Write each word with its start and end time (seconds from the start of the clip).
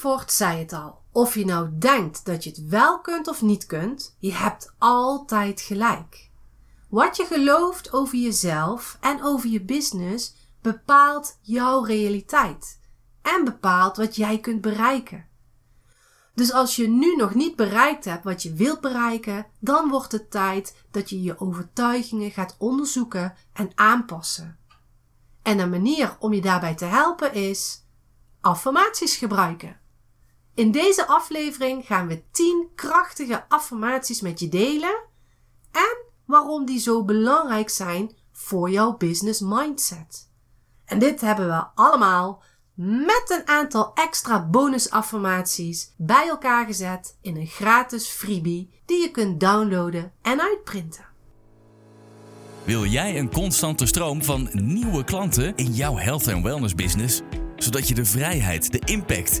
Ford 0.00 0.32
zei 0.32 0.58
het 0.58 0.72
al. 0.72 1.02
Of 1.12 1.34
je 1.34 1.44
nou 1.44 1.68
denkt 1.78 2.24
dat 2.24 2.44
je 2.44 2.50
het 2.50 2.68
wel 2.68 3.00
kunt 3.00 3.28
of 3.28 3.42
niet 3.42 3.66
kunt, 3.66 4.16
je 4.18 4.32
hebt 4.32 4.74
altijd 4.78 5.60
gelijk. 5.60 6.30
Wat 6.88 7.16
je 7.16 7.24
gelooft 7.24 7.92
over 7.92 8.18
jezelf 8.18 8.98
en 9.00 9.22
over 9.22 9.48
je 9.48 9.60
business 9.60 10.34
bepaalt 10.62 11.38
jouw 11.40 11.82
realiteit 11.82 12.78
en 13.22 13.44
bepaalt 13.44 13.96
wat 13.96 14.16
jij 14.16 14.38
kunt 14.38 14.60
bereiken. 14.60 15.26
Dus 16.34 16.52
als 16.52 16.76
je 16.76 16.88
nu 16.88 17.16
nog 17.16 17.34
niet 17.34 17.56
bereikt 17.56 18.04
hebt 18.04 18.24
wat 18.24 18.42
je 18.42 18.54
wilt 18.54 18.80
bereiken, 18.80 19.46
dan 19.58 19.88
wordt 19.88 20.12
het 20.12 20.30
tijd 20.30 20.76
dat 20.90 21.10
je 21.10 21.22
je 21.22 21.40
overtuigingen 21.40 22.30
gaat 22.30 22.56
onderzoeken 22.58 23.34
en 23.52 23.70
aanpassen. 23.74 24.58
En 25.42 25.58
een 25.58 25.70
manier 25.70 26.16
om 26.18 26.32
je 26.32 26.40
daarbij 26.40 26.74
te 26.74 26.84
helpen 26.84 27.34
is 27.34 27.84
affirmaties 28.40 29.16
gebruiken. 29.16 29.79
In 30.54 30.70
deze 30.70 31.06
aflevering 31.06 31.86
gaan 31.86 32.06
we 32.06 32.22
10 32.30 32.68
krachtige 32.74 33.44
affirmaties 33.48 34.20
met 34.20 34.40
je 34.40 34.48
delen 34.48 34.98
en 35.70 35.96
waarom 36.24 36.64
die 36.64 36.78
zo 36.78 37.04
belangrijk 37.04 37.70
zijn 37.70 38.10
voor 38.32 38.70
jouw 38.70 38.96
business 38.96 39.40
mindset. 39.40 40.28
En 40.84 40.98
dit 40.98 41.20
hebben 41.20 41.46
we 41.46 41.64
allemaal 41.74 42.42
met 42.74 43.24
een 43.26 43.48
aantal 43.48 43.94
extra 43.94 44.46
bonusaffirmaties 44.46 45.94
bij 45.96 46.28
elkaar 46.28 46.66
gezet 46.66 47.18
in 47.20 47.36
een 47.36 47.46
gratis 47.46 48.08
freebie 48.08 48.70
die 48.84 49.02
je 49.02 49.10
kunt 49.10 49.40
downloaden 49.40 50.12
en 50.22 50.40
uitprinten. 50.40 51.04
Wil 52.64 52.84
jij 52.84 53.18
een 53.18 53.30
constante 53.30 53.86
stroom 53.86 54.24
van 54.24 54.48
nieuwe 54.52 55.04
klanten 55.04 55.56
in 55.56 55.72
jouw 55.72 55.96
health 55.96 56.26
en 56.26 56.42
wellness 56.42 56.74
business, 56.74 57.20
zodat 57.56 57.88
je 57.88 57.94
de 57.94 58.04
vrijheid, 58.04 58.72
de 58.72 58.80
impact 58.84 59.40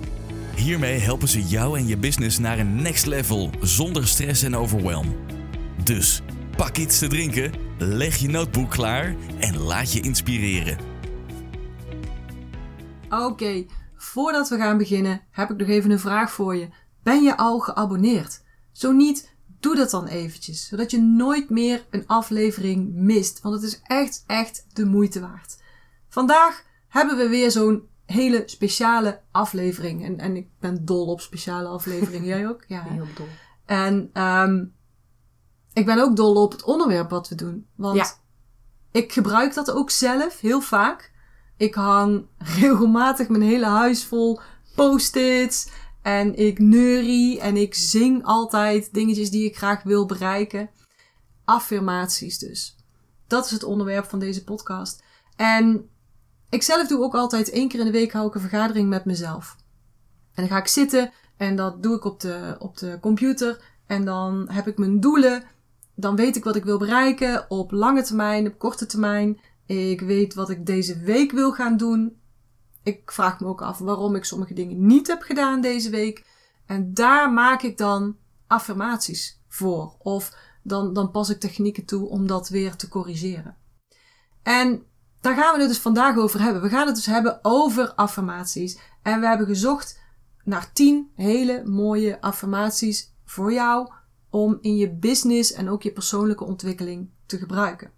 Hiermee 0.55 0.99
helpen 0.99 1.27
ze 1.27 1.43
jou 1.43 1.77
en 1.77 1.87
je 1.87 1.97
business 1.97 2.39
naar 2.39 2.59
een 2.59 2.81
next 2.81 3.05
level 3.05 3.49
zonder 3.61 4.07
stress 4.07 4.43
en 4.43 4.55
overwhelm. 4.55 5.15
Dus 5.83 6.21
pak 6.55 6.77
iets 6.77 6.99
te 6.99 7.07
drinken, 7.07 7.53
leg 7.77 8.15
je 8.15 8.29
notebook 8.29 8.69
klaar 8.69 9.15
en 9.39 9.57
laat 9.57 9.93
je 9.93 10.01
inspireren. 10.01 10.77
Oké, 13.09 13.65
voordat 13.95 14.49
we 14.49 14.57
gaan 14.57 14.77
beginnen 14.77 15.21
heb 15.31 15.49
ik 15.49 15.57
nog 15.57 15.67
even 15.67 15.91
een 15.91 15.99
vraag 15.99 16.31
voor 16.31 16.55
je. 16.55 16.69
Ben 17.03 17.23
je 17.23 17.37
al 17.37 17.59
geabonneerd? 17.59 18.43
Zo 18.71 18.91
niet, 18.91 19.33
doe 19.59 19.75
dat 19.75 19.89
dan 19.89 20.07
eventjes, 20.07 20.67
zodat 20.67 20.91
je 20.91 21.01
nooit 21.01 21.49
meer 21.49 21.85
een 21.89 22.07
aflevering 22.07 22.93
mist, 22.93 23.41
want 23.41 23.55
het 23.55 23.63
is 23.63 23.81
echt, 23.83 24.23
echt 24.27 24.65
de 24.73 24.85
moeite 24.85 25.19
waard. 25.19 25.57
Vandaag 26.09 26.63
hebben 26.87 27.17
we 27.17 27.27
weer 27.27 27.51
zo'n 27.51 27.89
hele 28.11 28.43
speciale 28.45 29.21
aflevering. 29.31 30.05
En, 30.05 30.19
en 30.19 30.35
ik 30.35 30.47
ben 30.59 30.85
dol 30.85 31.05
op 31.05 31.21
speciale 31.21 31.67
afleveringen. 31.67 32.27
Jij 32.37 32.47
ook? 32.47 32.63
Ja, 32.67 32.83
heel 32.83 33.07
dol. 33.15 33.27
En 33.65 34.23
um, 34.23 34.73
ik 35.73 35.85
ben 35.85 35.99
ook 35.99 36.15
dol 36.15 36.35
op 36.35 36.51
het 36.51 36.63
onderwerp 36.63 37.09
wat 37.09 37.29
we 37.29 37.35
doen. 37.35 37.67
Want 37.75 37.95
ja. 37.95 38.11
ik 38.91 39.11
gebruik 39.11 39.53
dat 39.53 39.71
ook 39.71 39.89
zelf 39.89 40.39
heel 40.39 40.61
vaak. 40.61 41.11
Ik 41.57 41.73
hang 41.73 42.25
regelmatig 42.37 43.29
mijn 43.29 43.41
hele 43.41 43.65
huis 43.65 44.05
vol 44.05 44.39
post-its. 44.75 45.69
En 46.01 46.35
ik 46.35 46.59
neurie 46.59 47.39
en 47.39 47.57
ik 47.57 47.75
zing 47.75 48.25
altijd 48.25 48.93
dingetjes 48.93 49.29
die 49.29 49.45
ik 49.45 49.57
graag 49.57 49.83
wil 49.83 50.05
bereiken. 50.05 50.69
Affirmaties 51.45 52.37
dus. 52.37 52.75
Dat 53.27 53.45
is 53.45 53.51
het 53.51 53.63
onderwerp 53.63 54.05
van 54.05 54.19
deze 54.19 54.43
podcast. 54.43 55.03
En 55.35 55.89
ik 56.51 56.63
zelf 56.63 56.87
doe 56.87 57.03
ook 57.03 57.15
altijd 57.15 57.49
één 57.49 57.67
keer 57.67 57.79
in 57.79 57.85
de 57.85 57.91
week 57.91 58.11
hou 58.11 58.27
ik 58.27 58.35
een 58.35 58.41
vergadering 58.41 58.89
met 58.89 59.05
mezelf. 59.05 59.55
En 60.33 60.43
dan 60.43 60.47
ga 60.47 60.57
ik 60.57 60.67
zitten 60.67 61.11
en 61.37 61.55
dat 61.55 61.83
doe 61.83 61.95
ik 61.95 62.05
op 62.05 62.19
de, 62.19 62.55
op 62.59 62.77
de 62.77 62.97
computer. 63.01 63.63
En 63.85 64.05
dan 64.05 64.49
heb 64.49 64.67
ik 64.67 64.77
mijn 64.77 64.99
doelen. 64.99 65.43
Dan 65.95 66.15
weet 66.15 66.35
ik 66.35 66.43
wat 66.43 66.55
ik 66.55 66.63
wil 66.63 66.77
bereiken 66.77 67.45
op 67.49 67.71
lange 67.71 68.03
termijn, 68.03 68.47
op 68.47 68.59
korte 68.59 68.85
termijn. 68.85 69.39
Ik 69.65 70.01
weet 70.01 70.33
wat 70.33 70.49
ik 70.49 70.65
deze 70.65 70.99
week 70.99 71.31
wil 71.31 71.51
gaan 71.51 71.77
doen. 71.77 72.19
Ik 72.83 73.11
vraag 73.11 73.39
me 73.39 73.47
ook 73.47 73.61
af 73.61 73.77
waarom 73.77 74.15
ik 74.15 74.23
sommige 74.23 74.53
dingen 74.53 74.85
niet 74.85 75.07
heb 75.07 75.21
gedaan 75.21 75.61
deze 75.61 75.89
week. 75.89 76.25
En 76.65 76.93
daar 76.93 77.33
maak 77.33 77.61
ik 77.61 77.77
dan 77.77 78.17
affirmaties 78.47 79.41
voor. 79.47 79.95
Of 79.99 80.35
dan, 80.63 80.93
dan 80.93 81.11
pas 81.11 81.29
ik 81.29 81.39
technieken 81.39 81.85
toe 81.85 82.09
om 82.09 82.27
dat 82.27 82.49
weer 82.49 82.75
te 82.75 82.87
corrigeren. 82.87 83.57
En 84.43 84.83
daar 85.21 85.35
gaan 85.35 85.53
we 85.53 85.59
het 85.59 85.69
dus 85.69 85.79
vandaag 85.79 86.17
over 86.17 86.41
hebben. 86.41 86.61
We 86.61 86.69
gaan 86.69 86.87
het 86.87 86.95
dus 86.95 87.05
hebben 87.05 87.39
over 87.41 87.93
affirmaties. 87.93 88.79
En 89.01 89.19
we 89.19 89.27
hebben 89.27 89.47
gezocht 89.47 89.99
naar 90.43 90.73
10 90.73 91.11
hele 91.15 91.61
mooie 91.65 92.21
affirmaties 92.21 93.13
voor 93.25 93.53
jou 93.53 93.91
om 94.29 94.57
in 94.61 94.75
je 94.75 94.89
business 94.93 95.53
en 95.53 95.69
ook 95.69 95.83
je 95.83 95.91
persoonlijke 95.91 96.43
ontwikkeling 96.43 97.09
te 97.25 97.37
gebruiken. 97.37 97.91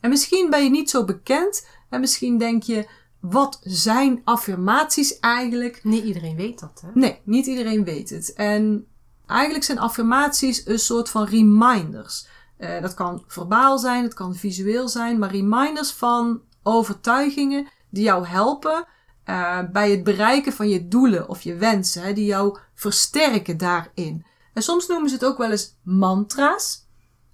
En 0.00 0.10
misschien 0.10 0.50
ben 0.50 0.64
je 0.64 0.70
niet 0.70 0.90
zo 0.90 1.04
bekend 1.04 1.66
en 1.88 2.00
misschien 2.00 2.38
denk 2.38 2.62
je, 2.62 2.88
wat 3.20 3.60
zijn 3.62 4.20
affirmaties 4.24 5.18
eigenlijk? 5.18 5.84
Niet 5.84 6.04
iedereen 6.04 6.36
weet 6.36 6.60
dat, 6.60 6.82
hè? 6.86 6.90
Nee, 6.94 7.20
niet 7.24 7.46
iedereen 7.46 7.84
weet 7.84 8.10
het. 8.10 8.32
En 8.32 8.86
eigenlijk 9.26 9.64
zijn 9.64 9.78
affirmaties 9.78 10.66
een 10.66 10.78
soort 10.78 11.08
van 11.08 11.24
reminders. 11.24 12.26
Uh, 12.58 12.80
dat 12.80 12.94
kan 12.94 13.24
verbaal 13.26 13.78
zijn, 13.78 14.02
het 14.02 14.14
kan 14.14 14.34
visueel 14.34 14.88
zijn, 14.88 15.18
maar 15.18 15.30
reminders 15.30 15.90
van 15.90 16.42
overtuigingen 16.62 17.68
die 17.90 18.04
jou 18.04 18.26
helpen 18.26 18.86
uh, 19.26 19.58
bij 19.72 19.90
het 19.90 20.04
bereiken 20.04 20.52
van 20.52 20.68
je 20.68 20.88
doelen 20.88 21.28
of 21.28 21.42
je 21.42 21.54
wensen, 21.54 22.02
hè, 22.02 22.12
die 22.12 22.24
jou 22.24 22.58
versterken 22.74 23.56
daarin. 23.56 24.26
En 24.52 24.62
soms 24.62 24.86
noemen 24.86 25.08
ze 25.08 25.14
het 25.14 25.24
ook 25.24 25.38
wel 25.38 25.50
eens 25.50 25.76
mantra's. 25.82 26.86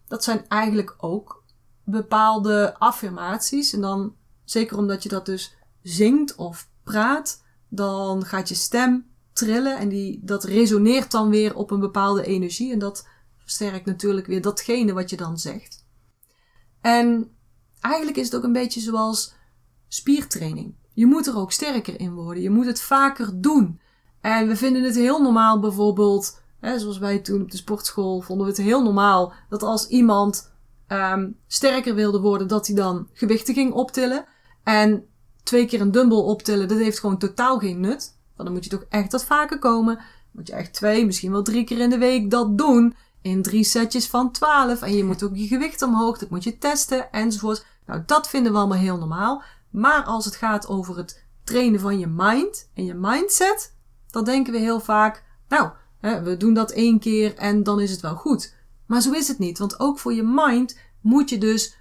Dat 0.06 0.24
zijn 0.24 0.44
eigenlijk 0.48 0.94
ook 0.98 1.44
bepaalde 1.84 2.74
affirmaties. 2.78 3.72
En 3.72 3.80
dan, 3.80 4.14
zeker 4.44 4.78
omdat 4.78 5.02
je 5.02 5.08
dat 5.08 5.26
dus 5.26 5.56
zingt 5.82 6.34
of 6.34 6.68
praat, 6.82 7.42
dan 7.68 8.24
gaat 8.24 8.48
je 8.48 8.54
stem 8.54 9.06
trillen 9.32 9.78
en 9.78 9.88
die, 9.88 10.20
dat 10.24 10.44
resoneert 10.44 11.10
dan 11.10 11.28
weer 11.28 11.54
op 11.54 11.70
een 11.70 11.80
bepaalde 11.80 12.24
energie. 12.24 12.72
En 12.72 12.78
dat 12.78 13.06
versterkt 13.36 13.86
natuurlijk 13.86 14.26
weer 14.26 14.42
datgene 14.42 14.92
wat 14.92 15.10
je 15.10 15.16
dan 15.16 15.38
zegt. 15.38 15.86
En 16.80 17.36
eigenlijk 17.80 18.16
is 18.16 18.24
het 18.24 18.36
ook 18.36 18.42
een 18.42 18.52
beetje 18.52 18.80
zoals 18.80 19.34
spiertraining. 19.88 20.74
Je 20.94 21.06
moet 21.06 21.26
er 21.26 21.36
ook 21.36 21.52
sterker 21.52 22.00
in 22.00 22.14
worden. 22.14 22.42
Je 22.42 22.50
moet 22.50 22.66
het 22.66 22.80
vaker 22.80 23.40
doen. 23.40 23.80
En 24.20 24.48
we 24.48 24.56
vinden 24.56 24.82
het 24.82 24.94
heel 24.94 25.22
normaal 25.22 25.60
bijvoorbeeld, 25.60 26.40
hè, 26.60 26.78
zoals 26.78 26.98
wij 26.98 27.18
toen 27.18 27.42
op 27.42 27.50
de 27.50 27.56
sportschool 27.56 28.20
vonden 28.20 28.46
we 28.46 28.52
het 28.52 28.60
heel 28.60 28.82
normaal 28.82 29.32
dat 29.48 29.62
als 29.62 29.86
iemand 29.86 30.52
um, 30.88 31.36
sterker 31.46 31.94
wilde 31.94 32.20
worden, 32.20 32.48
dat 32.48 32.66
hij 32.66 32.76
dan 32.76 33.08
gewichten 33.12 33.54
ging 33.54 33.72
optillen. 33.72 34.24
En 34.62 35.06
twee 35.42 35.66
keer 35.66 35.80
een 35.80 35.92
dumbbell 35.92 36.18
optillen, 36.18 36.68
dat 36.68 36.78
heeft 36.78 37.00
gewoon 37.00 37.18
totaal 37.18 37.58
geen 37.58 37.80
nut. 37.80 38.16
Dan 38.36 38.52
moet 38.52 38.64
je 38.64 38.70
toch 38.70 38.84
echt 38.88 39.12
wat 39.12 39.24
vaker 39.24 39.58
komen. 39.58 39.98
Moet 40.32 40.46
je 40.46 40.52
echt 40.52 40.72
twee, 40.72 41.06
misschien 41.06 41.30
wel 41.30 41.42
drie 41.42 41.64
keer 41.64 41.78
in 41.78 41.90
de 41.90 41.98
week 41.98 42.30
dat 42.30 42.58
doen 42.58 42.94
in 43.28 43.42
drie 43.42 43.64
setjes 43.64 44.06
van 44.06 44.32
12. 44.32 44.82
En 44.82 44.96
je 44.96 45.04
moet 45.04 45.22
ook 45.22 45.36
je 45.36 45.46
gewicht 45.46 45.82
omhoog, 45.82 46.19
dat 46.19 46.30
moet 46.30 46.44
je 46.44 46.58
testen 46.58 47.12
enzovoort. 47.12 47.66
Nou, 47.86 48.02
dat 48.06 48.28
vinden 48.28 48.52
we 48.52 48.58
allemaal 48.58 48.78
heel 48.78 48.98
normaal. 48.98 49.42
Maar 49.70 50.04
als 50.04 50.25
het 50.25 50.36
gaat 50.36 50.69
over 50.69 50.96
het 50.96 51.25
trainen 51.44 51.80
van 51.80 51.98
je 51.98 52.06
mind 52.06 52.69
en 52.75 52.84
je 52.84 52.94
mindset, 52.94 53.75
dan 54.10 54.25
denken 54.25 54.52
we 54.52 54.58
heel 54.58 54.80
vaak, 54.80 55.25
nou, 55.48 55.70
hè, 56.00 56.22
we 56.22 56.36
doen 56.36 56.54
dat 56.54 56.70
één 56.70 56.98
keer 56.98 57.34
en 57.34 57.62
dan 57.62 57.80
is 57.80 57.90
het 57.90 58.00
wel 58.00 58.14
goed. 58.14 58.54
Maar 58.86 59.00
zo 59.00 59.12
is 59.12 59.28
het 59.28 59.38
niet, 59.38 59.58
want 59.58 59.81
ook 59.81 59.98
voor 59.98 60.12
je 60.12 60.22
mind 60.22 60.78
moet 61.00 61.31
je 61.31 61.38
dus 61.38 61.76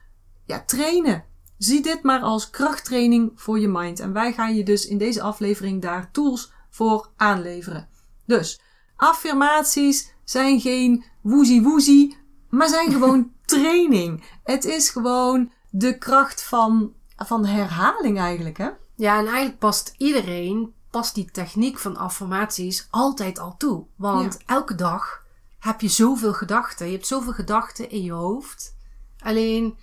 ja, 0.45 0.63
trainen. 0.65 1.23
Zie 1.57 1.81
dit 1.81 2.03
maar 2.03 2.21
als 2.21 2.50
krachttraining 2.50 3.31
voor 3.35 3.59
je 3.59 3.67
mind. 3.67 4.00
En 4.00 4.13
wij 4.13 4.33
gaan 4.33 4.55
je 4.55 4.63
dus 4.63 4.88
in 4.88 4.97
deze 4.97 5.21
aflevering 5.21 5.81
daar 5.81 6.11
tools 6.11 6.51
voor 6.69 7.09
aanleveren. 7.15 7.88
Dus 8.25 8.59
affirmaties 8.95 10.13
zijn 10.29 10.59
geen 10.59 11.06
woezie 11.21 11.62
woezie, 11.62 12.18
maar 12.50 12.68
zijn 12.68 12.91
gewoon 12.91 13.31
training. 13.45 14.24
Het 14.44 14.65
is 14.65 14.89
gewoon 14.89 15.51
de 15.69 15.97
kracht 15.97 16.44
van, 16.44 16.94
van 17.15 17.45
herhaling 17.45 18.19
eigenlijk, 18.19 18.57
hè? 18.57 18.69
Ja, 18.95 19.18
en 19.19 19.25
eigenlijk 19.25 19.59
past 19.59 19.94
iedereen, 19.97 20.74
past 20.89 21.15
die 21.15 21.31
techniek 21.31 21.77
van 21.77 21.97
affirmaties 21.97 22.88
altijd 22.89 23.39
al 23.39 23.56
toe. 23.57 23.85
Want 23.95 24.38
elke 24.45 24.75
dag 24.75 25.24
heb 25.59 25.81
je 25.81 25.88
zoveel 25.88 26.33
gedachten. 26.33 26.85
Je 26.85 26.94
hebt 26.94 27.07
zoveel 27.07 27.33
gedachten 27.33 27.89
in 27.89 28.03
je 28.03 28.12
hoofd. 28.12 28.75
Alleen, 29.19 29.77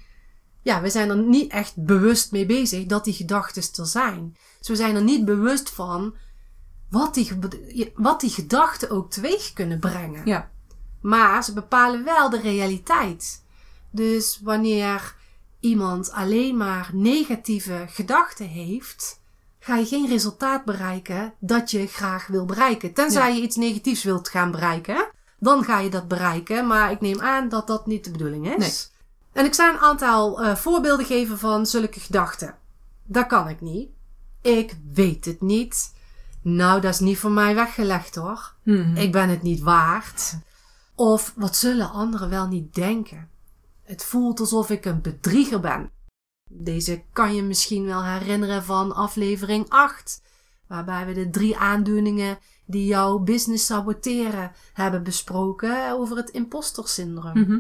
ja, 0.62 0.80
we 0.80 0.90
zijn 0.90 1.10
er 1.10 1.16
niet 1.16 1.50
echt 1.50 1.84
bewust 1.84 2.32
mee 2.32 2.46
bezig 2.46 2.86
dat 2.86 3.04
die 3.04 3.14
gedachten 3.14 3.62
er 3.76 3.86
zijn. 3.86 4.36
Dus 4.58 4.68
we 4.68 4.76
zijn 4.76 4.96
er 4.96 5.02
niet 5.02 5.24
bewust 5.24 5.70
van 5.70 6.14
wat 6.94 7.14
die, 7.14 7.30
wat 7.94 8.20
die 8.20 8.30
gedachten 8.30 8.90
ook 8.90 9.10
teweeg 9.10 9.52
kunnen 9.52 9.78
brengen. 9.78 10.22
Ja. 10.24 10.50
Maar 11.00 11.44
ze 11.44 11.52
bepalen 11.52 12.04
wel 12.04 12.30
de 12.30 12.40
realiteit. 12.40 13.44
Dus 13.90 14.40
wanneer 14.42 15.14
iemand 15.60 16.10
alleen 16.12 16.56
maar 16.56 16.90
negatieve 16.92 17.84
gedachten 17.88 18.46
heeft, 18.46 19.20
ga 19.58 19.76
je 19.76 19.86
geen 19.86 20.08
resultaat 20.08 20.64
bereiken 20.64 21.34
dat 21.38 21.70
je 21.70 21.86
graag 21.86 22.26
wil 22.26 22.44
bereiken. 22.44 22.92
Tenzij 22.92 23.34
je 23.34 23.42
iets 23.42 23.56
negatiefs 23.56 24.02
wilt 24.02 24.28
gaan 24.28 24.50
bereiken, 24.50 25.08
dan 25.38 25.64
ga 25.64 25.78
je 25.78 25.90
dat 25.90 26.08
bereiken. 26.08 26.66
Maar 26.66 26.90
ik 26.90 27.00
neem 27.00 27.20
aan 27.20 27.48
dat 27.48 27.66
dat 27.66 27.86
niet 27.86 28.04
de 28.04 28.10
bedoeling 28.10 28.56
is. 28.56 28.56
Nee. 28.58 29.42
En 29.42 29.44
ik 29.44 29.54
zou 29.54 29.74
een 29.74 29.80
aantal 29.80 30.44
uh, 30.44 30.56
voorbeelden 30.56 31.06
geven 31.06 31.38
van 31.38 31.66
zulke 31.66 32.00
gedachten. 32.00 32.54
Dat 33.04 33.26
kan 33.26 33.48
ik 33.48 33.60
niet. 33.60 33.88
Ik 34.42 34.76
weet 34.92 35.24
het 35.24 35.40
niet. 35.40 35.92
Nou, 36.44 36.80
dat 36.80 36.92
is 36.92 37.00
niet 37.00 37.18
voor 37.18 37.30
mij 37.30 37.54
weggelegd 37.54 38.14
hoor. 38.14 38.54
Mhm. 38.62 38.96
Ik 38.96 39.12
ben 39.12 39.28
het 39.28 39.42
niet 39.42 39.60
waard. 39.60 40.38
Of 40.94 41.32
wat 41.36 41.56
zullen 41.56 41.90
anderen 41.90 42.28
wel 42.28 42.46
niet 42.46 42.74
denken? 42.74 43.28
Het 43.82 44.04
voelt 44.04 44.40
alsof 44.40 44.70
ik 44.70 44.84
een 44.84 45.00
bedrieger 45.00 45.60
ben. 45.60 45.90
Deze 46.50 47.04
kan 47.12 47.34
je 47.34 47.42
misschien 47.42 47.84
wel 47.84 48.04
herinneren 48.04 48.64
van 48.64 48.94
aflevering 48.94 49.68
8, 49.68 50.22
waarbij 50.68 51.06
we 51.06 51.12
de 51.12 51.30
drie 51.30 51.56
aandoeningen 51.56 52.38
die 52.66 52.86
jouw 52.86 53.18
business 53.18 53.66
saboteren 53.66 54.52
hebben 54.72 55.02
besproken 55.02 55.92
over 55.92 56.16
het 56.16 56.30
imposter-syndroom. 56.30 57.40
Mhm. 57.40 57.58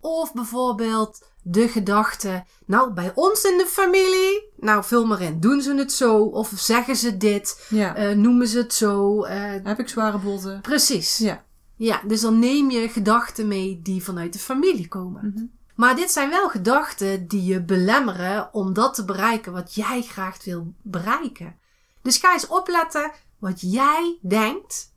Of 0.00 0.32
bijvoorbeeld 0.32 1.31
de 1.42 1.68
gedachte, 1.68 2.44
nou 2.66 2.92
bij 2.92 3.12
ons 3.14 3.44
in 3.44 3.58
de 3.58 3.66
familie, 3.66 4.50
nou 4.56 4.84
vul 4.84 5.06
maar 5.06 5.20
in, 5.20 5.40
doen 5.40 5.60
ze 5.62 5.74
het 5.74 5.92
zo 5.92 6.16
of 6.24 6.52
zeggen 6.56 6.96
ze 6.96 7.16
dit, 7.16 7.66
Ja. 7.68 7.94
eh, 7.94 8.16
noemen 8.16 8.48
ze 8.48 8.58
het 8.58 8.74
zo. 8.74 9.22
eh, 9.22 9.52
Heb 9.62 9.78
ik 9.78 9.88
zware 9.88 10.18
botten? 10.18 10.60
precies. 10.60 11.16
Ja. 11.18 11.44
Ja, 11.76 12.00
dus 12.06 12.20
dan 12.20 12.38
neem 12.38 12.70
je 12.70 12.88
gedachten 12.88 13.48
mee 13.48 13.80
die 13.82 14.02
vanuit 14.04 14.32
de 14.32 14.38
familie 14.38 14.88
komen. 14.88 15.32
Mhm. 15.34 15.44
Maar 15.74 15.96
dit 15.96 16.10
zijn 16.10 16.30
wel 16.30 16.48
gedachten 16.48 17.28
die 17.28 17.44
je 17.44 17.62
belemmeren 17.64 18.54
om 18.54 18.72
dat 18.72 18.94
te 18.94 19.04
bereiken 19.04 19.52
wat 19.52 19.74
jij 19.74 20.02
graag 20.02 20.44
wil 20.44 20.74
bereiken. 20.82 21.56
Dus 22.02 22.16
ga 22.18 22.32
eens 22.32 22.46
opletten 22.46 23.10
wat 23.38 23.60
jij 23.60 24.18
denkt. 24.22 24.90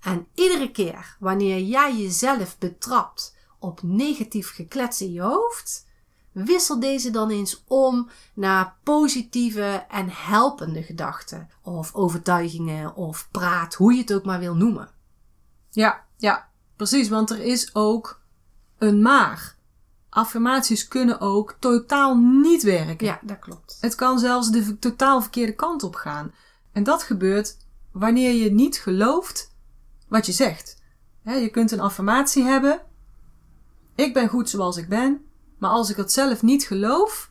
En 0.00 0.26
iedere 0.34 0.70
keer 0.70 1.16
wanneer 1.20 1.58
jij 1.60 1.96
jezelf 1.96 2.58
betrapt 2.58 3.33
op 3.64 3.82
negatief 3.82 4.54
geklets 4.54 5.00
in 5.00 5.12
je 5.12 5.20
hoofd, 5.20 5.86
wissel 6.32 6.80
deze 6.80 7.10
dan 7.10 7.30
eens 7.30 7.64
om 7.66 8.08
naar 8.34 8.76
positieve 8.82 9.86
en 9.90 10.08
helpende 10.10 10.82
gedachten. 10.82 11.48
Of 11.62 11.94
overtuigingen 11.94 12.94
of 12.94 13.28
praat, 13.30 13.74
hoe 13.74 13.92
je 13.92 14.00
het 14.00 14.12
ook 14.12 14.24
maar 14.24 14.38
wil 14.38 14.54
noemen. 14.54 14.90
Ja, 15.70 16.04
ja, 16.16 16.48
precies. 16.76 17.08
Want 17.08 17.30
er 17.30 17.40
is 17.40 17.74
ook 17.74 18.20
een 18.78 19.02
maar. 19.02 19.56
Affirmaties 20.08 20.88
kunnen 20.88 21.20
ook 21.20 21.56
totaal 21.58 22.16
niet 22.16 22.62
werken. 22.62 23.06
Ja, 23.06 23.20
dat 23.22 23.38
klopt. 23.38 23.78
Het 23.80 23.94
kan 23.94 24.18
zelfs 24.18 24.50
de 24.50 24.78
totaal 24.78 25.20
verkeerde 25.20 25.54
kant 25.54 25.82
op 25.82 25.94
gaan. 25.94 26.34
En 26.72 26.82
dat 26.82 27.02
gebeurt 27.02 27.56
wanneer 27.92 28.32
je 28.32 28.52
niet 28.52 28.76
gelooft 28.76 29.54
wat 30.08 30.26
je 30.26 30.32
zegt. 30.32 30.82
Je 31.24 31.48
kunt 31.48 31.70
een 31.70 31.80
affirmatie 31.80 32.42
hebben. 32.42 32.80
Ik 33.94 34.14
ben 34.14 34.28
goed 34.28 34.50
zoals 34.50 34.76
ik 34.76 34.88
ben. 34.88 35.24
Maar 35.58 35.70
als 35.70 35.90
ik 35.90 35.96
het 35.96 36.12
zelf 36.12 36.42
niet 36.42 36.64
geloof, 36.64 37.30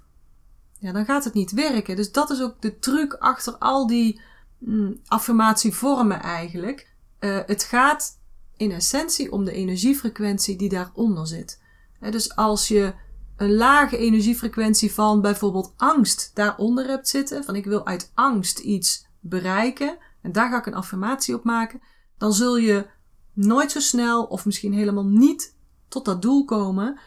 ja, 0.80 0.92
dan 0.92 1.06
gaat 1.06 1.24
het 1.24 1.34
niet 1.34 1.52
werken. 1.52 1.96
Dus 1.96 2.12
dat 2.12 2.30
is 2.30 2.42
ook 2.42 2.62
de 2.62 2.80
truc 2.80 3.14
achter 3.14 3.54
al 3.58 3.88
die 3.88 4.22
mm, 4.58 5.00
affirmatievormen 5.06 6.22
eigenlijk. 6.22 6.94
Eh, 7.20 7.40
het 7.46 7.64
gaat 7.64 8.20
in 8.58 8.72
essentie 8.72 9.32
om 9.32 9.46
de 9.46 9.52
energiefrequentie 9.52 10.56
die 10.56 10.70
daaronder 10.70 11.28
zit. 11.28 11.62
Dus 12.00 12.36
als 12.36 12.68
je 12.68 12.94
een 13.38 13.54
lage 13.54 13.98
energiefrequentie 13.98 14.94
van 14.94 15.22
bijvoorbeeld 15.22 15.74
angst 15.78 16.32
daaronder 16.34 16.88
hebt 16.88 17.10
zitten, 17.10 17.44
van 17.44 17.56
ik 17.56 17.66
wil 17.66 17.86
uit 17.86 18.12
angst 18.14 18.60
iets 18.60 19.06
bereiken 19.20 19.98
en 20.22 20.32
daar 20.32 20.50
ga 20.50 20.58
ik 20.58 20.66
een 20.66 20.74
affirmatie 20.74 21.36
op 21.36 21.44
maken, 21.44 21.82
dan 22.18 22.34
zul 22.34 22.58
je 22.58 22.86
nooit 23.34 23.72
zo 23.72 23.80
snel 23.80 24.24
of 24.24 24.46
misschien 24.46 24.74
helemaal 24.74 25.06
niet 25.06 25.56
tot 25.94 26.06
dat 26.06 26.22
doel 26.22 26.46
komen, 26.46 27.00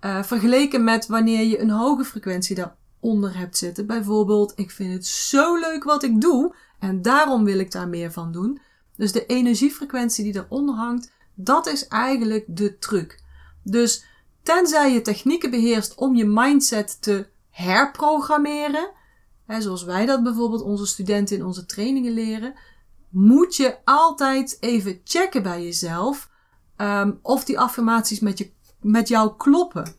eh, 0.00 0.22
vergeleken 0.22 0.84
met 0.84 1.06
wanneer 1.06 1.44
je 1.44 1.60
een 1.60 1.70
hoge 1.70 2.04
frequentie 2.04 2.56
daaronder 2.56 3.36
hebt 3.36 3.56
zitten. 3.56 3.86
Bijvoorbeeld, 3.86 4.52
ik 4.56 4.70
vind 4.70 4.92
het 4.92 5.06
zo 5.06 5.56
leuk 5.56 5.84
wat 5.84 6.02
ik 6.02 6.20
doe 6.20 6.54
en 6.78 7.02
daarom 7.02 7.44
wil 7.44 7.58
ik 7.58 7.72
daar 7.72 7.88
meer 7.88 8.12
van 8.12 8.32
doen. 8.32 8.60
Dus 8.96 9.12
de 9.12 9.26
energiefrequentie 9.26 10.24
die 10.24 10.36
eronder 10.36 10.74
hangt, 10.74 11.12
dat 11.34 11.66
is 11.66 11.88
eigenlijk 11.88 12.44
de 12.48 12.78
truc. 12.78 13.22
Dus 13.62 14.04
tenzij 14.42 14.92
je 14.92 15.02
technieken 15.02 15.50
beheerst 15.50 15.94
om 15.94 16.14
je 16.14 16.24
mindset 16.24 17.02
te 17.02 17.26
herprogrammeren, 17.50 18.90
hè, 19.46 19.60
zoals 19.60 19.84
wij 19.84 20.06
dat 20.06 20.22
bijvoorbeeld 20.22 20.62
onze 20.62 20.86
studenten 20.86 21.36
in 21.36 21.44
onze 21.44 21.66
trainingen 21.66 22.12
leren, 22.12 22.54
moet 23.08 23.56
je 23.56 23.76
altijd 23.84 24.56
even 24.60 25.00
checken 25.04 25.42
bij 25.42 25.62
jezelf 25.62 26.32
ehm, 26.76 27.12
of 27.22 27.44
die 27.44 27.58
affirmaties 27.58 28.20
met, 28.20 28.38
je, 28.38 28.50
met 28.80 29.08
jou 29.08 29.36
kloppen. 29.36 29.94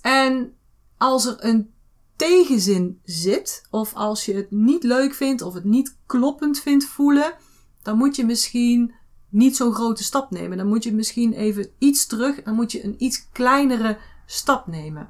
En 0.00 0.54
als 0.96 1.26
er 1.26 1.36
een 1.38 1.70
tegenzin 2.16 3.00
zit, 3.04 3.66
of 3.70 3.94
als 3.94 4.24
je 4.24 4.34
het 4.34 4.50
niet 4.50 4.82
leuk 4.82 5.14
vindt 5.14 5.42
of 5.42 5.54
het 5.54 5.64
niet 5.64 5.96
kloppend 6.06 6.58
vindt 6.58 6.84
voelen, 6.84 7.34
dan 7.82 7.96
moet 7.96 8.16
je 8.16 8.24
misschien 8.24 8.94
niet 9.28 9.56
zo'n 9.56 9.74
grote 9.74 10.04
stap 10.04 10.30
nemen. 10.30 10.56
Dan 10.56 10.66
moet 10.66 10.84
je 10.84 10.92
misschien 10.92 11.32
even 11.32 11.70
iets 11.78 12.06
terug, 12.06 12.42
dan 12.42 12.54
moet 12.54 12.72
je 12.72 12.84
een 12.84 12.94
iets 12.98 13.28
kleinere 13.32 13.98
stap 14.26 14.66
nemen. 14.66 15.08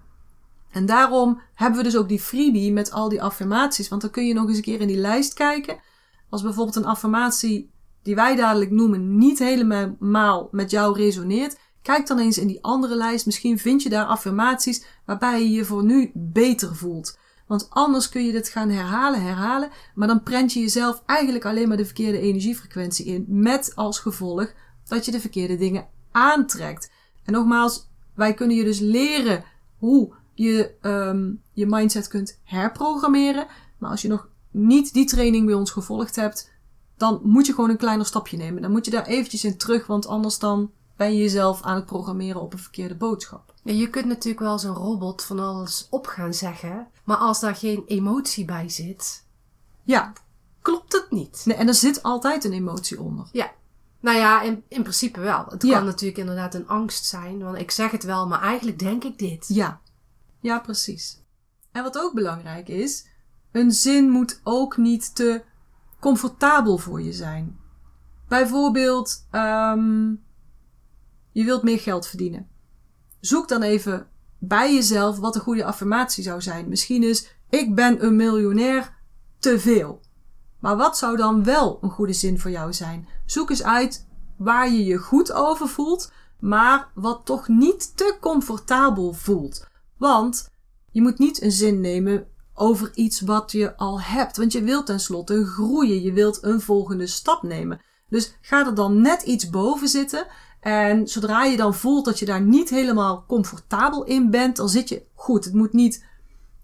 En 0.70 0.86
daarom 0.86 1.40
hebben 1.54 1.78
we 1.78 1.84
dus 1.84 1.96
ook 1.96 2.08
die 2.08 2.20
freebie 2.20 2.72
met 2.72 2.92
al 2.92 3.08
die 3.08 3.22
affirmaties. 3.22 3.88
Want 3.88 4.00
dan 4.02 4.10
kun 4.10 4.26
je 4.26 4.34
nog 4.34 4.48
eens 4.48 4.56
een 4.56 4.62
keer 4.62 4.80
in 4.80 4.86
die 4.86 4.96
lijst 4.96 5.34
kijken. 5.34 5.80
Als 6.28 6.42
bijvoorbeeld 6.42 6.76
een 6.76 6.84
affirmatie 6.84 7.70
die 8.02 8.14
wij 8.14 8.36
dadelijk 8.36 8.70
noemen 8.70 9.18
niet 9.18 9.38
helemaal 9.38 10.48
met 10.50 10.70
jou 10.70 10.96
resoneert. 10.96 11.58
Kijk 11.82 12.06
dan 12.06 12.18
eens 12.18 12.38
in 12.38 12.46
die 12.46 12.62
andere 12.62 12.94
lijst. 12.94 13.26
Misschien 13.26 13.58
vind 13.58 13.82
je 13.82 13.88
daar 13.88 14.04
affirmaties 14.04 14.84
waarbij 15.06 15.42
je 15.42 15.50
je 15.50 15.64
voor 15.64 15.84
nu 15.84 16.10
beter 16.14 16.76
voelt. 16.76 17.18
Want 17.46 17.66
anders 17.70 18.08
kun 18.08 18.24
je 18.24 18.32
dit 18.32 18.48
gaan 18.48 18.70
herhalen, 18.70 19.22
herhalen. 19.22 19.70
Maar 19.94 20.08
dan 20.08 20.22
prent 20.22 20.52
je 20.52 20.60
jezelf 20.60 21.02
eigenlijk 21.06 21.44
alleen 21.44 21.68
maar 21.68 21.76
de 21.76 21.84
verkeerde 21.84 22.18
energiefrequentie 22.18 23.06
in. 23.06 23.24
Met 23.28 23.72
als 23.74 23.98
gevolg 23.98 24.52
dat 24.86 25.04
je 25.04 25.10
de 25.10 25.20
verkeerde 25.20 25.56
dingen 25.56 25.88
aantrekt. 26.12 26.90
En 27.24 27.32
nogmaals, 27.32 27.88
wij 28.14 28.34
kunnen 28.34 28.56
je 28.56 28.64
dus 28.64 28.78
leren 28.78 29.44
hoe 29.78 30.14
je 30.34 30.74
um, 30.82 31.42
je 31.52 31.66
mindset 31.66 32.08
kunt 32.08 32.40
herprogrammeren. 32.44 33.46
Maar 33.78 33.90
als 33.90 34.02
je 34.02 34.08
nog 34.08 34.28
niet 34.50 34.92
die 34.92 35.06
training 35.06 35.46
bij 35.46 35.54
ons 35.54 35.70
gevolgd 35.70 36.16
hebt, 36.16 36.51
dan 36.96 37.20
moet 37.22 37.46
je 37.46 37.54
gewoon 37.54 37.70
een 37.70 37.76
kleiner 37.76 38.06
stapje 38.06 38.36
nemen. 38.36 38.62
Dan 38.62 38.70
moet 38.70 38.84
je 38.84 38.90
daar 38.90 39.06
eventjes 39.06 39.44
in 39.44 39.56
terug, 39.58 39.86
want 39.86 40.06
anders 40.06 40.38
dan 40.38 40.70
ben 40.96 41.12
je 41.12 41.18
jezelf 41.22 41.62
aan 41.62 41.74
het 41.74 41.86
programmeren 41.86 42.40
op 42.40 42.52
een 42.52 42.58
verkeerde 42.58 42.94
boodschap. 42.94 43.54
Je 43.62 43.90
kunt 43.90 44.06
natuurlijk 44.06 44.42
wel 44.42 44.52
als 44.52 44.64
een 44.64 44.74
robot 44.74 45.22
van 45.24 45.38
alles 45.38 45.86
op 45.90 46.06
gaan 46.06 46.34
zeggen, 46.34 46.88
maar 47.04 47.16
als 47.16 47.40
daar 47.40 47.56
geen 47.56 47.82
emotie 47.86 48.44
bij 48.44 48.68
zit, 48.68 49.24
Ja, 49.82 50.12
klopt 50.62 50.92
het 50.92 51.10
niet. 51.10 51.42
nee, 51.44 51.56
en 51.56 51.68
er 51.68 51.74
zit 51.74 52.02
altijd 52.02 52.44
een 52.44 52.52
emotie 52.52 53.00
onder. 53.00 53.28
Ja. 53.32 53.50
Nou 54.00 54.16
ja, 54.18 54.42
in, 54.42 54.62
in 54.68 54.82
principe 54.82 55.20
wel. 55.20 55.44
Het 55.48 55.62
Ja. 55.62 55.72
kan 55.76 55.84
natuurlijk 55.84 56.18
inderdaad 56.18 56.54
een 56.54 56.68
angst 56.68 57.04
zijn, 57.04 57.42
want 57.42 57.58
ik 57.58 57.70
zeg 57.70 57.90
het 57.90 58.04
wel, 58.04 58.26
maar 58.28 58.40
eigenlijk 58.40 58.78
denk 58.78 59.04
ik 59.04 59.18
dit. 59.18 59.44
Ja, 59.48 59.80
ja, 60.40 60.58
precies. 60.58 61.20
En 61.72 61.82
wat 61.82 61.98
ook 61.98 62.14
belangrijk 62.14 62.68
is, 62.68 63.06
een 63.52 63.72
zin 63.72 64.08
moet 64.10 64.40
ook 64.44 64.76
niet 64.76 65.14
te 65.14 65.42
comfortabel 66.02 66.78
voor 66.78 67.02
je 67.02 67.12
zijn. 67.12 67.58
Bijvoorbeeld, 68.28 69.26
ehm, 69.30 70.10
je 71.32 71.44
wilt 71.44 71.62
meer 71.62 71.78
geld 71.78 72.06
verdienen. 72.06 72.48
Zoek 73.20 73.48
dan 73.48 73.62
even 73.62 74.06
bij 74.38 74.74
jezelf 74.74 75.18
wat 75.18 75.34
een 75.34 75.40
goede 75.40 75.64
affirmatie 75.64 76.24
zou 76.24 76.40
zijn. 76.40 76.68
Misschien 76.68 77.02
is 77.02 77.36
ik 77.48 77.74
ben 77.74 78.04
een 78.04 78.16
miljonair 78.16 78.96
te 79.38 79.58
veel. 79.58 80.00
Maar 80.60 80.76
wat 80.76 80.98
zou 80.98 81.16
dan 81.16 81.44
wel 81.44 81.78
een 81.82 81.90
goede 81.90 82.12
zin 82.12 82.38
voor 82.38 82.50
jou 82.50 82.72
zijn? 82.72 83.08
Zoek 83.26 83.50
eens 83.50 83.62
uit 83.62 84.06
waar 84.36 84.70
je 84.70 84.84
je 84.84 84.96
goed 84.96 85.32
over 85.32 85.68
voelt, 85.68 86.12
maar 86.40 86.88
wat 86.94 87.24
toch 87.24 87.48
niet 87.48 87.96
te 87.96 88.16
comfortabel 88.20 89.12
voelt. 89.12 89.66
Want 89.96 90.50
je 90.90 91.02
moet 91.02 91.18
niet 91.18 91.42
een 91.42 91.52
zin 91.52 91.80
nemen 91.80 92.26
over 92.54 92.90
iets 92.94 93.20
wat 93.20 93.52
je 93.52 93.76
al 93.76 94.00
hebt. 94.00 94.36
Want 94.36 94.52
je 94.52 94.62
wilt 94.62 94.86
tenslotte 94.86 95.46
groeien. 95.46 96.02
Je 96.02 96.12
wilt 96.12 96.42
een 96.42 96.60
volgende 96.60 97.06
stap 97.06 97.42
nemen. 97.42 97.80
Dus 98.08 98.34
ga 98.40 98.66
er 98.66 98.74
dan 98.74 99.00
net 99.00 99.22
iets 99.22 99.50
boven 99.50 99.88
zitten. 99.88 100.26
En 100.60 101.08
zodra 101.08 101.44
je 101.44 101.56
dan 101.56 101.74
voelt 101.74 102.04
dat 102.04 102.18
je 102.18 102.24
daar 102.24 102.40
niet 102.40 102.70
helemaal 102.70 103.24
comfortabel 103.28 104.04
in 104.04 104.30
bent, 104.30 104.56
dan 104.56 104.68
zit 104.68 104.88
je 104.88 105.02
goed. 105.14 105.44
Het 105.44 105.54
moet 105.54 105.72
niet 105.72 106.04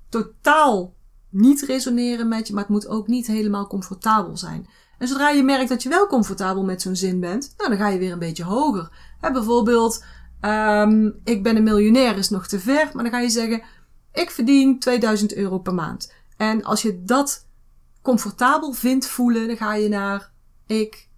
totaal 0.09 0.95
niet 1.31 1.63
resoneren 1.63 2.29
met 2.29 2.47
je, 2.47 2.53
maar 2.53 2.63
het 2.63 2.73
moet 2.73 2.89
ook 2.89 3.07
niet 3.07 3.27
helemaal 3.27 3.67
comfortabel 3.67 4.37
zijn. 4.37 4.69
En 4.99 5.09
zodra 5.09 5.31
je 5.31 5.43
merkt 5.43 5.69
dat 5.69 5.83
je 5.83 5.89
wel 5.89 6.07
comfortabel 6.07 6.65
met 6.65 6.83
zo'n 6.83 6.97
zin 6.97 7.21
bent, 7.21 7.55
nou, 7.57 7.71
dan 7.71 7.79
ga 7.79 7.89
je 7.89 7.99
weer 7.99 8.13
een 8.13 8.19
beetje 8.19 8.45
hoger. 8.45 8.91
Bijvoorbeeld, 9.21 10.05
um, 10.41 11.21
ik 11.25 11.43
ben 11.43 11.57
een 11.57 11.63
miljonair 11.63 12.17
is 12.17 12.29
nog 12.29 12.47
te 12.47 12.61
ver, 12.61 12.91
maar 12.93 13.03
dan 13.03 13.13
ga 13.13 13.21
je 13.21 13.31
zeggen, 13.31 13.63
ik 14.19 14.31
verdien 14.31 14.79
2000 14.79 15.35
euro 15.35 15.59
per 15.59 15.75
maand. 15.75 16.13
En 16.37 16.65
als 16.65 16.83
je 16.83 17.03
dat 17.05 17.47
comfortabel 18.03 18.73
vindt 18.73 19.07
voelen, 19.07 19.47
dan 19.47 19.57
ga 19.57 19.75
je 19.75 19.89
naar, 19.89 20.33
ik 20.67 21.09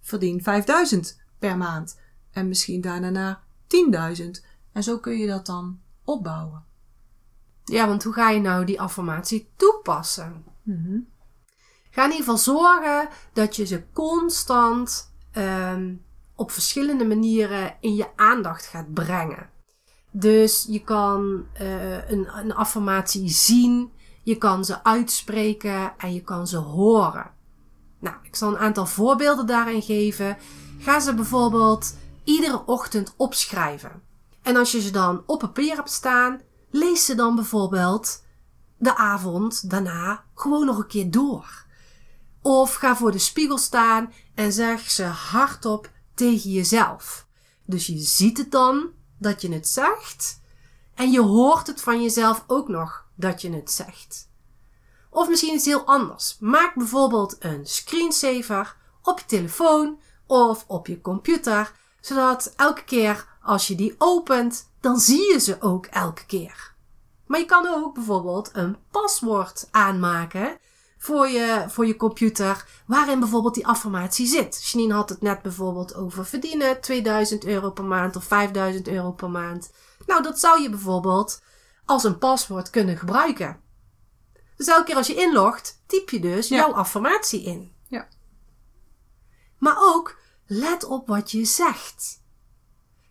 verdien 0.00 0.42
5000 0.42 1.20
per 1.38 1.56
maand. 1.56 2.00
En 2.30 2.48
misschien 2.48 2.80
daarna 2.80 3.10
naar 3.10 3.42
10.000. 4.20 4.24
En 4.72 4.82
zo 4.82 4.98
kun 4.98 5.18
je 5.18 5.26
dat 5.26 5.46
dan 5.46 5.80
opbouwen. 6.04 6.64
Ja, 7.64 7.86
want 7.86 8.04
hoe 8.04 8.12
ga 8.12 8.30
je 8.30 8.40
nou 8.40 8.64
die 8.64 8.80
affirmatie 8.80 9.50
toepassen? 9.56 10.44
Ga 11.90 12.04
in 12.04 12.10
ieder 12.10 12.24
geval 12.24 12.38
zorgen 12.38 13.08
dat 13.32 13.56
je 13.56 13.66
ze 13.66 13.84
constant 13.92 15.12
um, 15.36 16.04
op 16.34 16.50
verschillende 16.50 17.04
manieren 17.04 17.76
in 17.80 17.94
je 17.94 18.16
aandacht 18.16 18.66
gaat 18.66 18.92
brengen. 18.92 19.50
Dus 20.10 20.66
je 20.68 20.84
kan 20.84 21.44
uh, 21.60 22.10
een, 22.10 22.28
een 22.38 22.54
affirmatie 22.54 23.28
zien, 23.28 23.92
je 24.22 24.36
kan 24.36 24.64
ze 24.64 24.84
uitspreken 24.84 25.92
en 25.98 26.14
je 26.14 26.20
kan 26.20 26.46
ze 26.46 26.56
horen. 26.56 27.30
Nou, 27.98 28.16
ik 28.22 28.36
zal 28.36 28.48
een 28.48 28.58
aantal 28.58 28.86
voorbeelden 28.86 29.46
daarin 29.46 29.82
geven. 29.82 30.36
Ga 30.78 31.00
ze 31.00 31.14
bijvoorbeeld 31.14 31.96
iedere 32.24 32.66
ochtend 32.66 33.14
opschrijven. 33.16 34.02
En 34.42 34.56
als 34.56 34.72
je 34.72 34.80
ze 34.80 34.90
dan 34.90 35.22
op 35.26 35.38
papier 35.38 35.76
hebt 35.76 35.90
staan, 35.90 36.40
lees 36.70 37.04
ze 37.04 37.14
dan 37.14 37.34
bijvoorbeeld 37.34 38.24
de 38.78 38.96
avond 38.96 39.70
daarna 39.70 40.24
gewoon 40.34 40.66
nog 40.66 40.78
een 40.78 40.86
keer 40.86 41.10
door. 41.10 41.66
Of 42.42 42.74
ga 42.74 42.96
voor 42.96 43.12
de 43.12 43.18
spiegel 43.18 43.58
staan 43.58 44.12
en 44.34 44.52
zeg 44.52 44.90
ze 44.90 45.04
hardop 45.04 45.90
tegen 46.14 46.50
jezelf. 46.50 47.26
Dus 47.64 47.86
je 47.86 47.98
ziet 47.98 48.38
het 48.38 48.50
dan 48.50 48.88
dat 49.18 49.42
je 49.42 49.52
het 49.52 49.68
zegt 49.68 50.40
en 50.94 51.10
je 51.10 51.20
hoort 51.20 51.66
het 51.66 51.80
van 51.80 52.02
jezelf 52.02 52.44
ook 52.46 52.68
nog 52.68 53.06
dat 53.14 53.40
je 53.42 53.52
het 53.52 53.70
zegt. 53.70 54.28
Of 55.10 55.28
misschien 55.28 55.54
iets 55.54 55.64
heel 55.64 55.84
anders. 55.84 56.36
Maak 56.40 56.74
bijvoorbeeld 56.74 57.36
een 57.38 57.66
screensaver 57.66 58.76
op 59.02 59.18
je 59.18 59.24
telefoon 59.26 60.00
of 60.26 60.64
op 60.66 60.86
je 60.86 61.00
computer, 61.00 61.72
zodat 62.00 62.52
elke 62.56 62.84
keer 62.84 63.26
als 63.42 63.66
je 63.66 63.74
die 63.74 63.94
opent, 63.98 64.70
dan 64.80 64.98
zie 64.98 65.32
je 65.32 65.38
ze 65.38 65.56
ook 65.60 65.86
elke 65.86 66.26
keer. 66.26 66.74
Maar 67.26 67.38
je 67.38 67.46
kan 67.46 67.66
ook 67.66 67.94
bijvoorbeeld 67.94 68.50
een 68.52 68.76
paswoord 68.90 69.68
aanmaken 69.70 70.58
voor 70.98 71.28
je, 71.28 71.64
voor 71.68 71.86
je 71.86 71.96
computer, 71.96 72.66
waarin 72.86 73.18
bijvoorbeeld 73.18 73.54
die 73.54 73.66
affirmatie 73.66 74.26
zit. 74.26 74.70
Janine 74.70 74.94
had 74.94 75.08
het 75.08 75.22
net 75.22 75.42
bijvoorbeeld 75.42 75.94
over 75.94 76.26
verdienen 76.26 76.80
2000 76.80 77.44
euro 77.44 77.70
per 77.70 77.84
maand 77.84 78.16
of 78.16 78.24
5000 78.24 78.88
euro 78.88 79.12
per 79.12 79.30
maand. 79.30 79.70
Nou, 80.06 80.22
dat 80.22 80.38
zou 80.38 80.62
je 80.62 80.70
bijvoorbeeld 80.70 81.42
als 81.84 82.04
een 82.04 82.18
paswoord 82.18 82.70
kunnen 82.70 82.96
gebruiken. 82.96 83.60
Dus 84.56 84.66
elke 84.66 84.84
keer 84.84 84.96
als 84.96 85.06
je 85.06 85.14
inlogt, 85.14 85.82
typ 85.86 86.10
je 86.10 86.20
dus 86.20 86.48
jouw 86.48 86.72
affirmatie 86.72 87.42
in. 87.42 87.72
Ja. 87.88 88.08
Maar 89.58 89.76
ook 89.78 90.16
let 90.46 90.84
op 90.84 91.06
wat 91.06 91.30
je 91.30 91.44
zegt. 91.44 92.22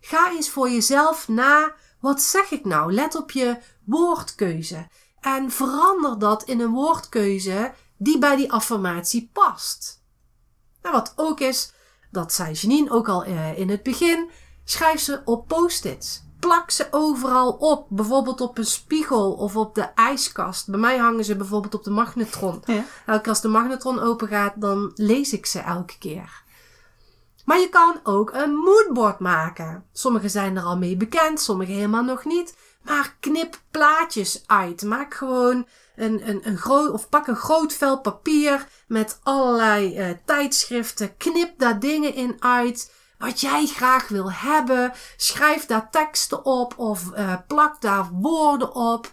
Ga 0.00 0.30
eens 0.30 0.50
voor 0.50 0.70
jezelf 0.70 1.28
na, 1.28 1.74
wat 2.00 2.22
zeg 2.22 2.50
ik 2.50 2.64
nou? 2.64 2.92
Let 2.92 3.14
op 3.14 3.30
je 3.30 3.58
woordkeuze. 3.84 4.88
En 5.20 5.50
verander 5.50 6.18
dat 6.18 6.42
in 6.42 6.60
een 6.60 6.70
woordkeuze 6.70 7.72
die 7.96 8.18
bij 8.18 8.36
die 8.36 8.52
affirmatie 8.52 9.30
past. 9.32 10.02
Nou, 10.82 10.94
wat 10.94 11.12
ook 11.16 11.40
is, 11.40 11.72
dat 12.10 12.32
zei 12.32 12.52
Janine 12.52 12.90
ook 12.90 13.08
al 13.08 13.26
uh, 13.26 13.58
in 13.58 13.68
het 13.70 13.82
begin, 13.82 14.30
schrijf 14.64 15.00
ze 15.00 15.22
op 15.24 15.48
post-its. 15.48 16.26
Plak 16.40 16.70
ze 16.70 16.86
overal 16.90 17.52
op, 17.52 17.86
bijvoorbeeld 17.90 18.40
op 18.40 18.58
een 18.58 18.64
spiegel 18.64 19.32
of 19.32 19.56
op 19.56 19.74
de 19.74 19.88
ijskast. 19.94 20.70
Bij 20.70 20.78
mij 20.78 20.98
hangen 20.98 21.24
ze 21.24 21.36
bijvoorbeeld 21.36 21.74
op 21.74 21.84
de 21.84 21.90
magnetron. 21.90 22.62
Ja. 22.64 22.84
Elke 23.06 23.20
keer 23.20 23.28
als 23.28 23.40
de 23.40 23.48
magnetron 23.48 24.00
open 24.00 24.28
gaat, 24.28 24.52
dan 24.56 24.92
lees 24.94 25.32
ik 25.32 25.46
ze 25.46 25.58
elke 25.58 25.98
keer. 25.98 26.42
Maar 27.44 27.58
je 27.58 27.68
kan 27.68 28.00
ook 28.02 28.32
een 28.32 28.54
moodboard 28.54 29.18
maken. 29.18 29.84
Sommige 29.92 30.28
zijn 30.28 30.56
er 30.56 30.62
al 30.62 30.76
mee 30.76 30.96
bekend, 30.96 31.40
sommige 31.40 31.72
helemaal 31.72 32.02
nog 32.02 32.24
niet. 32.24 32.56
Maar 32.88 33.16
knip 33.20 33.60
plaatjes 33.70 34.42
uit. 34.46 34.82
Maak 34.82 35.14
gewoon 35.14 35.66
een, 35.96 36.28
een, 36.28 36.40
een 36.48 36.56
groot, 36.56 36.90
of 36.90 37.08
pak 37.08 37.26
een 37.26 37.36
groot 37.36 37.72
vel 37.72 38.00
papier 38.00 38.68
met 38.86 39.20
allerlei 39.22 39.98
uh, 39.98 40.16
tijdschriften. 40.24 41.16
Knip 41.16 41.58
daar 41.58 41.80
dingen 41.80 42.14
in 42.14 42.36
uit. 42.38 42.92
Wat 43.18 43.40
jij 43.40 43.66
graag 43.66 44.08
wil 44.08 44.32
hebben. 44.32 44.92
Schrijf 45.16 45.66
daar 45.66 45.90
teksten 45.90 46.44
op 46.44 46.78
of 46.78 47.04
uh, 47.16 47.34
plak 47.46 47.80
daar 47.80 48.10
woorden 48.12 48.74
op. 48.74 49.12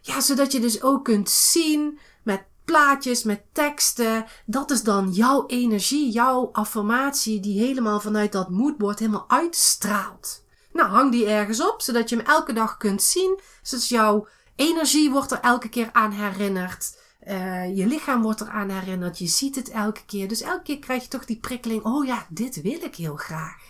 Ja, 0.00 0.20
zodat 0.20 0.52
je 0.52 0.60
dus 0.60 0.82
ook 0.82 1.04
kunt 1.04 1.30
zien 1.30 1.98
met 2.22 2.44
plaatjes, 2.64 3.22
met 3.22 3.42
teksten. 3.52 4.26
Dat 4.46 4.70
is 4.70 4.82
dan 4.82 5.10
jouw 5.10 5.46
energie, 5.46 6.10
jouw 6.10 6.48
affirmatie 6.52 7.40
die 7.40 7.60
helemaal 7.60 8.00
vanuit 8.00 8.32
dat 8.32 8.50
moodboard 8.50 8.98
helemaal 8.98 9.24
uitstraalt. 9.28 10.43
Nou, 10.74 10.88
hang 10.88 11.10
die 11.12 11.26
ergens 11.26 11.60
op, 11.60 11.82
zodat 11.82 12.08
je 12.08 12.16
hem 12.16 12.26
elke 12.26 12.52
dag 12.52 12.76
kunt 12.76 13.02
zien. 13.02 13.40
Dus 13.70 13.88
jouw 13.88 14.28
energie 14.56 15.10
wordt 15.10 15.30
er 15.30 15.40
elke 15.40 15.68
keer 15.68 15.88
aan 15.92 16.10
herinnerd. 16.10 16.98
Uh, 17.26 17.76
je 17.76 17.86
lichaam 17.86 18.22
wordt 18.22 18.40
eraan 18.40 18.70
herinnerd. 18.70 19.18
Je 19.18 19.26
ziet 19.26 19.56
het 19.56 19.70
elke 19.70 20.04
keer. 20.06 20.28
Dus 20.28 20.40
elke 20.40 20.62
keer 20.62 20.78
krijg 20.78 21.02
je 21.02 21.08
toch 21.08 21.24
die 21.24 21.38
prikkeling. 21.40 21.84
Oh 21.84 22.06
ja, 22.06 22.26
dit 22.28 22.62
wil 22.62 22.82
ik 22.82 22.94
heel 22.94 23.16
graag. 23.16 23.62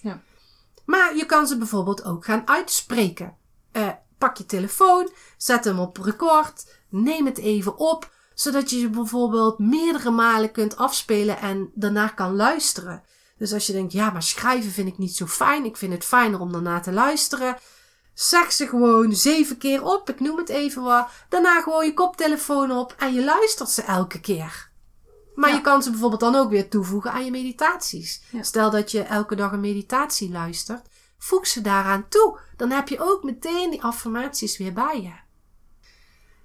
Ja. 0.00 0.22
Maar 0.84 1.16
je 1.16 1.26
kan 1.26 1.46
ze 1.46 1.58
bijvoorbeeld 1.58 2.04
ook 2.04 2.24
gaan 2.24 2.48
uitspreken. 2.48 3.36
Uh, 3.72 3.88
pak 4.18 4.36
je 4.36 4.46
telefoon, 4.46 5.10
zet 5.36 5.64
hem 5.64 5.78
op 5.78 5.96
record, 5.96 6.66
neem 6.88 7.26
het 7.26 7.38
even 7.38 7.76
op, 7.78 8.12
zodat 8.34 8.70
je 8.70 8.78
ze 8.78 8.90
bijvoorbeeld 8.90 9.58
meerdere 9.58 10.10
malen 10.10 10.52
kunt 10.52 10.76
afspelen 10.76 11.38
en 11.38 11.70
daarna 11.74 12.08
kan 12.08 12.36
luisteren. 12.36 13.02
Dus 13.38 13.52
als 13.52 13.66
je 13.66 13.72
denkt, 13.72 13.92
ja, 13.92 14.10
maar 14.10 14.22
schrijven 14.22 14.70
vind 14.70 14.88
ik 14.88 14.98
niet 14.98 15.16
zo 15.16 15.26
fijn. 15.26 15.64
Ik 15.64 15.76
vind 15.76 15.92
het 15.92 16.04
fijner 16.04 16.40
om 16.40 16.52
daarna 16.52 16.80
te 16.80 16.92
luisteren. 16.92 17.56
Zeg 18.14 18.52
ze 18.52 18.66
gewoon 18.66 19.14
zeven 19.14 19.58
keer 19.58 19.84
op. 19.84 20.10
Ik 20.10 20.20
noem 20.20 20.36
het 20.36 20.48
even 20.48 20.82
wat. 20.82 21.08
Daarna 21.28 21.62
gewoon 21.62 21.84
je 21.84 21.94
koptelefoon 21.94 22.70
op 22.70 22.94
en 22.98 23.14
je 23.14 23.24
luistert 23.24 23.70
ze 23.70 23.82
elke 23.82 24.20
keer. 24.20 24.70
Maar 25.34 25.50
je 25.50 25.60
kan 25.60 25.82
ze 25.82 25.90
bijvoorbeeld 25.90 26.20
dan 26.20 26.34
ook 26.34 26.50
weer 26.50 26.68
toevoegen 26.68 27.12
aan 27.12 27.24
je 27.24 27.30
meditaties. 27.30 28.22
Stel 28.40 28.70
dat 28.70 28.90
je 28.90 29.02
elke 29.02 29.34
dag 29.34 29.52
een 29.52 29.60
meditatie 29.60 30.30
luistert. 30.30 30.86
Voeg 31.18 31.46
ze 31.46 31.60
daaraan 31.60 32.08
toe. 32.08 32.38
Dan 32.56 32.70
heb 32.70 32.88
je 32.88 33.00
ook 33.00 33.22
meteen 33.22 33.70
die 33.70 33.82
affirmaties 33.82 34.58
weer 34.58 34.72
bij 34.72 35.02
je. 35.02 35.12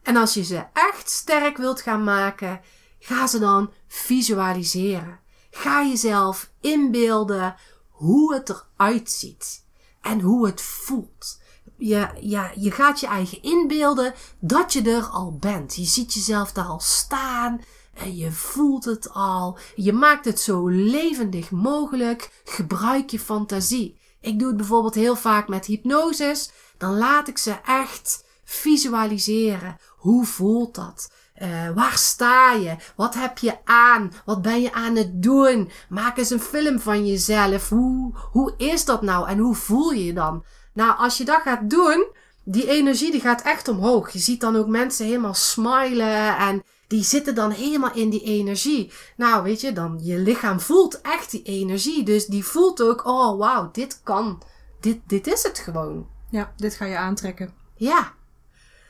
En 0.04 0.16
als 0.16 0.34
je 0.34 0.44
ze 0.44 0.66
echt 0.74 1.10
sterk 1.10 1.58
wilt 1.58 1.82
gaan 1.82 2.04
maken, 2.04 2.62
ga 3.00 3.28
ze 3.28 3.40
dan 3.40 3.72
visualiseren. 3.88 5.20
Ga 5.52 5.84
jezelf 5.84 6.51
inbeelden 6.62 7.56
hoe 7.90 8.34
het 8.34 8.50
eruit 8.50 9.12
ziet 9.12 9.66
en 10.02 10.22
hoe 10.22 10.46
het 10.46 10.62
voelt. 10.62 11.40
Je, 11.78 12.10
ja, 12.20 12.52
je 12.56 12.72
gaat 12.72 13.00
je 13.00 13.08
eigen 13.08 13.44
inbeelden 13.44 14.14
dat 14.40 14.74
je 14.74 14.82
er 14.82 15.04
al 15.04 15.36
bent. 15.40 15.76
Je 15.76 15.86
ziet 15.86 16.14
jezelf 16.14 16.52
daar 16.52 16.66
al 16.66 16.80
staan 16.80 17.62
en 17.94 18.16
je 18.16 18.32
voelt 18.32 18.86
het 18.86 19.14
al. 19.14 19.58
Je 19.76 19.94
maakt 19.94 20.26
het 20.26 20.40
zo 20.40 20.68
levendig 20.68 21.52
mogelijk. 21.52 22.42
Gebruik 22.44 23.10
je 23.10 23.20
fantasie. 23.20 24.00
Ik 24.22 24.40
doe 24.40 24.48
het 24.48 24.58
bijvoorbeeld 24.58 24.96
heel 24.96 25.16
vaak 25.16 25.48
met 25.48 25.66
hypnosis. 25.66 26.52
Dan 26.78 26.98
laat 26.98 27.28
ik 27.28 27.38
ze 27.38 27.60
echt 27.66 28.26
visualiseren. 28.44 29.78
Hoe 29.98 30.26
voelt 30.26 30.76
dat? 30.76 31.12
Uh, 31.42 31.70
waar 31.70 31.98
sta 31.98 32.52
je? 32.52 32.76
Wat 32.96 33.14
heb 33.14 33.38
je 33.38 33.58
aan? 33.64 34.14
Wat 34.26 34.42
ben 34.42 34.62
je 34.62 34.74
aan 34.74 34.96
het 34.96 35.24
doen? 35.24 35.72
Maak 35.90 36.18
eens 36.18 36.30
een 36.30 36.40
film 36.40 36.80
van 36.80 37.08
jezelf. 37.08 37.70
Hoe, 37.70 38.14
hoe 38.32 38.54
is 38.58 38.86
dat 38.86 39.02
nou? 39.02 39.28
En 39.28 39.38
hoe 39.38 39.56
voel 39.56 39.92
je 39.92 40.06
je 40.06 40.14
dan? 40.14 40.46
Nou, 40.74 40.98
als 40.98 41.18
je 41.18 41.26
dat 41.26 41.42
gaat 41.42 41.70
doen, 41.70 42.08
die 42.44 42.68
energie 42.68 43.12
die 43.12 43.22
gaat 43.22 43.42
echt 43.42 43.68
omhoog. 43.68 44.10
Je 44.10 44.20
ziet 44.20 44.42
dan 44.42 44.56
ook 44.56 44.68
mensen 44.68 45.06
helemaal 45.06 45.34
smilen 45.34 46.38
en 46.38 46.64
die 46.88 47.04
zitten 47.04 47.36
dan 47.36 47.52
helemaal 47.52 47.94
in 47.94 48.10
die 48.10 48.24
energie. 48.24 48.92
Nou, 49.18 49.44
weet 49.44 49.62
je, 49.62 49.74
dan 49.74 50.00
je 50.02 50.18
lichaam 50.18 50.60
voelt 50.60 51.02
echt 51.02 51.32
die 51.32 51.44
energie. 51.44 52.04
Dus 52.04 52.26
die 52.26 52.46
voelt 52.46 52.82
ook, 52.82 53.06
oh 53.06 53.38
wauw, 53.38 53.70
dit 53.72 54.02
kan. 54.04 54.42
Dit, 54.80 55.00
dit 55.08 55.28
is 55.28 55.44
het 55.44 55.60
gewoon. 55.60 56.08
Ja, 56.30 56.54
dit 56.58 56.76
ga 56.76 56.86
je 56.86 56.98
aantrekken. 56.98 57.54
Ja. 57.76 58.14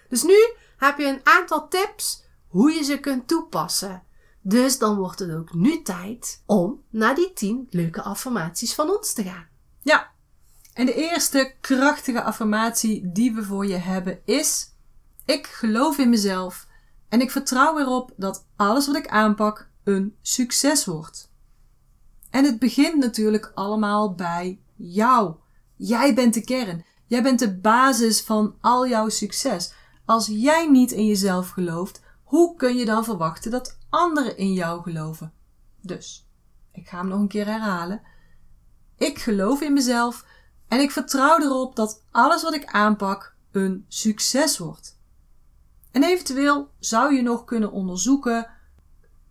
Dus 0.09 0.23
nu 0.23 0.53
heb 0.77 0.97
je 0.97 1.05
een 1.05 1.21
aantal 1.23 1.67
tips 1.67 2.23
hoe 2.51 2.71
je 2.71 2.83
ze 2.83 2.99
kunt 2.99 3.27
toepassen. 3.27 4.03
Dus 4.41 4.77
dan 4.77 4.95
wordt 4.95 5.19
het 5.19 5.31
ook 5.31 5.53
nu 5.53 5.81
tijd 5.81 6.43
om 6.45 6.83
naar 6.89 7.15
die 7.15 7.33
10 7.33 7.67
leuke 7.69 8.01
affirmaties 8.01 8.73
van 8.73 8.89
ons 8.89 9.13
te 9.13 9.23
gaan. 9.23 9.47
Ja. 9.81 10.11
En 10.73 10.85
de 10.85 10.93
eerste 10.93 11.53
krachtige 11.61 12.23
affirmatie 12.23 13.11
die 13.11 13.33
we 13.33 13.43
voor 13.43 13.65
je 13.65 13.75
hebben 13.75 14.19
is: 14.25 14.73
Ik 15.25 15.47
geloof 15.47 15.97
in 15.97 16.09
mezelf 16.09 16.67
en 17.09 17.21
ik 17.21 17.31
vertrouw 17.31 17.79
erop 17.79 18.11
dat 18.15 18.47
alles 18.55 18.87
wat 18.87 18.95
ik 18.95 19.07
aanpak 19.07 19.69
een 19.83 20.15
succes 20.21 20.85
wordt. 20.85 21.31
En 22.29 22.45
het 22.45 22.59
begint 22.59 22.95
natuurlijk 22.95 23.51
allemaal 23.55 24.15
bij 24.15 24.59
jou. 24.75 25.35
Jij 25.75 26.13
bent 26.13 26.33
de 26.33 26.43
kern. 26.43 26.85
Jij 27.05 27.23
bent 27.23 27.39
de 27.39 27.57
basis 27.57 28.21
van 28.21 28.55
al 28.61 28.87
jouw 28.87 29.09
succes. 29.09 29.73
Als 30.05 30.27
jij 30.27 30.67
niet 30.69 30.91
in 30.91 31.05
jezelf 31.05 31.49
gelooft, 31.49 32.01
hoe 32.31 32.55
kun 32.55 32.75
je 32.75 32.85
dan 32.85 33.03
verwachten 33.03 33.51
dat 33.51 33.77
anderen 33.89 34.37
in 34.37 34.53
jou 34.53 34.81
geloven? 34.81 35.33
Dus, 35.81 36.27
ik 36.71 36.87
ga 36.87 36.97
hem 36.97 37.07
nog 37.07 37.19
een 37.19 37.27
keer 37.27 37.45
herhalen. 37.45 38.01
Ik 38.97 39.19
geloof 39.19 39.61
in 39.61 39.73
mezelf 39.73 40.25
en 40.67 40.79
ik 40.79 40.91
vertrouw 40.91 41.39
erop 41.39 41.75
dat 41.75 42.03
alles 42.11 42.43
wat 42.43 42.53
ik 42.53 42.65
aanpak 42.65 43.35
een 43.51 43.85
succes 43.87 44.57
wordt. 44.57 44.99
En 45.91 46.03
eventueel 46.03 46.69
zou 46.79 47.15
je 47.15 47.21
nog 47.21 47.45
kunnen 47.45 47.71
onderzoeken: 47.71 48.47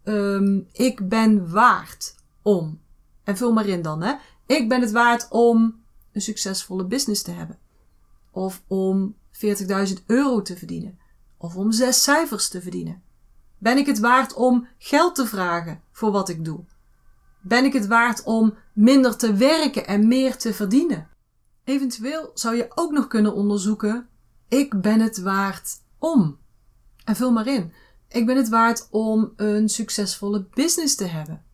um, 0.04 0.68
ik 0.72 1.08
ben 1.08 1.50
waard 1.50 2.14
om. 2.42 2.80
En 3.24 3.36
vul 3.36 3.52
maar 3.52 3.66
in 3.66 3.82
dan, 3.82 4.02
hè? 4.02 4.14
Ik 4.46 4.68
ben 4.68 4.80
het 4.80 4.90
waard 4.90 5.26
om 5.30 5.82
een 6.12 6.22
succesvolle 6.22 6.84
business 6.84 7.22
te 7.22 7.30
hebben. 7.30 7.58
Of 8.30 8.62
om 8.66 9.14
40.000 9.32 10.04
euro 10.06 10.42
te 10.42 10.56
verdienen. 10.56 10.98
Of 11.42 11.56
om 11.56 11.72
zes 11.72 12.02
cijfers 12.02 12.48
te 12.48 12.62
verdienen. 12.62 13.02
Ben 13.58 13.76
ik 13.76 13.86
het 13.86 13.98
waard 13.98 14.34
om 14.34 14.68
geld 14.78 15.14
te 15.14 15.26
vragen 15.26 15.82
voor 15.92 16.10
wat 16.10 16.28
ik 16.28 16.44
doe? 16.44 16.64
Ben 17.40 17.64
ik 17.64 17.72
het 17.72 17.86
waard 17.86 18.22
om 18.22 18.54
minder 18.72 19.16
te 19.16 19.34
werken 19.34 19.86
en 19.86 20.08
meer 20.08 20.36
te 20.36 20.54
verdienen? 20.54 21.08
Eventueel 21.64 22.30
zou 22.34 22.56
je 22.56 22.70
ook 22.74 22.92
nog 22.92 23.06
kunnen 23.06 23.34
onderzoeken: 23.34 24.08
ik 24.48 24.80
ben 24.80 25.00
het 25.00 25.20
waard 25.20 25.82
om. 25.98 26.38
En 27.04 27.16
vul 27.16 27.32
maar 27.32 27.46
in. 27.46 27.72
Ik 28.08 28.26
ben 28.26 28.36
het 28.36 28.48
waard 28.48 28.88
om 28.90 29.32
een 29.36 29.68
succesvolle 29.68 30.46
business 30.54 30.94
te 30.94 31.06
hebben. 31.06 31.44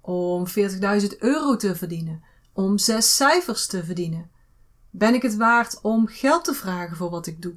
Om 0.00 0.46
40.000 1.00 1.18
euro 1.18 1.56
te 1.56 1.76
verdienen. 1.76 2.22
Om 2.52 2.78
zes 2.78 3.16
cijfers 3.16 3.66
te 3.66 3.84
verdienen. 3.84 4.30
Ben 4.90 5.14
ik 5.14 5.22
het 5.22 5.36
waard 5.36 5.80
om 5.80 6.06
geld 6.06 6.44
te 6.44 6.54
vragen 6.54 6.96
voor 6.96 7.10
wat 7.10 7.26
ik 7.26 7.42
doe? 7.42 7.56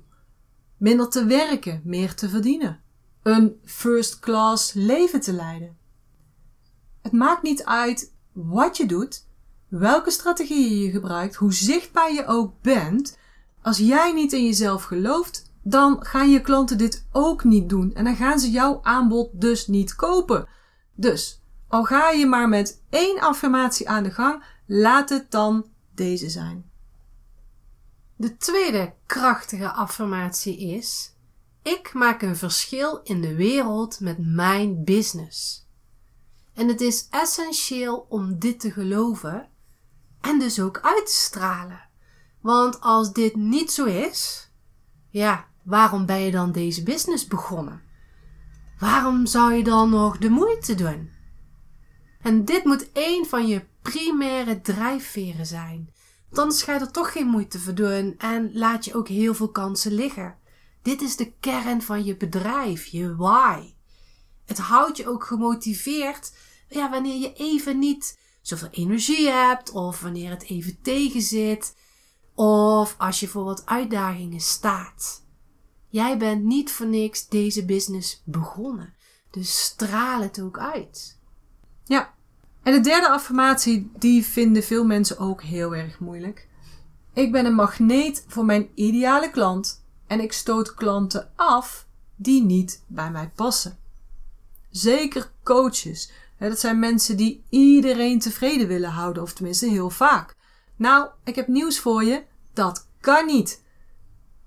Minder 0.81 1.09
te 1.09 1.25
werken, 1.25 1.81
meer 1.83 2.15
te 2.15 2.29
verdienen. 2.29 2.79
Een 3.23 3.59
first 3.63 4.19
class 4.19 4.73
leven 4.73 5.21
te 5.21 5.33
leiden. 5.33 5.77
Het 7.01 7.11
maakt 7.11 7.41
niet 7.41 7.65
uit 7.65 8.13
wat 8.31 8.77
je 8.77 8.85
doet, 8.85 9.27
welke 9.67 10.11
strategieën 10.11 10.81
je 10.81 10.91
gebruikt, 10.91 11.35
hoe 11.35 11.53
zichtbaar 11.53 12.13
je 12.13 12.25
ook 12.25 12.53
bent. 12.61 13.17
Als 13.61 13.77
jij 13.77 14.13
niet 14.13 14.33
in 14.33 14.45
jezelf 14.45 14.83
gelooft, 14.83 15.51
dan 15.63 16.05
gaan 16.05 16.29
je 16.29 16.41
klanten 16.41 16.77
dit 16.77 17.05
ook 17.11 17.43
niet 17.43 17.69
doen 17.69 17.93
en 17.93 18.03
dan 18.03 18.15
gaan 18.15 18.39
ze 18.39 18.51
jouw 18.51 18.79
aanbod 18.83 19.29
dus 19.33 19.67
niet 19.67 19.95
kopen. 19.95 20.47
Dus, 20.95 21.41
al 21.67 21.83
ga 21.83 22.09
je 22.09 22.25
maar 22.25 22.49
met 22.49 22.81
één 22.89 23.19
affirmatie 23.19 23.89
aan 23.89 24.03
de 24.03 24.11
gang, 24.11 24.43
laat 24.65 25.09
het 25.09 25.31
dan 25.31 25.65
deze 25.95 26.29
zijn. 26.29 26.70
De 28.21 28.37
tweede 28.37 28.93
krachtige 29.05 29.71
affirmatie 29.71 30.59
is: 30.59 31.15
Ik 31.61 31.93
maak 31.93 32.21
een 32.21 32.35
verschil 32.35 32.99
in 33.03 33.21
de 33.21 33.35
wereld 33.35 33.99
met 33.99 34.17
mijn 34.19 34.83
business. 34.83 35.67
En 36.53 36.67
het 36.67 36.81
is 36.81 37.07
essentieel 37.09 38.05
om 38.09 38.39
dit 38.39 38.59
te 38.59 38.71
geloven 38.71 39.49
en 40.19 40.39
dus 40.39 40.59
ook 40.59 40.79
uit 40.81 41.05
te 41.05 41.13
stralen. 41.13 41.89
Want 42.41 42.81
als 42.81 43.13
dit 43.13 43.35
niet 43.35 43.71
zo 43.71 43.85
is, 43.85 44.51
ja, 45.09 45.47
waarom 45.63 46.05
ben 46.05 46.19
je 46.19 46.31
dan 46.31 46.51
deze 46.51 46.83
business 46.83 47.27
begonnen? 47.27 47.81
Waarom 48.79 49.25
zou 49.25 49.53
je 49.53 49.63
dan 49.63 49.89
nog 49.89 50.17
de 50.17 50.29
moeite 50.29 50.75
doen? 50.75 51.11
En 52.21 52.45
dit 52.45 52.63
moet 52.63 52.89
een 52.93 53.25
van 53.29 53.47
je 53.47 53.65
primaire 53.81 54.61
drijfveren 54.61 55.45
zijn. 55.45 55.89
Dan 56.31 56.51
ga 56.51 56.73
je 56.73 56.79
er 56.79 56.91
toch 56.91 57.11
geen 57.11 57.27
moeite 57.27 57.59
voor 57.59 57.73
doen 57.73 58.15
en 58.17 58.51
laat 58.53 58.85
je 58.85 58.95
ook 58.95 59.07
heel 59.07 59.33
veel 59.33 59.49
kansen 59.51 59.93
liggen. 59.93 60.37
Dit 60.81 61.01
is 61.01 61.15
de 61.15 61.31
kern 61.39 61.81
van 61.81 62.05
je 62.05 62.17
bedrijf, 62.17 62.85
je 62.85 63.15
why. 63.15 63.73
Het 64.45 64.57
houdt 64.57 64.97
je 64.97 65.07
ook 65.07 65.23
gemotiveerd 65.23 66.31
ja, 66.71 66.89
wanneer 66.89 67.19
je 67.19 67.33
even 67.33 67.79
niet 67.79 68.19
zoveel 68.41 68.69
energie 68.71 69.29
hebt 69.29 69.71
of 69.71 70.01
wanneer 70.01 70.29
het 70.29 70.43
even 70.43 70.81
tegenzit 70.81 71.75
of 72.33 72.95
als 72.97 73.19
je 73.19 73.27
voor 73.27 73.43
wat 73.43 73.65
uitdagingen 73.65 74.39
staat. 74.39 75.25
Jij 75.89 76.17
bent 76.17 76.43
niet 76.43 76.71
voor 76.71 76.87
niks 76.87 77.27
deze 77.27 77.65
business 77.65 78.21
begonnen. 78.25 78.93
Dus 79.31 79.63
straal 79.63 80.21
het 80.21 80.41
ook 80.41 80.59
uit. 80.59 81.19
Ja. 81.85 82.13
En 82.63 82.73
de 82.73 82.79
derde 82.79 83.09
affirmatie, 83.09 83.91
die 83.97 84.25
vinden 84.25 84.63
veel 84.63 84.85
mensen 84.85 85.17
ook 85.17 85.41
heel 85.43 85.75
erg 85.75 85.99
moeilijk. 85.99 86.47
Ik 87.13 87.31
ben 87.31 87.45
een 87.45 87.55
magneet 87.55 88.25
voor 88.27 88.45
mijn 88.45 88.69
ideale 88.75 89.31
klant 89.31 89.83
en 90.07 90.19
ik 90.19 90.33
stoot 90.33 90.73
klanten 90.73 91.31
af 91.35 91.85
die 92.15 92.43
niet 92.43 92.83
bij 92.87 93.11
mij 93.11 93.31
passen. 93.35 93.77
Zeker 94.69 95.31
coaches. 95.43 96.11
Dat 96.39 96.59
zijn 96.59 96.79
mensen 96.79 97.17
die 97.17 97.43
iedereen 97.49 98.19
tevreden 98.19 98.67
willen 98.67 98.89
houden, 98.89 99.23
of 99.23 99.33
tenminste 99.33 99.67
heel 99.67 99.89
vaak. 99.89 100.35
Nou, 100.75 101.09
ik 101.23 101.35
heb 101.35 101.47
nieuws 101.47 101.79
voor 101.79 102.03
je. 102.03 102.23
Dat 102.53 102.87
kan 102.99 103.25
niet. 103.25 103.61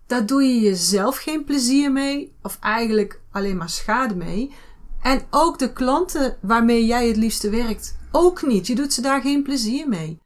Daar 0.06 0.26
doe 0.26 0.42
je 0.42 0.60
jezelf 0.60 1.16
geen 1.16 1.44
plezier 1.44 1.92
mee, 1.92 2.34
of 2.42 2.58
eigenlijk 2.60 3.20
alleen 3.30 3.56
maar 3.56 3.68
schade 3.68 4.14
mee. 4.14 4.54
En 5.02 5.22
ook 5.30 5.58
de 5.58 5.72
klanten 5.72 6.36
waarmee 6.40 6.86
jij 6.86 7.06
het 7.06 7.16
liefste 7.16 7.50
werkt, 7.50 7.96
ook 8.14 8.42
niet. 8.42 8.66
Je 8.66 8.74
doet 8.74 8.92
ze 8.92 9.00
daar 9.00 9.20
geen 9.20 9.42
plezier 9.42 9.88
mee. 9.88 10.22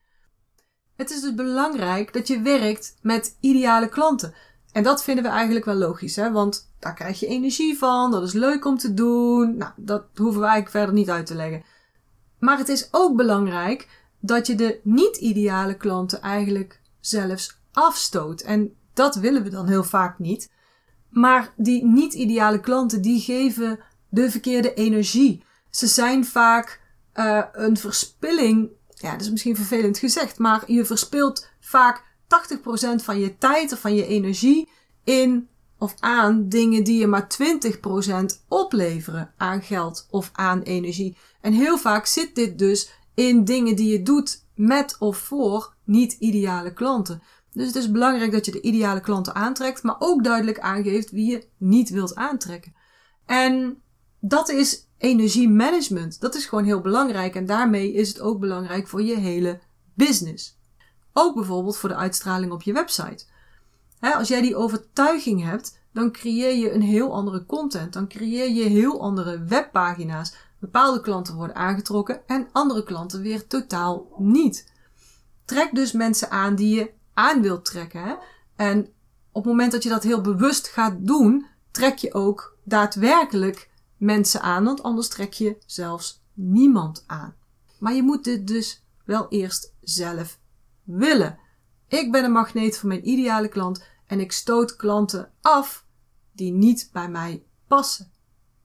Het 0.97 1.11
is 1.11 1.21
dus 1.21 1.35
belangrijk 1.35 2.13
dat 2.13 2.27
je 2.27 2.41
werkt 2.41 2.97
met 3.03 3.37
ideale 3.41 3.89
klanten. 3.89 4.35
En 4.73 4.83
dat 4.83 5.03
vinden 5.03 5.25
we 5.25 5.31
eigenlijk 5.31 5.65
wel 5.65 5.75
logisch, 5.75 6.17
hè? 6.17 6.33
want 6.33 6.73
daar 6.79 6.95
krijg 6.95 7.21
je 7.21 7.27
energie 7.27 7.79
van, 7.79 8.11
dat 8.11 8.23
is 8.23 8.33
leuk 8.33 8.65
om 8.65 8.79
te 8.79 8.95
doen. 8.95 9.57
Nou, 9.57 9.73
dat 9.77 10.05
hoeven 10.15 10.41
we 10.41 10.47
eigenlijk 10.47 10.71
verder 10.71 10.95
niet 10.95 11.11
uit 11.11 11.27
te 11.27 11.35
leggen. 11.35 11.65
Maar 12.39 12.59
het 12.59 12.69
is 12.69 12.89
ook 12.91 13.17
belangrijk 13.17 13.89
dat 14.21 14.47
je 14.47 14.55
de 14.55 14.81
niet-ideale 14.83 15.77
klanten 15.77 16.21
eigenlijk 16.21 16.81
zelfs 17.01 17.61
afstoot. 17.73 18.41
En 18.41 18.77
dat 18.95 19.15
willen 19.15 19.43
we 19.43 19.51
dan 19.51 19.67
heel 19.67 19.85
vaak 19.85 20.19
niet. 20.19 20.51
Maar 21.11 21.53
die 21.57 21.85
niet-ideale 21.85 22.61
klanten, 22.61 23.03
die 23.03 23.21
geven 23.21 23.79
de 24.09 24.31
verkeerde 24.31 24.75
energie. 24.75 25.45
Ze 25.71 25.87
zijn 25.87 26.25
vaak 26.25 26.81
uh, 27.19 27.43
een 27.53 27.77
verspilling. 27.77 28.69
Ja, 28.95 29.13
dat 29.13 29.21
is 29.21 29.31
misschien 29.31 29.57
vervelend 29.57 29.99
gezegd, 29.99 30.39
maar 30.39 30.73
je 30.73 30.85
verspilt 30.85 31.49
vaak 31.61 32.05
80% 32.99 33.03
van 33.03 33.21
je 33.21 33.39
tijd 33.39 33.73
of 33.73 33.81
van 33.81 33.95
je 33.95 34.07
energie 34.07 34.69
in 35.05 35.49
of 35.79 35.95
aan 36.01 36.49
dingen 36.49 36.85
die 36.85 36.99
je 36.99 37.07
maar 37.07 37.27
20% 38.41 38.45
opleveren 38.49 39.33
aan 39.37 39.63
geld 39.63 40.07
of 40.11 40.31
aan 40.33 40.63
energie. 40.63 41.17
En 41.41 41.53
heel 41.53 41.79
vaak 41.79 42.07
zit 42.07 42.35
dit 42.35 42.59
dus 42.59 42.91
in 43.15 43.45
dingen 43.45 43.77
die 43.77 43.93
je 43.93 44.03
doet 44.03 44.45
met 44.55 44.97
of 44.99 45.19
voor 45.19 45.75
niet 45.85 46.13
ideale 46.13 46.73
klanten. 46.73 47.23
Dus 47.53 47.67
het 47.67 47.77
is 47.77 47.91
belangrijk 47.91 48.33
dat 48.33 48.45
je 48.45 48.53
de 48.53 48.61
ideale 48.61 49.01
klanten 49.01 49.35
aantrekt, 49.35 49.83
maar 49.83 49.97
ook 49.99 50.25
duidelijk 50.25 50.59
aangeeft 50.59 51.11
wie 51.11 51.31
je 51.31 51.47
niet 51.57 51.91
wilt 51.91 52.15
aantrekken. 52.15 52.75
En 53.27 53.83
dat 54.21 54.49
is 54.49 54.87
energiemanagement. 54.99 56.21
Dat 56.21 56.35
is 56.35 56.47
gewoon 56.47 56.65
heel 56.65 56.81
belangrijk 56.81 57.35
en 57.35 57.47
daarmee 57.47 57.93
is 57.93 58.09
het 58.09 58.21
ook 58.21 58.41
belangrijk 58.41 58.89
voor 58.89 59.03
je 59.03 59.17
hele 59.17 59.61
business. 59.95 60.59
Ook 61.13 61.35
bijvoorbeeld 61.35 61.77
voor 61.77 61.89
de 61.89 61.95
uitstraling 61.95 62.53
op 62.53 62.63
je 62.63 62.73
website. 62.73 63.25
als 64.01 64.29
jij 64.29 64.41
die 64.41 64.57
overtuiging 64.57 65.43
hebt, 65.43 65.79
dan 65.93 66.13
creëer 66.13 66.57
je 66.57 66.73
een 66.73 66.83
heel 66.83 67.15
andere 67.15 67.47
content. 67.47 67.93
Dan 67.93 68.09
creëer 68.09 68.51
je 68.51 68.63
heel 68.63 69.01
andere 69.01 69.45
webpagina's. 69.45 70.35
Bepaalde 70.59 71.01
klanten 71.01 71.35
worden 71.35 71.57
aangetrokken 71.57 72.27
en 72.27 72.49
andere 72.53 72.83
klanten 72.83 73.23
weer 73.23 73.47
totaal 73.47 74.07
niet. 74.17 74.73
Trek 75.45 75.75
dus 75.75 75.93
mensen 75.93 76.31
aan 76.31 76.55
die 76.55 76.75
je 76.75 76.91
aan 77.15 77.43
wilt 77.43 77.65
trekken. 77.65 78.03
Hè? 78.03 78.15
En 78.57 78.89
op 79.33 79.45
het 79.45 79.53
moment 79.53 79.73
dat 79.73 79.83
je 79.83 79.89
dat 79.89 80.03
heel 80.03 80.21
bewust 80.21 80.69
gaat 80.69 80.95
doen, 80.99 81.47
trek 81.71 81.99
je 81.99 82.15
ook 82.15 82.57
daadwerkelijk 82.65 83.71
mensen 83.99 84.43
aan, 84.43 84.65
want 84.65 84.83
anders 84.83 85.09
trek 85.09 85.33
je 85.33 85.57
zelfs 85.67 86.23
niemand 86.33 87.05
aan. 87.07 87.35
Maar 87.79 87.95
je 87.95 88.03
moet 88.03 88.25
dit 88.25 88.47
dus 88.47 88.85
wel 89.05 89.29
eerst 89.29 89.75
zelf 89.81 90.39
willen. 90.85 91.39
Ik 91.89 92.13
ben 92.13 92.25
een 92.25 92.33
magneet 92.33 92.79
voor 92.79 92.89
mijn 92.89 93.09
ideale 93.09 93.49
klant 93.49 93.85
en 94.07 94.21
ik 94.21 94.33
stoot 94.33 94.77
klanten 94.77 95.33
af 95.41 95.85
die 96.33 96.53
niet 96.53 96.91
bij 96.93 97.09
mij 97.09 97.45
passen. 97.67 98.13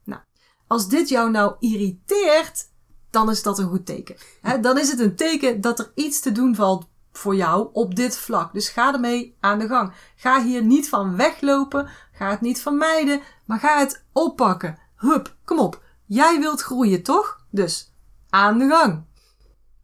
Nou, 0.04 0.22
als 0.67 0.89
dit 0.89 1.10
jou 1.10 1.32
nou 1.32 1.56
irriteert, 1.60 2.72
dan 3.10 3.30
is 3.30 3.43
dat 3.43 3.60
een 3.60 3.69
goed 3.69 3.86
teken. 3.86 4.15
dan 4.62 4.78
is 4.78 4.89
het 4.89 5.00
een 5.00 5.15
teken 5.15 5.62
dat 5.62 5.80
er 5.80 5.91
iets 5.96 6.19
te 6.19 6.32
doen 6.32 6.56
valt 6.56 6.88
voor 7.12 7.36
jou 7.36 7.69
op 7.74 7.96
dit 7.96 8.17
vlak. 8.17 8.54
Dus 8.54 8.69
ga 8.69 8.93
ermee 8.93 9.38
aan 9.39 9.60
de 9.60 9.67
gang. 9.67 9.93
Ga 10.15 10.43
hier 10.43 10.63
niet 10.63 10.89
van 10.89 11.15
weglopen. 11.15 11.89
Ga 12.12 12.30
het 12.30 12.41
niet 12.41 12.62
vermijden. 12.62 13.22
Maar 13.46 13.60
ga 13.60 13.80
het 13.80 14.04
oppakken. 14.12 14.78
Hup, 15.04 15.36
kom 15.46 15.60
op. 15.60 15.84
Jij 16.06 16.39
wilt 16.39 16.62
groeien, 16.62 17.04
toch? 17.04 17.46
Dus 17.50 17.92
aan 18.30 18.58
de 18.58 18.68
gang. 18.68 19.04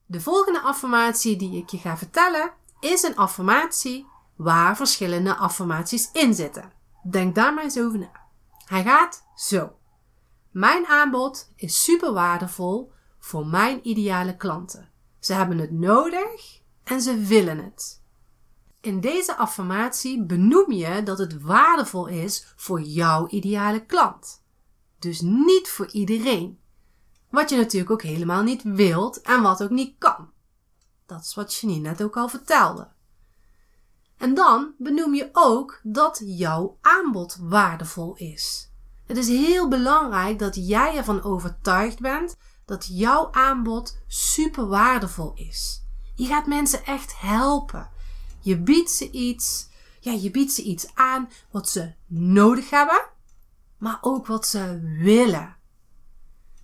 De 0.05 0.21
volgende 0.21 0.61
affirmatie 0.61 1.35
die 1.35 1.57
ik 1.57 1.69
je 1.69 1.77
ga 1.77 1.97
vertellen 1.97 2.51
is 2.79 3.03
een 3.03 3.15
affirmatie 3.15 4.07
waar 4.35 4.75
verschillende 4.75 5.35
affirmaties 5.35 6.11
in 6.11 6.33
zitten. 6.33 6.71
Denk 7.09 7.35
daar 7.35 7.53
maar 7.53 7.63
eens 7.63 7.79
over 7.79 7.99
na. 7.99 8.11
Hij 8.65 8.83
gaat 8.83 9.23
zo. 9.35 9.75
Mijn 10.51 10.85
aanbod 10.85 11.51
is 11.55 11.83
super 11.83 12.13
waardevol 12.13 12.91
voor 13.19 13.45
mijn 13.45 13.87
ideale 13.87 14.37
klanten. 14.37 14.89
Ze 15.19 15.33
hebben 15.33 15.57
het 15.57 15.71
nodig 15.71 16.61
en 16.83 17.01
ze 17.01 17.17
willen 17.17 17.57
het. 17.57 18.01
In 18.81 18.99
deze 18.99 19.35
affirmatie 19.35 20.23
benoem 20.25 20.71
je 20.71 21.03
dat 21.03 21.17
het 21.17 21.41
waardevol 21.41 22.07
is 22.07 22.53
voor 22.55 22.81
jouw 22.81 23.27
ideale 23.27 23.85
klant. 23.85 24.47
Dus 24.99 25.21
niet 25.21 25.69
voor 25.69 25.91
iedereen. 25.91 26.59
Wat 27.29 27.49
je 27.49 27.57
natuurlijk 27.57 27.91
ook 27.91 28.01
helemaal 28.01 28.43
niet 28.43 28.63
wilt 28.63 29.21
en 29.21 29.41
wat 29.41 29.63
ook 29.63 29.69
niet 29.69 29.95
kan. 29.97 30.29
Dat 31.05 31.21
is 31.21 31.35
wat 31.35 31.55
Janine 31.55 31.89
net 31.89 32.03
ook 32.03 32.17
al 32.17 32.29
vertelde. 32.29 32.87
En 34.17 34.33
dan 34.33 34.73
benoem 34.77 35.13
je 35.13 35.29
ook 35.31 35.79
dat 35.83 36.21
jouw 36.25 36.77
aanbod 36.81 37.37
waardevol 37.41 38.15
is. 38.15 38.71
Het 39.05 39.17
is 39.17 39.27
heel 39.27 39.67
belangrijk 39.67 40.39
dat 40.39 40.67
jij 40.67 40.97
ervan 40.97 41.23
overtuigd 41.23 41.99
bent 41.99 42.37
dat 42.65 42.87
jouw 42.91 43.31
aanbod 43.31 43.97
super 44.07 44.67
waardevol 44.67 45.31
is. 45.35 45.83
Je 46.15 46.25
gaat 46.25 46.47
mensen 46.47 46.85
echt 46.85 47.19
helpen. 47.19 47.89
Je 48.39 48.57
biedt 48.57 48.91
ze 48.91 49.11
iets, 49.11 49.69
ja, 49.99 50.11
je 50.11 50.31
biedt 50.31 50.51
ze 50.51 50.61
iets 50.61 50.95
aan 50.95 51.29
wat 51.51 51.69
ze 51.69 51.93
nodig 52.07 52.69
hebben, 52.69 53.09
maar 53.79 53.97
ook 54.01 54.27
wat 54.27 54.47
ze 54.47 54.79
willen. 54.97 55.55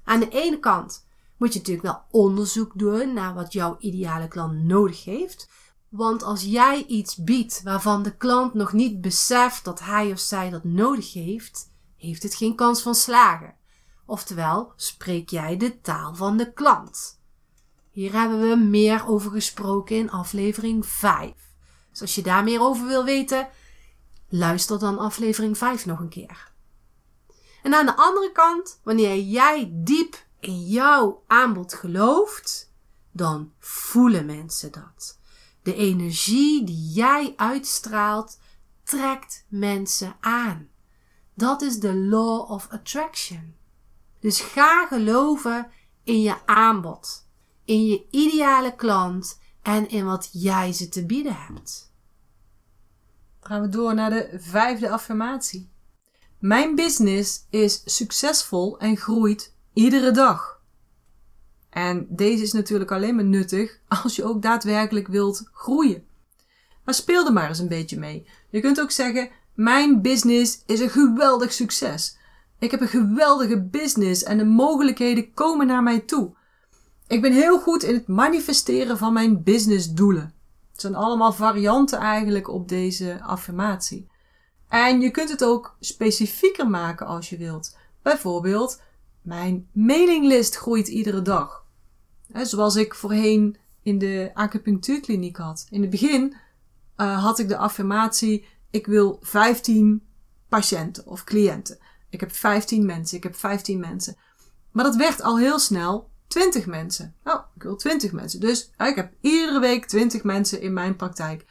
Aan 0.03 0.19
de 0.19 0.29
ene 0.29 0.59
kant 0.59 1.05
moet 1.37 1.53
je 1.53 1.59
natuurlijk 1.59 1.87
wel 1.87 2.03
onderzoek 2.09 2.71
doen 2.75 3.13
naar 3.13 3.33
wat 3.33 3.53
jouw 3.53 3.75
ideale 3.79 4.27
klant 4.27 4.63
nodig 4.63 5.03
heeft. 5.03 5.49
Want 5.89 6.23
als 6.23 6.43
jij 6.43 6.85
iets 6.85 7.15
biedt 7.15 7.61
waarvan 7.63 8.03
de 8.03 8.17
klant 8.17 8.53
nog 8.53 8.73
niet 8.73 9.01
beseft 9.01 9.63
dat 9.63 9.79
hij 9.79 10.11
of 10.11 10.19
zij 10.19 10.49
dat 10.49 10.63
nodig 10.63 11.13
heeft, 11.13 11.71
heeft 11.97 12.23
het 12.23 12.35
geen 12.35 12.55
kans 12.55 12.81
van 12.81 12.95
slagen. 12.95 13.55
Oftewel, 14.05 14.73
spreek 14.75 15.29
jij 15.29 15.57
de 15.57 15.81
taal 15.81 16.15
van 16.15 16.37
de 16.37 16.53
klant. 16.53 17.19
Hier 17.91 18.13
hebben 18.13 18.49
we 18.49 18.55
meer 18.55 19.07
over 19.07 19.31
gesproken 19.31 19.95
in 19.95 20.11
aflevering 20.11 20.85
5. 20.85 21.33
Dus 21.91 22.01
als 22.01 22.15
je 22.15 22.21
daar 22.21 22.43
meer 22.43 22.61
over 22.61 22.87
wil 22.87 23.03
weten, 23.03 23.47
luister 24.29 24.79
dan 24.79 24.99
aflevering 24.99 25.57
5 25.57 25.85
nog 25.85 25.99
een 25.99 26.09
keer. 26.09 26.53
En 27.65 27.73
aan 27.73 27.85
de 27.85 27.95
andere 27.95 28.31
kant, 28.31 28.79
wanneer 28.83 29.19
jij 29.19 29.69
diep 29.73 30.25
in 30.39 30.61
jouw 30.65 31.23
aanbod 31.27 31.73
gelooft, 31.73 32.71
dan 33.11 33.53
voelen 33.59 34.25
mensen 34.25 34.71
dat. 34.71 35.19
De 35.61 35.75
energie 35.75 36.65
die 36.65 36.91
jij 36.91 37.33
uitstraalt, 37.35 38.39
trekt 38.83 39.45
mensen 39.47 40.15
aan. 40.19 40.69
Dat 41.33 41.61
is 41.61 41.79
de 41.79 41.95
law 41.95 42.51
of 42.51 42.67
attraction. 42.69 43.55
Dus 44.19 44.39
ga 44.39 44.87
geloven 44.87 45.71
in 46.03 46.21
je 46.21 46.45
aanbod, 46.45 47.27
in 47.63 47.85
je 47.85 48.05
ideale 48.09 48.75
klant 48.75 49.39
en 49.61 49.89
in 49.89 50.05
wat 50.05 50.29
jij 50.31 50.73
ze 50.73 50.89
te 50.89 51.05
bieden 51.05 51.35
hebt. 51.35 51.93
Dan 53.39 53.49
gaan 53.49 53.61
we 53.61 53.69
door 53.69 53.93
naar 53.93 54.09
de 54.09 54.37
vijfde 54.39 54.89
affirmatie. 54.89 55.73
Mijn 56.39 56.75
business 56.75 57.45
is 57.49 57.81
succesvol 57.85 58.79
en 58.79 58.97
groeit 58.97 59.53
iedere 59.73 60.11
dag. 60.11 60.61
En 61.69 62.07
deze 62.09 62.43
is 62.43 62.53
natuurlijk 62.53 62.91
alleen 62.91 63.15
maar 63.15 63.25
nuttig 63.25 63.79
als 64.03 64.15
je 64.15 64.23
ook 64.23 64.41
daadwerkelijk 64.41 65.07
wilt 65.07 65.49
groeien. 65.51 66.03
Maar 66.83 66.93
speel 66.93 67.25
er 67.25 67.33
maar 67.33 67.47
eens 67.47 67.59
een 67.59 67.67
beetje 67.67 67.99
mee. 67.99 68.27
Je 68.49 68.59
kunt 68.59 68.81
ook 68.81 68.91
zeggen: 68.91 69.29
Mijn 69.53 70.01
business 70.01 70.63
is 70.65 70.79
een 70.79 70.89
geweldig 70.89 71.53
succes. 71.53 72.17
Ik 72.59 72.71
heb 72.71 72.81
een 72.81 72.87
geweldige 72.87 73.61
business 73.61 74.23
en 74.23 74.37
de 74.37 74.45
mogelijkheden 74.45 75.33
komen 75.33 75.67
naar 75.67 75.83
mij 75.83 75.99
toe. 75.99 76.33
Ik 77.07 77.21
ben 77.21 77.33
heel 77.33 77.59
goed 77.59 77.83
in 77.83 77.93
het 77.93 78.07
manifesteren 78.07 78.97
van 78.97 79.13
mijn 79.13 79.43
businessdoelen. 79.43 80.33
Het 80.71 80.81
zijn 80.81 80.95
allemaal 80.95 81.33
varianten 81.33 81.99
eigenlijk 81.99 82.47
op 82.47 82.69
deze 82.69 83.19
affirmatie. 83.23 84.07
En 84.75 85.01
je 85.01 85.11
kunt 85.11 85.29
het 85.29 85.43
ook 85.43 85.75
specifieker 85.79 86.69
maken 86.69 87.05
als 87.05 87.29
je 87.29 87.37
wilt. 87.37 87.77
Bijvoorbeeld, 88.01 88.81
mijn 89.21 89.67
mailinglist 89.71 90.55
groeit 90.55 90.87
iedere 90.87 91.21
dag. 91.21 91.65
zoals 92.33 92.75
ik 92.75 92.95
voorheen 92.95 93.57
in 93.83 93.97
de 93.97 94.31
acupunctuurkliniek 94.33 95.37
had. 95.37 95.67
In 95.69 95.81
het 95.81 95.89
begin 95.89 96.35
uh, 96.97 97.23
had 97.23 97.39
ik 97.39 97.47
de 97.47 97.57
affirmatie: 97.57 98.45
ik 98.69 98.85
wil 98.85 99.19
15 99.21 100.03
patiënten 100.49 101.07
of 101.07 101.23
cliënten. 101.23 101.77
Ik 102.09 102.19
heb 102.19 102.31
15 102.31 102.85
mensen, 102.85 103.17
ik 103.17 103.23
heb 103.23 103.35
15 103.35 103.79
mensen. 103.79 104.17
Maar 104.71 104.83
dat 104.83 104.95
werd 104.95 105.21
al 105.21 105.37
heel 105.37 105.59
snel 105.59 106.09
20 106.27 106.65
mensen. 106.65 107.15
Oh, 107.23 107.39
ik 107.55 107.63
wil 107.63 107.75
20 107.75 108.11
mensen. 108.11 108.39
Dus 108.39 108.71
ik 108.77 108.95
heb 108.95 109.13
iedere 109.21 109.59
week 109.59 109.85
20 109.85 110.23
mensen 110.23 110.61
in 110.61 110.73
mijn 110.73 110.95
praktijk. 110.95 111.45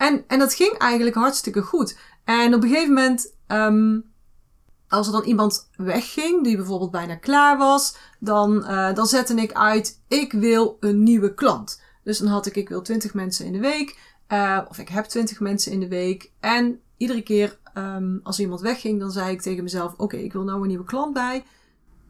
En, 0.00 0.24
en 0.26 0.38
dat 0.38 0.54
ging 0.54 0.78
eigenlijk 0.78 1.16
hartstikke 1.16 1.62
goed. 1.62 1.96
En 2.24 2.54
op 2.54 2.62
een 2.62 2.68
gegeven 2.68 2.94
moment, 2.94 3.34
um, 3.48 4.04
als 4.88 5.06
er 5.06 5.12
dan 5.12 5.24
iemand 5.24 5.70
wegging, 5.76 6.44
die 6.44 6.56
bijvoorbeeld 6.56 6.90
bijna 6.90 7.16
klaar 7.16 7.58
was, 7.58 7.96
dan, 8.18 8.56
uh, 8.56 8.94
dan 8.94 9.06
zette 9.06 9.34
ik 9.34 9.52
uit, 9.52 10.02
ik 10.08 10.32
wil 10.32 10.76
een 10.80 11.02
nieuwe 11.02 11.34
klant. 11.34 11.82
Dus 12.04 12.18
dan 12.18 12.28
had 12.28 12.46
ik, 12.46 12.56
ik 12.56 12.68
wil 12.68 12.82
20 12.82 13.14
mensen 13.14 13.46
in 13.46 13.52
de 13.52 13.58
week, 13.58 13.98
uh, 14.28 14.60
of 14.68 14.78
ik 14.78 14.88
heb 14.88 15.04
20 15.04 15.40
mensen 15.40 15.72
in 15.72 15.80
de 15.80 15.88
week. 15.88 16.32
En 16.40 16.80
iedere 16.96 17.22
keer 17.22 17.58
um, 17.74 18.20
als 18.22 18.40
iemand 18.40 18.60
wegging, 18.60 19.00
dan 19.00 19.10
zei 19.10 19.32
ik 19.32 19.42
tegen 19.42 19.62
mezelf, 19.62 19.94
oké, 19.96 20.16
ik 20.16 20.32
wil 20.32 20.42
nou 20.42 20.60
een 20.60 20.68
nieuwe 20.68 20.84
klant 20.84 21.12
bij. 21.12 21.44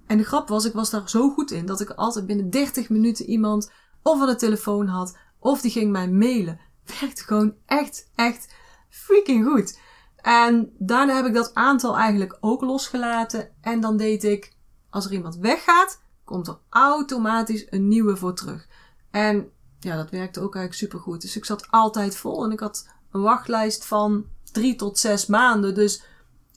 En 0.07 0.17
de 0.17 0.25
grap 0.25 0.49
was, 0.49 0.65
ik 0.65 0.73
was 0.73 0.91
daar 0.91 1.09
zo 1.09 1.31
goed 1.31 1.51
in, 1.51 1.67
dat 1.67 1.81
ik 1.81 1.91
altijd 1.91 2.27
binnen 2.27 2.51
30 2.51 2.89
minuten 2.89 3.27
iemand 3.27 3.71
of 4.03 4.21
aan 4.21 4.27
de 4.27 4.37
telefoon 4.37 4.87
had, 4.87 5.17
of 5.39 5.61
die 5.61 5.71
ging 5.71 5.93
mij 5.93 6.09
mailen. 6.09 6.61
Werkte 7.01 7.23
gewoon 7.23 7.55
echt, 7.67 8.11
echt 8.15 8.55
freaking 8.89 9.47
goed. 9.47 9.79
En 10.23 10.73
daarna 10.79 11.15
heb 11.15 11.27
ik 11.27 11.35
dat 11.35 11.55
aantal 11.55 11.97
eigenlijk 11.97 12.37
ook 12.41 12.61
losgelaten. 12.61 13.49
En 13.61 13.81
dan 13.81 13.97
deed 13.97 14.25
ik, 14.25 14.53
als 14.91 15.05
er 15.05 15.13
iemand 15.13 15.37
weggaat, 15.37 16.01
komt 16.25 16.47
er 16.47 16.59
automatisch 16.69 17.67
een 17.71 17.89
nieuwe 17.89 18.17
voor 18.17 18.35
terug. 18.35 18.67
En 19.11 19.49
ja, 19.81 19.97
dat 19.97 20.11
werkte 20.11 20.41
ook 20.41 20.55
eigenlijk 20.55 20.85
super 20.85 20.99
goed. 20.99 21.21
Dus 21.21 21.37
ik 21.37 21.45
zat 21.45 21.67
altijd 21.71 22.17
vol 22.17 22.45
en 22.45 22.51
ik 22.51 22.61
had 22.61 22.89
een 23.11 23.21
wachtlijst 23.21 23.85
van 23.85 24.25
drie 24.53 24.77
tot 24.77 24.99
zes 24.99 25.27
maanden. 25.27 25.75
Dus 25.75 26.03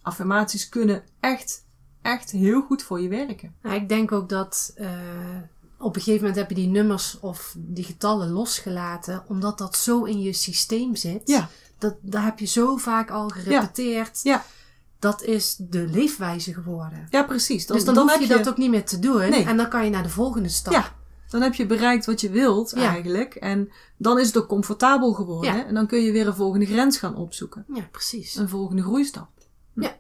affirmaties 0.02 0.70
kunnen 0.70 1.04
echt, 1.20 1.66
echt 2.02 2.32
heel 2.32 2.62
goed 2.62 2.84
voor 2.84 3.02
je 3.02 3.10
werken. 3.10 3.56
Nou, 3.62 3.76
ik 3.76 3.90
denk 3.90 4.12
ook 4.12 4.30
dat 4.30 4.74
uh, 4.78 4.90
op 5.78 5.96
een 5.96 6.02
gegeven 6.02 6.22
moment 6.22 6.40
heb 6.40 6.50
je 6.50 6.56
die 6.56 6.68
nummers 6.68 7.20
of 7.20 7.56
die 7.58 7.84
getallen 7.84 8.30
losgelaten, 8.30 9.24
omdat 9.28 9.58
dat 9.58 9.76
zo 9.76 10.04
in 10.04 10.22
je 10.22 10.34
systeem 10.34 10.96
zit. 10.96 11.22
Ja 11.28 11.50
dat, 11.84 11.96
daar 12.02 12.24
heb 12.24 12.40
je 12.40 12.46
zo 12.46 12.78
vaak 12.78 13.10
al 13.12 13.30
gerepeteerd. 13.30 14.20
Ja. 14.24 14.44
Dat 15.00 15.24
is 15.24 15.56
de 15.60 15.88
leefwijze 15.88 16.54
geworden. 16.54 17.08
Ja, 17.10 17.24
precies. 17.24 17.66
Dan, 17.66 17.76
dus 17.76 17.86
dan, 17.86 17.98
hoef 17.98 18.20
je, 18.20 18.28
dat 18.28 18.50
ook 18.50 18.58
niet 18.58 18.70
meer 18.70 18.86
te 18.86 19.00
doen. 19.00 19.30
Nee. 19.30 19.46
En 19.46 19.58
dan 19.58 19.70
kan 19.70 19.84
je 19.84 19.90
naar 19.90 20.04
de 20.04 20.10
volgende 20.10 20.50
stap. 20.50 20.74
Ja, 20.74 20.96
dan 21.30 21.42
heb 21.42 21.54
je 21.54 21.66
bereikt 21.66 22.06
wat 22.06 22.22
je 22.22 22.30
wilt 22.30 22.74
eigenlijk. 22.74 23.36
En 23.36 23.72
dan 23.98 24.20
is 24.20 24.28
het 24.28 24.38
ook 24.38 24.48
comfortabel 24.48 25.14
geworden. 25.14 25.56
Ja. 25.56 25.66
En 25.66 25.74
dan 25.74 25.88
kun 25.88 26.00
je 26.00 26.12
weer 26.12 26.28
een 26.28 26.36
volgende 26.36 26.66
grens 26.66 26.98
gaan 26.98 27.16
opzoeken. 27.16 27.66
Ja, 27.74 27.88
precies. 27.92 28.36
Een 28.36 28.50
volgende 28.50 28.82
groeistap. 28.82 29.30
Hm. 29.74 29.82
Ja. 29.82 29.98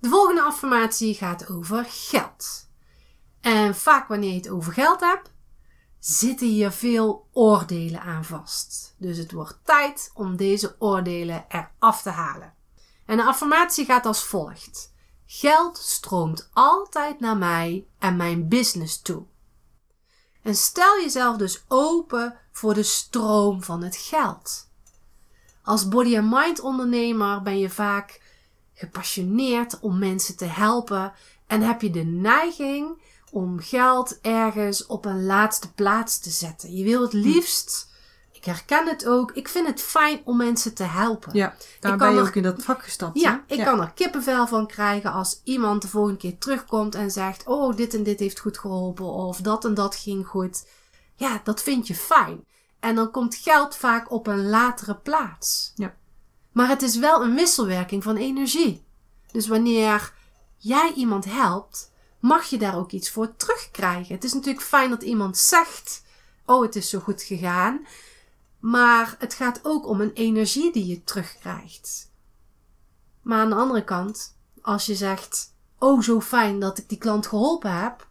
De 0.00 0.08
volgende 0.08 0.42
affirmatie 0.42 1.14
gaat 1.14 1.50
over 1.50 1.84
geld. 1.88 2.68
En 3.40 3.74
vaak 3.74 4.08
wanneer 4.08 4.30
je 4.30 4.36
het 4.36 4.48
over 4.48 4.72
geld 4.72 5.00
hebt, 5.00 5.33
zitten 6.06 6.46
hier 6.46 6.70
veel 6.70 7.28
oordelen 7.32 8.00
aan 8.00 8.24
vast. 8.24 8.94
Dus 8.98 9.18
het 9.18 9.32
wordt 9.32 9.58
tijd 9.64 10.10
om 10.14 10.36
deze 10.36 10.76
oordelen 10.78 11.44
eraf 11.48 12.02
te 12.02 12.10
halen. 12.10 12.54
En 13.06 13.16
de 13.16 13.24
affirmatie 13.24 13.84
gaat 13.84 14.06
als 14.06 14.24
volgt: 14.24 14.92
Geld 15.26 15.78
stroomt 15.78 16.50
altijd 16.52 17.20
naar 17.20 17.36
mij 17.36 17.86
en 17.98 18.16
mijn 18.16 18.48
business 18.48 19.02
toe. 19.02 19.24
En 20.42 20.54
stel 20.54 21.00
jezelf 21.00 21.36
dus 21.36 21.64
open 21.68 22.38
voor 22.52 22.74
de 22.74 22.82
stroom 22.82 23.62
van 23.62 23.82
het 23.82 23.96
geld. 23.96 24.68
Als 25.62 25.88
body 25.88 26.18
and 26.18 26.30
mind 26.30 26.60
ondernemer 26.60 27.42
ben 27.42 27.58
je 27.58 27.70
vaak 27.70 28.20
gepassioneerd 28.74 29.80
om 29.80 29.98
mensen 29.98 30.36
te 30.36 30.44
helpen 30.44 31.12
en 31.46 31.60
heb 31.60 31.80
je 31.80 31.90
de 31.90 32.04
neiging 32.04 33.02
om 33.34 33.60
geld 33.60 34.20
ergens 34.20 34.86
op 34.86 35.04
een 35.04 35.24
laatste 35.24 35.72
plaats 35.72 36.18
te 36.18 36.30
zetten. 36.30 36.76
Je 36.76 36.84
wil 36.84 37.02
het 37.02 37.12
liefst, 37.12 37.88
ik 38.32 38.44
herken 38.44 38.88
het 38.88 39.06
ook. 39.06 39.30
Ik 39.32 39.48
vind 39.48 39.66
het 39.66 39.80
fijn 39.82 40.20
om 40.24 40.36
mensen 40.36 40.74
te 40.74 40.82
helpen. 40.82 41.30
Ja, 41.34 41.46
daar 41.48 41.56
Ik 41.56 41.80
ben 41.80 41.98
kan 41.98 42.12
je 42.12 42.20
er- 42.20 42.26
ook 42.26 42.34
in 42.34 42.42
dat 42.42 42.62
vak 42.62 42.82
gestapt. 42.82 43.20
Ja, 43.20 43.44
hè? 43.46 43.54
ik 43.54 43.64
kan 43.64 43.80
er 43.80 43.92
kippenvel 43.94 44.46
van 44.46 44.66
krijgen 44.66 45.12
als 45.12 45.40
iemand 45.44 45.82
de 45.82 45.88
volgende 45.88 46.18
keer 46.18 46.38
terugkomt 46.38 46.94
en 46.94 47.10
zegt: 47.10 47.46
Oh, 47.46 47.76
dit 47.76 47.94
en 47.94 48.02
dit 48.02 48.18
heeft 48.20 48.38
goed 48.40 48.58
geholpen, 48.58 49.04
of 49.04 49.40
dat 49.40 49.64
en 49.64 49.74
dat 49.74 49.96
ging 49.96 50.26
goed. 50.26 50.66
Ja, 51.14 51.40
dat 51.44 51.62
vind 51.62 51.86
je 51.86 51.94
fijn. 51.94 52.44
En 52.80 52.94
dan 52.94 53.10
komt 53.10 53.34
geld 53.34 53.76
vaak 53.76 54.10
op 54.10 54.26
een 54.26 54.48
latere 54.48 54.96
plaats. 54.96 55.72
Ja. 55.74 55.94
Maar 56.52 56.68
het 56.68 56.82
is 56.82 56.96
wel 56.96 57.22
een 57.22 57.34
wisselwerking 57.34 58.02
van 58.02 58.16
energie. 58.16 58.84
Dus 59.32 59.46
wanneer 59.46 60.12
jij 60.56 60.92
iemand 60.96 61.24
helpt, 61.24 61.92
mag 62.24 62.44
je 62.44 62.58
daar 62.58 62.76
ook 62.76 62.90
iets 62.90 63.10
voor 63.10 63.36
terugkrijgen. 63.36 64.14
Het 64.14 64.24
is 64.24 64.32
natuurlijk 64.32 64.64
fijn 64.64 64.90
dat 64.90 65.02
iemand 65.02 65.36
zegt: 65.36 66.04
Oh, 66.44 66.62
het 66.62 66.76
is 66.76 66.88
zo 66.88 66.98
goed 66.98 67.22
gegaan. 67.22 67.86
Maar 68.58 69.16
het 69.18 69.34
gaat 69.34 69.60
ook 69.62 69.86
om 69.86 70.00
een 70.00 70.12
energie 70.12 70.72
die 70.72 70.86
je 70.86 71.04
terugkrijgt. 71.04 72.10
Maar 73.22 73.38
aan 73.38 73.48
de 73.48 73.54
andere 73.54 73.84
kant, 73.84 74.36
als 74.60 74.86
je 74.86 74.94
zegt: 74.94 75.54
Oh, 75.78 76.00
zo 76.02 76.20
fijn 76.20 76.60
dat 76.60 76.78
ik 76.78 76.88
die 76.88 76.98
klant 76.98 77.26
geholpen 77.26 77.80
heb, 77.80 78.06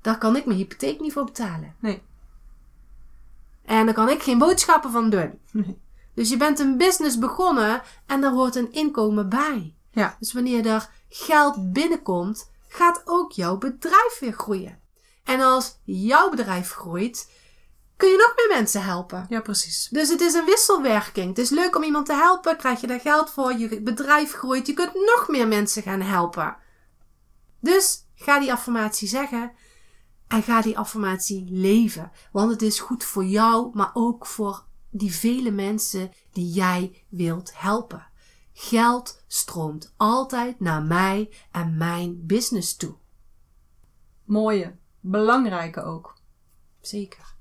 daar 0.00 0.18
kan 0.18 0.36
ik 0.36 0.46
mijn 0.46 0.58
hypotheek 0.58 1.00
niet 1.00 1.12
voor 1.12 1.24
betalen. 1.24 1.74
Nee. 1.78 2.02
En 3.64 3.84
daar 3.84 3.94
kan 3.94 4.08
ik 4.08 4.22
geen 4.22 4.38
boodschappen 4.38 4.90
van 4.90 5.10
doen. 5.10 5.38
Nee. 5.50 5.78
Dus 6.14 6.28
je 6.28 6.36
bent 6.36 6.58
een 6.58 6.76
business 6.76 7.18
begonnen 7.18 7.82
en 8.06 8.20
daar 8.20 8.32
hoort 8.32 8.54
een 8.54 8.72
inkomen 8.72 9.28
bij. 9.28 9.74
Ja. 9.90 10.16
Dus 10.18 10.32
wanneer 10.32 10.66
er 10.66 10.88
geld 11.08 11.72
binnenkomt, 11.72 12.50
gaat 12.68 13.02
ook 13.04 13.32
jouw 13.32 13.58
bedrijf 13.58 14.18
weer 14.20 14.32
groeien. 14.32 14.80
En 15.24 15.40
als 15.40 15.80
jouw 15.84 16.30
bedrijf 16.30 16.70
groeit, 16.70 17.30
kun 17.96 18.08
je 18.08 18.16
nog 18.16 18.32
meer 18.36 18.58
mensen 18.58 18.82
helpen. 18.82 19.26
ja, 19.28 19.40
precies. 19.40 19.88
Dus 19.90 20.08
het 20.08 20.20
is 20.20 20.34
een 20.34 20.44
wisselwerking. 20.44 21.28
Het 21.28 21.38
is 21.38 21.50
leuk 21.50 21.76
om 21.76 21.82
iemand 21.82 22.06
te 22.06 22.14
helpen, 22.14 22.56
krijg 22.56 22.80
je 22.80 22.86
daar 22.86 23.00
geld 23.00 23.30
voor, 23.30 23.52
je 23.52 23.82
bedrijf 23.82 24.32
groeit, 24.32 24.66
je 24.66 24.74
kunt 24.74 24.94
nog 24.94 25.28
meer 25.28 25.48
mensen 25.48 25.82
gaan 25.82 26.00
helpen. 26.00 26.56
Dus 27.60 28.06
ga 28.14 28.40
die 28.40 28.52
affirmatie 28.52 29.08
zeggen 29.08 29.52
en 30.28 30.42
ga 30.42 30.60
die 30.60 30.78
affirmatie 30.78 31.46
leven. 31.50 32.12
Want 32.32 32.50
het 32.50 32.62
is 32.62 32.80
goed 32.80 33.04
voor 33.04 33.24
jou, 33.24 33.70
maar 33.74 33.90
ook 33.92 34.26
voor 34.26 34.64
die 34.90 35.14
vele 35.14 35.50
mensen 35.50 36.12
die 36.32 36.52
jij 36.52 37.04
wilt 37.08 37.52
helpen. 37.54 38.06
Geld 38.58 39.22
stroomt 39.26 39.94
altijd 39.96 40.60
naar 40.60 40.82
mij 40.82 41.32
en 41.50 41.76
mijn 41.76 42.26
business 42.26 42.76
toe. 42.76 42.94
Mooie. 44.24 44.74
Belangrijke 45.00 45.82
ook. 45.82 46.18
Zeker. 46.80 47.34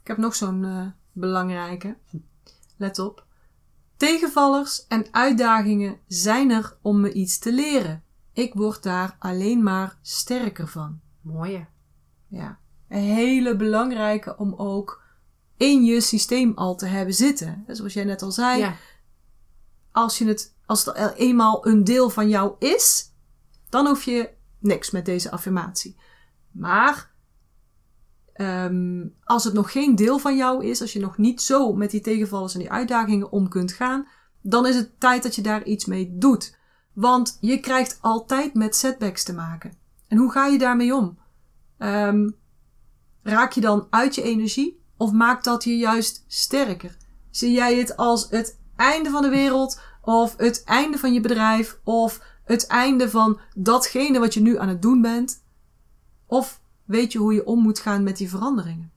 Ik 0.00 0.06
heb 0.06 0.16
nog 0.16 0.34
zo'n 0.34 0.64
eh, 0.64 0.86
belangrijke. 1.12 1.96
Let 2.76 2.98
op. 2.98 3.26
Tegenvallers 3.96 4.86
en 4.86 5.06
uitdagingen 5.10 5.98
zijn 6.06 6.50
er 6.50 6.76
om 6.82 7.00
me 7.00 7.12
iets 7.12 7.38
te 7.38 7.52
leren. 7.52 8.04
Ik 8.32 8.54
word 8.54 8.82
daar 8.82 9.16
alleen 9.18 9.62
maar 9.62 9.98
sterker 10.02 10.68
van. 10.68 11.00
Mooie. 11.20 11.66
Ja. 12.28 12.58
Een 12.88 13.02
hele 13.02 13.56
belangrijke 13.56 14.36
om 14.36 14.54
ook 14.54 15.02
in 15.56 15.84
je 15.84 16.00
systeem 16.00 16.52
al 16.54 16.76
te 16.76 16.86
hebben 16.86 17.14
zitten. 17.14 17.64
Zoals 17.66 17.92
jij 17.92 18.04
net 18.04 18.22
al 18.22 18.32
zei, 18.32 18.58
Ja. 18.58 18.76
Als, 19.92 20.18
je 20.18 20.26
het, 20.26 20.54
als 20.66 20.84
het 20.84 20.96
al 20.96 21.12
eenmaal 21.12 21.66
een 21.66 21.84
deel 21.84 22.10
van 22.10 22.28
jou 22.28 22.54
is, 22.58 23.12
dan 23.68 23.86
hoef 23.86 24.02
je 24.02 24.30
niks 24.58 24.90
met 24.90 25.04
deze 25.04 25.30
affirmatie. 25.30 25.96
Maar 26.50 27.10
ehm, 28.32 29.06
als 29.24 29.44
het 29.44 29.52
nog 29.52 29.72
geen 29.72 29.96
deel 29.96 30.18
van 30.18 30.36
jou 30.36 30.66
is, 30.66 30.80
als 30.80 30.92
je 30.92 31.00
nog 31.00 31.18
niet 31.18 31.42
zo 31.42 31.72
met 31.72 31.90
die 31.90 32.00
tegenvallers 32.00 32.54
en 32.54 32.60
die 32.60 32.70
uitdagingen 32.70 33.32
om 33.32 33.48
kunt 33.48 33.72
gaan, 33.72 34.06
dan 34.40 34.66
is 34.66 34.76
het 34.76 35.00
tijd 35.00 35.22
dat 35.22 35.34
je 35.34 35.42
daar 35.42 35.64
iets 35.64 35.84
mee 35.84 36.18
doet. 36.18 36.58
Want 36.92 37.38
je 37.40 37.60
krijgt 37.60 37.98
altijd 38.00 38.54
met 38.54 38.76
setbacks 38.76 39.24
te 39.24 39.34
maken. 39.34 39.72
En 40.08 40.16
hoe 40.16 40.32
ga 40.32 40.46
je 40.46 40.58
daarmee 40.58 40.94
om? 40.94 41.18
Ehm, 41.78 42.30
raak 43.22 43.52
je 43.52 43.60
dan 43.60 43.86
uit 43.90 44.14
je 44.14 44.22
energie 44.22 44.82
of 44.96 45.12
maakt 45.12 45.44
dat 45.44 45.64
je 45.64 45.76
juist 45.76 46.24
sterker? 46.26 46.96
Zie 47.30 47.52
jij 47.52 47.76
het 47.76 47.96
als 47.96 48.30
het 48.30 48.60
einde 48.76 49.10
van 49.10 49.22
de 49.22 49.28
wereld 49.28 49.80
of 50.02 50.34
het 50.36 50.64
einde 50.64 50.98
van 50.98 51.12
je 51.12 51.20
bedrijf 51.20 51.78
of 51.84 52.20
het 52.44 52.66
einde 52.66 53.10
van 53.10 53.40
datgene 53.56 54.18
wat 54.18 54.34
je 54.34 54.40
nu 54.40 54.58
aan 54.58 54.68
het 54.68 54.82
doen 54.82 55.00
bent? 55.02 55.42
Of 56.26 56.60
weet 56.84 57.12
je 57.12 57.18
hoe 57.18 57.34
je 57.34 57.46
om 57.46 57.62
moet 57.62 57.78
gaan 57.78 58.02
met 58.02 58.16
die 58.16 58.30
veranderingen? 58.30 58.90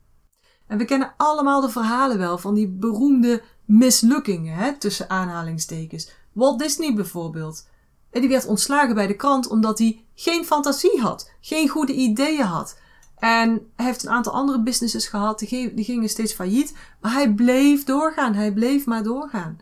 En 0.68 0.78
we 0.78 0.86
kennen 0.86 1.14
allemaal 1.18 1.62
de 1.62 1.70
verhalen 1.70 2.18
wel 2.18 2.38
van 2.38 2.54
die 2.54 2.68
beroemde 2.68 3.42
mislukkingen, 3.66 4.56
hè, 4.56 4.78
tussen 4.78 5.10
aanhalingstekens. 5.10 6.10
Walt 6.34 6.60
Disney 6.60 6.94
bijvoorbeeld. 6.94 7.68
En 8.12 8.22
die 8.22 8.30
werd 8.30 8.46
ontslagen 8.46 8.96
bij 8.96 9.08
de 9.08 9.16
krant 9.16 9.48
omdat 9.48 9.80
hij 9.80 10.06
geen 10.14 10.46
fantasie 10.46 11.02
had, 11.02 11.32
geen 11.42 11.70
goede 11.70 11.94
ideeën 11.94 12.44
had. 12.46 12.78
En 13.16 13.50
hij 13.76 13.86
heeft 13.86 14.04
een 14.04 14.10
aantal 14.12 14.34
andere 14.34 14.62
businesses 14.62 15.08
gehad, 15.08 15.40
die, 15.40 15.48
ge- 15.48 15.72
die 15.76 15.86
gingen 15.86 16.10
steeds 16.10 16.34
failliet. 16.34 16.76
Maar 17.02 17.14
hij 17.14 17.34
bleef 17.34 17.84
doorgaan, 17.84 18.34
hij 18.34 18.54
bleef 18.54 18.86
maar 18.86 19.04
doorgaan. 19.04 19.60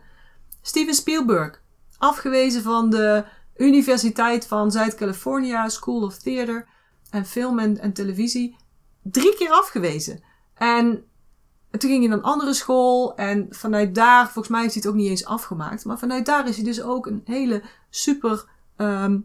Steven 0.66 0.94
Spielberg, 0.94 1.62
afgewezen 1.98 2.62
van 2.62 2.90
de 2.90 3.24
Universiteit 3.56 4.46
van 4.46 4.70
Zuid-California, 4.70 5.68
School 5.68 6.02
of 6.02 6.18
Theater 6.18 6.66
en 7.10 7.26
film 7.26 7.58
en, 7.58 7.92
televisie. 7.92 8.56
Drie 9.02 9.34
keer 9.34 9.50
afgewezen. 9.50 10.22
En 10.54 11.04
toen 11.70 11.90
ging 11.90 11.98
hij 11.98 12.08
naar 12.08 12.18
een 12.18 12.24
andere 12.24 12.54
school 12.54 13.16
en 13.16 13.46
vanuit 13.50 13.94
daar, 13.94 14.24
volgens 14.24 14.48
mij 14.48 14.60
heeft 14.60 14.74
hij 14.74 14.82
het 14.82 14.92
ook 14.92 14.98
niet 14.98 15.08
eens 15.08 15.24
afgemaakt, 15.24 15.84
maar 15.84 15.98
vanuit 15.98 16.26
daar 16.26 16.48
is 16.48 16.56
hij 16.56 16.64
dus 16.64 16.82
ook 16.82 17.06
een 17.06 17.22
hele 17.24 17.62
super 17.90 18.44
ehm, 18.76 19.18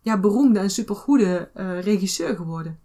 ja, 0.00 0.18
beroemde 0.18 0.58
en 0.58 0.70
supergoede 0.70 1.50
eh 1.54 1.80
regisseur 1.80 2.36
geworden. 2.36 2.80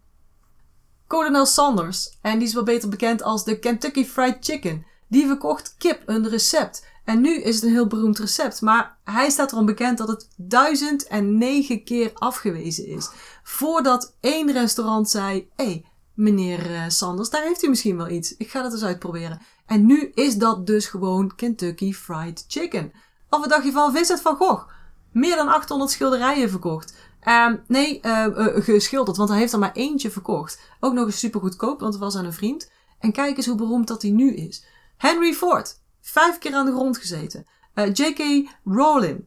Colonel 1.07 1.45
Sanders, 1.45 2.17
en 2.21 2.37
die 2.37 2.47
is 2.47 2.53
wel 2.53 2.63
beter 2.63 2.89
bekend 2.89 3.23
als 3.23 3.43
de 3.43 3.59
Kentucky 3.59 4.05
Fried 4.05 4.37
Chicken, 4.39 4.85
die 5.07 5.27
verkocht 5.27 5.75
kip 5.77 6.01
een 6.05 6.29
recept. 6.29 6.93
En 7.05 7.21
nu 7.21 7.41
is 7.41 7.55
het 7.55 7.63
een 7.63 7.71
heel 7.71 7.87
beroemd 7.87 8.19
recept, 8.19 8.61
maar 8.61 8.97
hij 9.03 9.29
staat 9.29 9.51
erom 9.51 9.65
bekend 9.65 9.97
dat 9.97 10.07
het 10.07 10.27
duizend 10.37 11.07
en 11.07 11.37
negen 11.37 11.83
keer 11.83 12.11
afgewezen 12.13 12.87
is. 12.87 13.09
Voordat 13.43 14.15
één 14.19 14.51
restaurant 14.51 15.09
zei, 15.09 15.49
hé, 15.55 15.65
hey, 15.65 15.85
meneer 16.13 16.75
eh, 16.75 16.83
Sanders, 16.87 17.29
daar 17.29 17.43
heeft 17.43 17.63
u 17.63 17.69
misschien 17.69 17.97
wel 17.97 18.09
iets. 18.09 18.37
Ik 18.37 18.49
ga 18.49 18.61
dat 18.61 18.71
eens 18.71 18.83
uitproberen. 18.83 19.41
En 19.65 19.85
nu 19.85 20.11
is 20.13 20.35
dat 20.35 20.67
dus 20.67 20.87
gewoon 20.87 21.35
Kentucky 21.35 21.93
Fried 21.93 22.45
Chicken. 22.47 22.91
Of 23.29 23.39
wat 23.39 23.49
dacht 23.49 23.65
je 23.65 23.71
van 23.71 23.93
Vincent 23.93 24.21
van 24.21 24.35
Gogh? 24.35 24.67
Meer 25.11 25.35
dan 25.35 25.47
800 25.47 25.91
schilderijen 25.91 26.49
verkocht. 26.49 26.95
Ehm, 27.19 27.55
nee, 27.67 27.99
eh, 27.99 28.25
eh, 28.25 28.63
geschilderd, 28.63 29.17
want 29.17 29.29
hij 29.29 29.39
heeft 29.39 29.53
er 29.53 29.59
maar 29.59 29.73
eentje 29.73 30.11
verkocht. 30.11 30.59
Ook 30.79 30.93
nog 30.93 31.05
eens 31.05 31.19
super 31.19 31.39
goedkoop, 31.39 31.79
want 31.79 31.93
het 31.93 32.03
was 32.03 32.15
aan 32.15 32.25
een 32.25 32.33
vriend. 32.33 32.71
En 32.99 33.11
kijk 33.11 33.37
eens 33.37 33.45
hoe 33.45 33.55
beroemd 33.55 33.87
dat 33.87 34.01
hij 34.01 34.11
nu 34.11 34.35
is. 34.35 34.65
Henry 34.97 35.33
Ford, 35.33 35.79
vijf 36.05 36.37
keer 36.37 36.53
aan 36.53 36.65
de 36.65 36.71
grond 36.71 36.97
gezeten. 36.97 37.45
Eh, 37.73 37.93
J.K. 37.93 38.49
Rowling, 38.63 39.25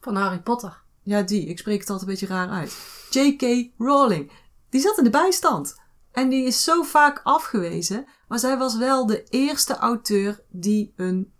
Van 0.00 0.16
Harry 0.16 0.40
Potter. 0.40 0.82
ja 1.02 1.22
die, 1.22 1.46
ik 1.46 1.58
spreek 1.58 1.80
het 1.80 1.90
altijd 1.90 2.08
een 2.08 2.14
beetje 2.14 2.34
raar 2.34 2.48
uit. 2.48 2.76
J.K. 3.10 3.70
Rowling, 3.78 4.30
die 4.68 4.80
zat 4.80 4.98
in 4.98 5.04
de 5.04 5.10
bijstand. 5.10 5.80
En 6.12 6.28
die 6.28 6.44
is 6.46 6.64
zo 6.64 6.82
vaak 6.82 7.20
afgewezen, 7.22 8.04
maar 8.28 8.38
zij 8.38 8.58
was 8.58 8.76
wel 8.76 9.06
de 9.06 9.24
eerste 9.24 9.76
auteur 9.76 10.42
die 10.50 10.92
een 10.96 11.32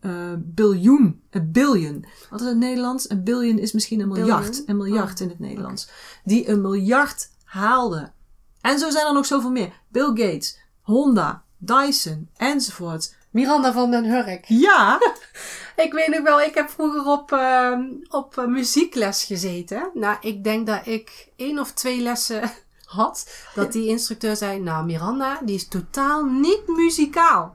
eh 0.00 0.32
biljoen, 0.38 1.22
een 1.30 1.52
billion. 1.52 2.04
Wat 2.30 2.40
is 2.40 2.46
het 2.46 2.56
Nederlands? 2.56 3.10
Een 3.10 3.24
billion 3.24 3.58
is 3.58 3.72
misschien 3.72 4.00
een 4.00 4.08
miljard. 4.08 4.44
Billion? 4.50 4.70
Een 4.70 4.76
miljard 4.76 5.14
Oh, 5.14 5.20
in 5.20 5.28
het 5.28 5.38
Nederlands. 5.38 5.88
Die 6.24 6.48
een 6.48 6.60
miljard 6.60 7.30
haalde. 7.44 8.12
En 8.60 8.78
zo 8.78 8.90
zijn 8.90 9.06
er 9.06 9.12
nog 9.12 9.26
zoveel 9.26 9.50
meer. 9.50 9.72
Bill 9.88 10.06
Gates, 10.06 10.58
Honda, 10.80 11.44
Dyson, 11.58 12.28
enzovoort. 12.36 13.16
Miranda 13.34 13.72
van 13.72 13.90
den 13.90 14.04
Hurk. 14.04 14.44
Ja, 14.48 14.98
Ik 15.86 15.92
weet 15.92 16.08
nog 16.08 16.22
wel, 16.22 16.40
ik 16.40 16.54
heb 16.54 16.70
vroeger 16.70 17.04
op, 17.06 17.32
ehm, 17.32 17.82
op 18.08 18.38
eh, 18.38 18.44
muziekles 18.46 19.24
gezeten. 19.24 19.90
Nou, 19.94 20.16
ik 20.20 20.44
denk 20.44 20.66
dat 20.66 20.86
ik 20.86 21.28
één 21.36 21.58
of 21.58 21.72
twee 21.72 22.00
lessen 22.00 22.50
had. 22.84 23.30
Dat 23.54 23.72
die 23.72 23.88
instructeur 23.88 24.36
zei, 24.36 24.60
nou 24.60 24.84
Miranda, 24.84 25.40
die 25.44 25.54
is 25.54 25.68
totaal 25.68 26.24
niet 26.24 26.62
muzikaal. 26.66 27.54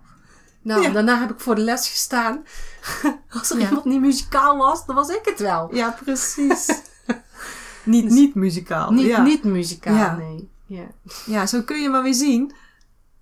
Nou, 0.61 0.81
Ja. 0.81 0.89
daarna 0.89 1.19
heb 1.19 1.29
ik 1.29 1.39
voor 1.39 1.55
de 1.55 1.61
les 1.61 1.89
gestaan. 1.89 2.45
Als 3.39 3.49
er 3.49 3.59
Ja. 3.59 3.67
iemand 3.67 3.85
niet 3.85 3.99
muzikaal 4.01 4.57
was, 4.57 4.85
dan 4.85 4.95
was 4.95 5.09
ik 5.09 5.21
het 5.25 5.39
wel. 5.39 5.75
ja 5.75 5.97
precies. 6.03 6.81
niet, 7.83 8.09
niet 8.09 8.35
muzikaal. 8.35 8.91
Niet, 8.91 9.05
ja. 9.05 9.21
niet 9.21 9.43
muzikaal, 9.43 9.95
Ja. 9.95 10.15
nee. 10.15 10.49
Ja. 10.65 10.85
Ja, 11.25 11.45
zo 11.45 11.61
kun 11.61 11.81
je 11.81 11.89
maar 11.89 12.03
weer 12.03 12.13
zien. 12.13 12.53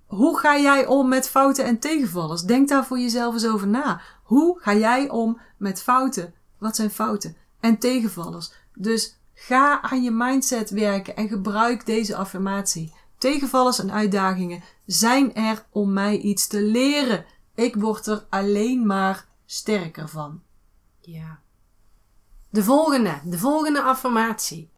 Hoe 0.08 0.40
ga 0.40 0.58
jij 0.58 0.86
om 0.86 1.08
met 1.08 1.30
fouten 1.30 1.66
en 1.66 1.80
tegenvallers? 1.80 2.42
Denk 2.42 2.70
daar 2.70 2.86
voor 2.86 3.00
jezelf 3.00 3.34
eens 3.34 3.48
over 3.48 3.68
na. 3.68 4.02
Hoe 4.24 4.60
ga 4.60 4.74
jij 4.74 5.10
om 5.10 5.40
met 5.58 5.82
fouten? 5.82 6.34
Wat 6.58 6.76
zijn 6.76 6.92
fouten? 6.92 7.38
En 7.60 7.78
tegenvallers. 7.78 8.52
Dus 8.74 9.18
ga 9.34 9.82
aan 9.82 10.04
je 10.04 10.12
mindset 10.12 10.70
werken 10.70 11.16
en 11.16 11.28
gebruik 11.28 11.86
deze 11.86 12.16
affirmatie. 12.16 12.94
Tegenvallers 13.18 13.80
en 13.80 13.92
uitdagingen 13.92 14.64
zijn 14.86 15.36
er 15.36 15.66
om 15.70 15.94
mij 15.94 16.18
iets 16.18 16.48
te 16.48 16.62
leren. 16.62 17.26
Ik 17.56 17.76
word 17.76 18.08
er 18.08 18.26
alleen 18.30 18.86
maar 18.86 19.26
sterker 19.46 20.10
van. 20.10 20.42
Ja. 21.00 21.40
De 22.50 22.64
volgende, 22.64 23.20
de 23.26 23.38
volgende 23.38 23.82
affirmatie. 23.82 24.70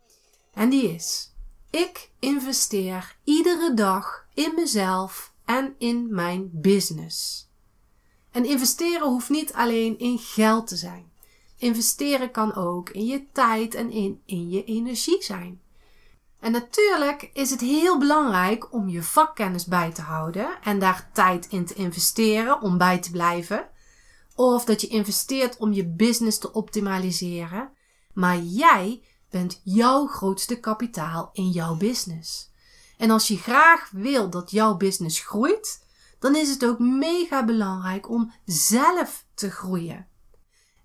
En 0.53 0.69
die 0.69 0.93
is: 0.93 1.33
Ik 1.69 2.09
investeer 2.19 3.15
iedere 3.23 3.73
dag 3.73 4.25
in 4.39 4.55
mezelf 4.55 5.33
en 5.45 5.75
in 5.77 6.07
mijn 6.13 6.49
business. 6.53 7.47
En 8.31 8.45
investeren 8.45 9.07
hoeft 9.07 9.29
niet 9.29 9.53
alleen 9.53 9.99
in 9.99 10.17
geld 10.17 10.67
te 10.67 10.75
zijn. 10.75 11.11
Investeren 11.57 12.31
kan 12.31 12.55
ook 12.55 12.89
in 12.89 13.05
je 13.05 13.25
tijd 13.31 13.75
en 13.75 13.91
in, 13.91 14.21
in 14.25 14.49
je 14.49 14.63
energie 14.63 15.23
zijn. 15.23 15.61
En 16.39 16.51
natuurlijk 16.51 17.29
is 17.33 17.49
het 17.49 17.61
heel 17.61 17.99
belangrijk 17.99 18.73
om 18.73 18.89
je 18.89 19.03
vakkennis 19.03 19.65
bij 19.65 19.91
te 19.91 20.01
houden 20.01 20.61
en 20.63 20.79
daar 20.79 21.09
tijd 21.13 21.47
in 21.47 21.65
te 21.65 21.73
investeren 21.73 22.61
om 22.61 22.77
bij 22.77 22.99
te 22.99 23.11
blijven. 23.11 23.69
Of 24.35 24.65
dat 24.65 24.81
je 24.81 24.87
investeert 24.87 25.57
om 25.57 25.73
je 25.73 25.85
business 25.87 26.37
te 26.37 26.53
optimaliseren. 26.53 27.69
Maar 28.13 28.37
jij 28.37 29.03
bent 29.29 29.61
jouw 29.63 30.07
grootste 30.07 30.59
kapitaal 30.59 31.29
in 31.33 31.49
jouw 31.49 31.75
business. 31.75 32.48
En 32.99 33.09
als 33.09 33.27
je 33.27 33.37
graag 33.37 33.89
wil 33.91 34.29
dat 34.29 34.51
jouw 34.51 34.77
business 34.77 35.19
groeit, 35.19 35.85
dan 36.19 36.35
is 36.35 36.49
het 36.49 36.65
ook 36.65 36.79
mega 36.79 37.45
belangrijk 37.45 38.09
om 38.09 38.33
zelf 38.45 39.25
te 39.33 39.51
groeien. 39.51 40.07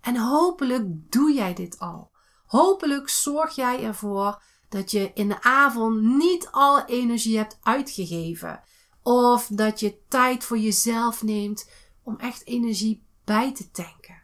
En 0.00 0.16
hopelijk 0.16 0.84
doe 1.12 1.32
jij 1.32 1.54
dit 1.54 1.78
al. 1.78 2.10
Hopelijk 2.46 3.08
zorg 3.08 3.54
jij 3.54 3.84
ervoor 3.84 4.42
dat 4.68 4.90
je 4.90 5.10
in 5.14 5.28
de 5.28 5.42
avond 5.42 6.02
niet 6.02 6.48
alle 6.50 6.84
energie 6.86 7.36
hebt 7.36 7.58
uitgegeven. 7.62 8.62
Of 9.02 9.46
dat 9.46 9.80
je 9.80 9.98
tijd 10.08 10.44
voor 10.44 10.58
jezelf 10.58 11.22
neemt 11.22 11.70
om 12.02 12.18
echt 12.18 12.46
energie 12.46 13.06
bij 13.24 13.54
te 13.54 13.70
tanken. 13.70 14.22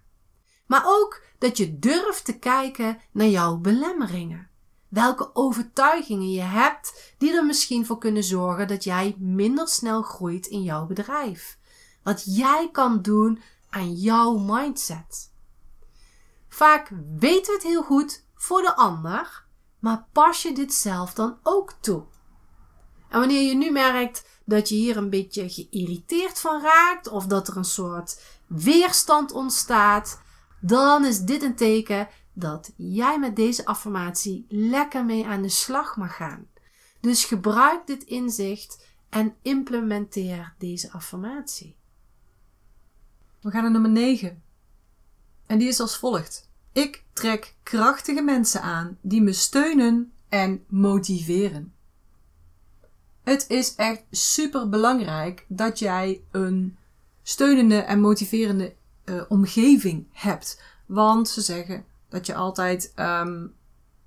Maar 0.66 0.83
ook 0.87 1.22
dat 1.38 1.57
je 1.57 1.79
durft 1.79 2.24
te 2.24 2.38
kijken 2.38 3.00
naar 3.12 3.29
jouw 3.29 3.57
belemmeringen. 3.57 4.50
Welke 4.90 5.31
overtuigingen 5.35 6.31
je 6.31 6.40
hebt 6.40 7.14
die 7.18 7.33
er 7.33 7.44
misschien 7.44 7.87
voor 7.87 7.98
kunnen 7.98 8.24
zorgen 8.24 8.68
dat 8.68 8.85
jij 8.85 9.16
minder 9.18 9.68
snel 9.68 10.03
groeit 10.03 10.46
in 10.46 10.62
jouw 10.62 10.87
bedrijf. 10.87 11.59
Wat 12.03 12.22
jij 12.37 12.68
kan 12.72 13.03
doen 13.03 13.42
aan 13.68 13.94
jouw 13.94 14.38
mindset. 14.38 15.33
Vaak 16.48 16.90
weten 17.18 17.46
we 17.46 17.53
het 17.53 17.62
heel 17.62 17.83
goed 17.83 18.24
voor 18.35 18.62
de 18.62 18.76
ander, 18.76 19.44
maar 19.79 20.07
pas 20.12 20.42
je 20.42 20.53
dit 20.53 20.74
zelf 20.74 21.14
dan 21.14 21.38
ook 21.42 21.72
toe? 21.81 22.05
En 23.09 23.18
wanneer 23.18 23.42
je 23.48 23.55
nu 23.55 23.70
merkt 23.70 24.24
dat 24.44 24.68
je 24.68 24.74
hier 24.74 24.96
een 24.96 25.11
beetje 25.11 25.50
geïrriteerd 25.50 26.40
van 26.40 26.62
raakt 26.62 27.09
of 27.09 27.26
dat 27.26 27.48
er 27.48 27.57
een 27.57 27.64
soort 27.64 28.22
weerstand 28.46 29.33
ontstaat, 29.33 30.20
dan 30.61 31.05
is 31.05 31.20
dit 31.20 31.42
een 31.42 31.57
teken 31.57 32.09
dat 32.40 32.72
jij 32.76 33.18
met 33.18 33.37
deze 33.37 33.64
affirmatie 33.64 34.46
lekker 34.48 35.05
mee 35.05 35.26
aan 35.26 35.42
de 35.42 35.48
slag 35.48 35.96
mag 35.96 36.16
gaan. 36.16 36.46
Dus 37.00 37.24
gebruik 37.24 37.87
dit 37.87 38.03
inzicht 38.03 38.87
en 39.09 39.35
implementeer 39.42 40.55
deze 40.59 40.92
affirmatie. 40.92 41.76
We 43.40 43.50
gaan 43.50 43.62
naar 43.62 43.70
nummer 43.70 43.90
9. 43.90 44.42
En 45.46 45.59
die 45.59 45.68
is 45.68 45.81
als 45.81 45.96
volgt. 45.96 46.48
Ik 46.72 47.05
trek 47.12 47.55
krachtige 47.62 48.22
mensen 48.22 48.62
aan 48.62 48.98
die 49.00 49.22
me 49.22 49.33
steunen 49.33 50.12
en 50.29 50.64
motiveren. 50.68 51.74
Het 53.22 53.44
is 53.48 53.74
echt 53.74 54.03
super 54.11 54.68
belangrijk 54.68 55.44
dat 55.48 55.79
jij 55.79 56.22
een 56.31 56.76
steunende 57.22 57.79
en 57.79 58.00
motiverende 58.00 58.74
uh, 59.05 59.22
omgeving 59.29 60.07
hebt. 60.12 60.62
Want 60.87 61.29
ze 61.29 61.40
zeggen 61.40 61.85
dat 62.11 62.27
je 62.27 62.35
altijd 62.35 62.92
um, 62.96 63.55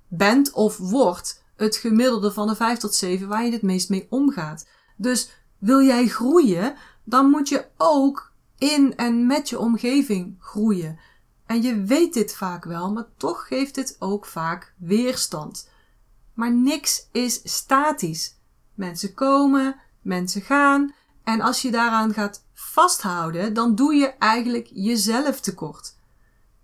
bent 0.08 0.52
of 0.52 0.76
wordt 0.76 1.42
het 1.56 1.76
gemiddelde 1.76 2.32
van 2.32 2.46
de 2.46 2.54
5 2.54 2.78
tot 2.78 2.94
7 2.94 3.28
waar 3.28 3.44
je 3.44 3.52
het 3.52 3.62
meest 3.62 3.88
mee 3.88 4.06
omgaat. 4.10 4.66
Dus 4.96 5.30
wil 5.58 5.82
jij 5.82 6.06
groeien, 6.06 6.74
dan 7.04 7.30
moet 7.30 7.48
je 7.48 7.66
ook 7.76 8.32
in 8.58 8.96
en 8.96 9.26
met 9.26 9.48
je 9.48 9.58
omgeving 9.58 10.36
groeien. 10.40 10.98
En 11.46 11.62
je 11.62 11.82
weet 11.82 12.14
dit 12.14 12.34
vaak 12.34 12.64
wel, 12.64 12.92
maar 12.92 13.06
toch 13.16 13.46
geeft 13.46 13.76
het 13.76 13.96
ook 13.98 14.26
vaak 14.26 14.74
weerstand. 14.78 15.68
Maar 16.34 16.52
niks 16.52 17.08
is 17.12 17.40
statisch. 17.44 18.36
Mensen 18.74 19.14
komen, 19.14 19.80
mensen 20.02 20.42
gaan. 20.42 20.94
En 21.24 21.40
als 21.40 21.62
je 21.62 21.70
daaraan 21.70 22.12
gaat 22.12 22.44
vasthouden, 22.52 23.54
dan 23.54 23.74
doe 23.74 23.94
je 23.94 24.06
eigenlijk 24.06 24.70
jezelf 24.72 25.40
tekort. 25.40 25.96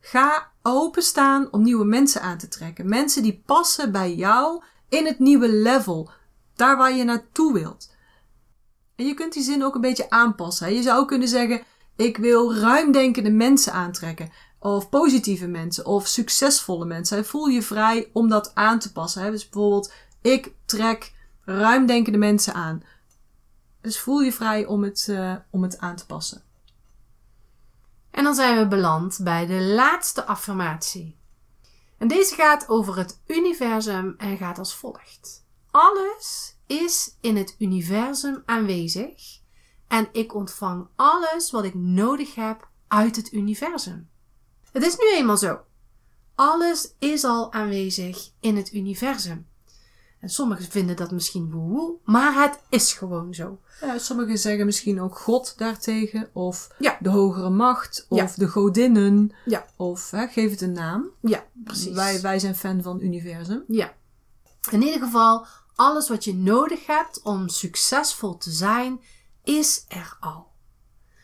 Ga 0.01 0.50
openstaan 0.63 1.49
om 1.51 1.63
nieuwe 1.63 1.85
mensen 1.85 2.23
aan 2.23 2.39
te 2.39 2.49
trekken. 2.49 2.89
Mensen 2.89 3.23
die 3.23 3.43
passen 3.47 3.93
bij 3.93 4.15
jou 4.15 4.63
in 4.89 5.07
het 5.07 5.19
nieuwe 5.19 5.49
level. 5.53 6.11
Daar 6.55 6.77
waar 6.77 6.93
je 6.93 7.05
naartoe 7.05 7.53
wilt. 7.53 7.91
En 8.97 9.07
je 9.07 9.15
kunt 9.15 9.33
die 9.33 9.43
zin 9.43 9.65
ook 9.65 9.75
een 9.75 9.81
beetje 9.81 10.11
aanpassen. 10.11 10.75
Je 10.75 10.83
zou 10.83 11.07
kunnen 11.07 11.29
zeggen: 11.29 11.63
Ik 11.97 12.17
wil 12.17 12.55
ruimdenkende 12.55 13.31
mensen 13.31 13.73
aantrekken 13.73 14.31
of 14.59 14.89
positieve 14.89 15.47
mensen 15.47 15.87
of 15.87 16.07
succesvolle 16.07 16.85
mensen. 16.85 17.25
Voel 17.25 17.47
je 17.47 17.63
vrij 17.63 18.11
om 18.13 18.29
dat 18.29 18.55
aan 18.55 18.79
te 18.79 18.93
passen. 18.93 19.31
Dus 19.31 19.49
bijvoorbeeld, 19.49 19.93
ik 20.23 20.53
trek 20.65 21.15
ruimdenkende 21.45 22.19
mensen 22.19 22.55
aan. 22.55 22.83
Dus 23.81 23.99
voel 23.99 24.21
je 24.21 24.33
vrij 24.33 24.67
om 24.67 24.83
het, 24.83 25.07
uh, 25.11 25.35
om 25.51 25.63
het 25.63 25.79
aan 25.79 25.97
te 25.97 26.07
passen. 26.07 26.43
En 28.11 28.25
dan 28.25 28.35
zijn 28.35 28.59
we 28.59 28.69
beland 28.69 29.19
bij 29.23 29.47
de 29.47 29.61
laatste 29.61 30.25
affirmatie. 30.25 31.19
En 31.99 32.09
deze 32.09 32.35
gaat 32.35 32.69
over 32.69 32.97
het 32.97 33.21
universum 33.27 34.15
en 34.19 34.37
gaat 34.37 34.59
als 34.59 34.75
volgt. 34.75 35.45
Alles 35.71 36.57
is 36.67 37.17
in 37.21 37.37
het 37.37 37.55
universum 37.59 38.43
aanwezig 38.47 39.41
en 39.89 40.09
ik 40.13 40.35
ontvang 40.35 40.89
alles 40.97 41.51
wat 41.51 41.65
ik 41.65 41.75
nodig 41.75 42.35
heb 42.35 42.69
uit 42.89 43.17
het 43.17 43.33
universum. 43.33 44.11
Het 44.73 44.83
is 44.83 44.97
nu 44.97 45.15
eenmaal 45.15 45.37
zo. 45.37 45.61
Alles 46.35 46.95
is 46.99 47.25
al 47.25 47.53
aanwezig 47.53 48.31
in 48.41 48.57
het 48.57 48.73
universum. 48.73 49.50
En 50.21 50.29
sommigen 50.29 50.65
vinden 50.65 50.97
dat 50.97 51.11
misschien 51.11 51.51
woehoe, 51.51 51.95
maar 52.05 52.43
het 52.43 52.61
is 52.69 52.93
gewoon 52.93 53.35
zo. 53.35 53.59
Ja, 53.81 53.99
sommigen 53.99 54.39
zeggen 54.39 54.67
misschien 54.67 55.01
ook 55.01 55.19
God 55.19 55.55
daartegen, 55.57 56.29
of 56.33 56.75
ja. 56.79 56.97
de 57.01 57.09
hogere 57.09 57.51
macht, 57.51 58.07
of 58.09 58.35
de 58.35 58.49
godinnen, 58.49 59.33
ja. 59.45 59.67
of 59.77 60.11
hè, 60.11 60.27
geef 60.27 60.51
het 60.51 60.61
een 60.61 60.73
naam. 60.73 61.11
Ja, 61.21 61.45
precies. 61.65 61.95
Wij, 61.95 62.21
wij 62.21 62.39
zijn 62.39 62.57
fan 62.57 62.83
van 62.83 63.01
universum. 63.01 63.65
Ja. 63.67 63.93
In 64.71 64.83
ieder 64.83 65.01
geval, 65.01 65.47
alles 65.75 66.09
wat 66.09 66.25
je 66.25 66.35
nodig 66.35 66.87
hebt 66.87 67.23
om 67.23 67.49
succesvol 67.49 68.37
te 68.37 68.51
zijn, 68.51 69.01
is 69.45 69.85
er 69.89 70.17
al. 70.21 70.49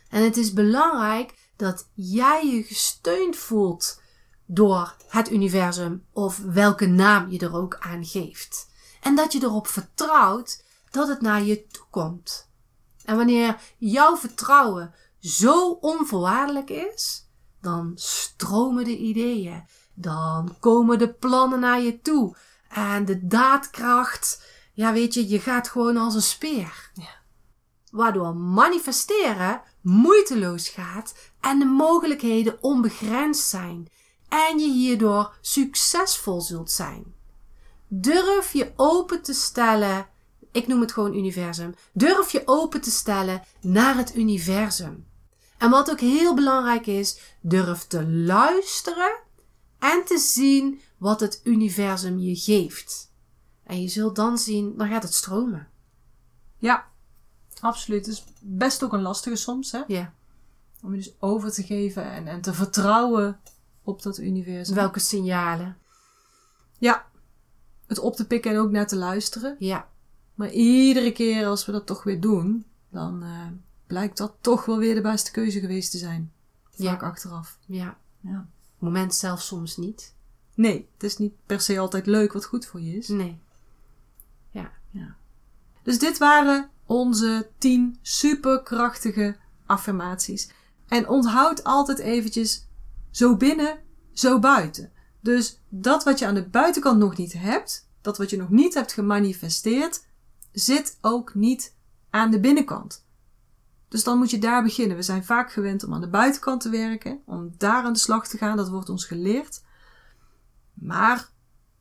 En 0.09 0.23
het 0.23 0.37
is 0.37 0.53
belangrijk 0.53 1.35
dat 1.57 1.89
jij 1.95 2.47
je 2.47 2.63
gesteund 2.63 3.37
voelt 3.37 4.01
door 4.47 4.97
het 5.09 5.31
universum 5.31 6.05
of 6.13 6.39
welke 6.39 6.87
naam 6.87 7.31
je 7.31 7.39
er 7.39 7.55
ook 7.55 7.77
aan 7.81 8.05
geeft. 8.05 8.75
En 9.07 9.15
dat 9.15 9.33
je 9.33 9.43
erop 9.43 9.67
vertrouwt 9.67 10.65
dat 10.91 11.09
het 11.09 11.21
naar 11.21 11.43
je 11.43 11.67
toe 11.67 11.87
komt. 11.91 12.51
En 13.05 13.17
wanneer 13.17 13.61
jouw 13.79 14.17
vertrouwen 14.17 14.95
zo 15.21 15.71
onvoorwaardelijk 15.71 16.71
is, 16.71 17.29
dan 17.61 17.93
stromen 17.95 18.85
de 18.85 18.97
ideeën, 18.97 19.65
dan 19.95 20.57
komen 20.61 20.99
de 20.99 21.13
plannen 21.13 21.61
naar 21.61 21.81
je 21.81 22.01
toe 22.01 22.37
en 22.69 23.05
de 23.05 23.27
daadkracht, 23.27 24.43
ja 24.73 24.93
weet 24.93 25.15
je, 25.15 25.29
je 25.29 25.41
gaat 25.41 25.69
gewoon 25.69 25.97
als 25.97 26.15
een 26.15 26.23
speer. 26.23 26.91
Ja. 26.95 27.15
Waardoor 27.91 28.37
manifesteren 28.37 29.63
moeiteloos 29.81 30.69
gaat 30.69 31.15
en 31.41 31.59
de 31.59 31.65
mogelijkheden 31.65 32.63
onbegrensd 32.63 33.49
zijn 33.49 33.89
en 34.29 34.59
je 34.59 34.71
hierdoor 34.71 35.37
succesvol 35.41 36.41
zult 36.41 36.71
zijn. 36.71 37.16
Durf 37.89 38.53
je 38.53 38.73
open 38.77 39.23
te 39.23 39.33
stellen, 39.33 40.07
ik 40.53 40.67
noem 40.67 40.81
het 40.81 40.93
gewoon 40.93 41.15
universum, 41.15 41.75
durf 41.93 42.33
je 42.33 42.43
open 42.45 42.81
te 42.81 42.91
stellen 42.91 43.43
naar 43.61 43.97
het 43.97 44.17
universum. 44.17 45.07
En 45.59 45.71
wat 45.71 45.91
ook 45.91 46.01
heel 46.01 46.35
belangrijk 46.35 46.87
is, 46.87 47.21
durf 47.41 47.87
te 47.87 48.09
luisteren 48.09 49.19
en 49.79 50.05
te 50.05 50.19
zien 50.19 50.81
wat 50.99 51.21
het 51.21 51.41
universum 51.45 52.19
je 52.19 52.37
geeft. 52.37 53.13
En 53.65 53.83
je 53.83 53.89
zult 53.89 54.17
dan 54.17 54.39
zien, 54.39 54.77
dan 54.77 54.89
gaat 54.89 55.03
het 55.03 55.15
stromen. 55.15 55.69
Ja, 56.59 56.87
absoluut. 57.61 58.07
Het 58.07 58.15
is 58.15 58.25
best 58.41 58.83
ook 58.83 58.93
een 58.93 59.03
lastige 59.03 59.37
soms, 59.37 59.73
hè? 59.73 59.83
Ja. 59.87 60.15
Om 60.83 60.91
je 60.91 60.97
dus 60.97 61.15
over 61.19 61.53
te 61.53 61.63
geven 61.63 62.11
en, 62.11 62.27
en 62.27 62.41
te 62.41 62.55
vertrouwen 62.55 63.41
op 63.83 64.03
dat 64.03 64.19
universum. 64.19 64.75
Welke 64.75 64.99
signalen? 64.99 65.79
Ja. 66.79 67.07
Het 67.87 67.99
op 67.99 68.17
te 68.17 68.27
pikken 68.27 68.51
en 68.51 68.59
ook 68.59 68.71
naar 68.71 68.87
te 68.87 68.97
luisteren. 68.97 69.57
Ja. 69.59 69.89
Maar 70.35 70.51
iedere 70.51 71.13
keer 71.13 71.47
als 71.47 71.67
we 71.67 71.73
dat 71.73 71.87
toch 71.87 72.03
weer 72.03 72.21
doen, 72.21 72.65
dan 72.91 73.23
uh, 73.25 73.47
blijkt 73.87 74.17
dat 74.17 74.35
toch 74.41 74.65
wel 74.65 74.79
weer 74.79 74.95
de 74.95 75.01
beste 75.01 75.31
keuze 75.31 75.61
geweest 75.61 75.91
te 75.91 75.99
zijn. 75.99 76.33
Vaak 76.71 77.01
Ja. 77.01 77.07
achteraf. 77.07 77.59
Ja. 77.67 77.97
Ja. 78.21 78.49
Moment 78.79 79.15
zelf 79.15 79.43
soms 79.43 79.77
niet. 79.77 80.15
Nee, 80.55 80.89
het 80.93 81.03
is 81.03 81.17
niet 81.17 81.33
per 81.47 81.61
se 81.61 81.79
altijd 81.79 82.07
leuk 82.07 82.33
wat 82.33 82.45
goed 82.45 82.67
voor 82.67 82.81
je 82.81 82.97
is. 82.97 83.09
Nee. 83.09 83.39
Dus 85.87 85.99
dit 85.99 86.19
waren 86.19 86.71
onze 86.87 87.49
10 87.59 87.99
superkrachtige 88.03 89.37
affirmaties. 89.67 90.51
En 90.89 91.09
onthoud 91.09 91.65
altijd 91.65 91.99
eventjes 91.99 92.67
zo 93.11 93.37
binnen, 93.37 93.79
zo 94.13 94.39
buiten. 94.39 94.93
Dus 95.27 95.61
dat 95.69 96.05
wat 96.05 96.19
je 96.19 96.27
aan 96.27 96.35
de 96.35 96.49
buitenkant 96.49 96.99
nog 96.99 97.17
niet 97.17 97.33
hebt, 97.33 97.89
dat 98.01 98.19
wat 98.19 98.31
je 98.31 98.37
nog 98.37 98.51
niet 98.51 98.75
hebt 98.75 98.93
gemanifesteerd, 98.93 100.07
zit 100.53 100.99
ook 101.01 101.35
niet 101.35 101.77
aan 102.11 102.31
de 102.31 102.41
binnenkant. 102.41 103.07
Dus 103.89 104.05
dan 104.05 104.19
moet 104.19 104.31
je 104.31 104.39
daar 104.39 104.63
beginnen. 104.63 104.97
We 104.97 105.03
zijn 105.03 105.25
vaak 105.25 105.53
gewend 105.53 105.85
om 105.85 105.95
aan 105.95 106.01
de 106.01 106.09
buitenkant 106.09 106.61
te 106.61 106.69
werken, 106.69 107.23
om 107.25 107.55
daar 107.59 107.85
aan 107.85 107.93
de 107.93 107.99
slag 107.99 108.29
te 108.29 108.37
gaan. 108.37 108.57
Dat 108.57 108.69
wordt 108.69 108.89
ons 108.89 109.05
geleerd. 109.05 109.65
Maar 110.75 111.31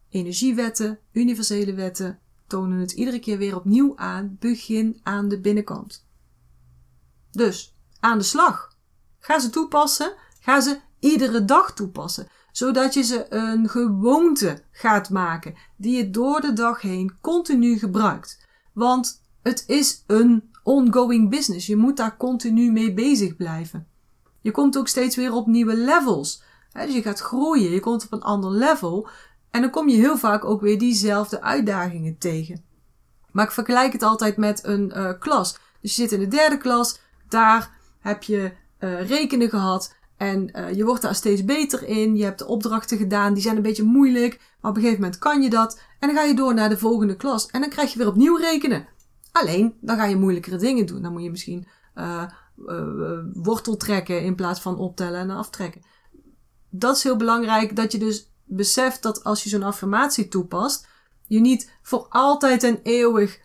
energiewetten, 0.10 1.00
universele 1.12 1.74
wetten, 1.74 2.20
tonen 2.48 2.80
het 2.80 2.92
iedere 2.92 3.20
keer 3.20 3.38
weer 3.38 3.56
opnieuw 3.56 3.98
aan. 3.98 4.38
Begin 4.40 5.00
aan 5.04 5.28
de 5.28 5.40
binnenkant. 5.40 6.08
Dus 7.32 7.76
aan 8.00 8.18
de 8.18 8.24
slag. 8.24 8.78
Ga 9.20 9.40
ze 9.40 9.50
toepassen. 9.50 10.16
Ga 10.40 10.62
ze 10.62 10.80
iedere 11.00 11.46
dag 11.46 11.74
toepassen. 11.74 12.28
Zodat 12.56 12.94
je 12.94 13.04
ze 13.04 13.26
een 13.34 13.70
gewoonte 13.70 14.64
gaat 14.72 15.10
maken 15.10 15.56
die 15.76 15.98
je 15.98 16.10
door 16.10 16.42
de 16.42 16.54
dag 16.54 16.82
heen 16.82 17.18
continu 17.22 17.78
gebruikt. 17.78 18.48
Want 18.74 19.22
het 19.42 19.64
is 19.68 20.04
een 20.08 20.52
ongoing 20.64 21.30
business. 21.30 21.68
Je 21.68 21.76
moet 21.76 21.98
daar 21.98 22.18
continu 22.18 22.72
mee 22.72 22.94
bezig 22.94 23.36
blijven. 23.36 23.88
Je 24.42 24.52
komt 24.52 24.78
ook 24.78 24.88
steeds 24.88 25.16
weer 25.16 25.34
op 25.34 25.48
nieuwe 25.48 25.76
levels. 25.76 26.44
Dus 26.72 26.94
je 26.94 27.02
gaat 27.02 27.20
groeien. 27.20 27.72
Je 27.72 27.80
komt 27.80 28.06
op 28.06 28.12
een 28.12 28.22
ander 28.22 28.52
level. 28.52 29.08
En 29.52 29.62
dan 29.62 29.70
kom 29.70 29.90
je 29.90 29.98
heel 29.98 30.18
vaak 30.18 30.46
ook 30.46 30.62
weer 30.62 30.80
diezelfde 30.80 31.42
uitdagingen 31.42 32.18
tegen. 32.18 32.64
Maar 33.32 33.46
ik 33.46 33.52
vergelijk 33.52 33.94
het 33.94 34.04
altijd 34.04 34.38
met 34.38 34.64
een 34.64 34.92
uh, 34.96 35.12
klas. 35.20 35.58
Dus 35.82 35.96
je 35.96 36.02
zit 36.02 36.12
in 36.12 36.20
de 36.20 36.28
derde 36.28 36.58
klas, 36.58 37.00
daar 37.30 37.78
heb 38.00 38.24
je 38.24 38.52
uh, 38.80 39.08
rekenen 39.08 39.50
gehad 39.50 39.96
en 40.18 40.60
uh, 40.60 40.74
je 40.74 40.86
wordt 40.86 41.02
daar 41.02 41.16
steeds 41.16 41.46
beter 41.46 41.84
in. 41.84 42.16
Je 42.16 42.24
hebt 42.24 42.40
de 42.40 42.48
opdrachten 42.48 42.98
gedaan, 42.98 43.34
die 43.34 43.44
zijn 43.44 43.56
een 43.56 43.62
beetje 43.62 43.84
moeilijk, 43.84 44.38
maar 44.62 44.72
op 44.72 44.78
een 44.78 44.84
gegeven 44.84 45.02
moment 45.02 45.20
kan 45.20 45.42
je 45.42 45.50
dat. 45.50 45.82
En 46.00 46.08
dan 46.08 46.18
ga 46.18 46.24
je 46.24 46.36
door 46.36 46.54
naar 46.54 46.70
de 46.70 46.78
volgende 46.78 47.16
klas 47.16 47.48
en 47.48 47.62
dan 47.62 47.70
krijg 47.70 47.92
je 47.92 47.98
weer 47.98 48.08
opnieuw 48.08 48.36
rekenen. 48.36 48.88
Alleen, 49.32 49.78
dan 49.82 49.98
ga 49.98 50.06
je 50.06 50.16
moeilijkere 50.16 50.58
dingen 50.58 50.86
doen. 50.86 51.02
Dan 51.02 51.12
moet 51.12 51.24
je 51.24 51.32
misschien 51.32 51.68
wortel 53.34 53.78
trekken 53.78 54.22
in 54.22 54.36
plaats 54.36 54.60
van 54.60 54.78
optellen 54.78 55.20
en 55.20 55.30
aftrekken. 55.30 55.82
Dat 56.70 56.96
is 56.96 57.04
heel 57.04 57.18
belangrijk, 57.18 57.76
dat 57.76 57.92
je 57.92 57.98
dus 57.98 58.32
beseft 58.44 59.04
dat 59.04 59.24
als 59.24 59.44
je 59.44 59.50
zo'n 59.50 59.64
affirmatie 59.64 60.28
toepast, 60.28 60.88
je 61.28 61.40
niet 61.40 61.72
voor 61.82 62.06
altijd 62.10 62.64
en 62.64 62.80
eeuwig 62.84 63.40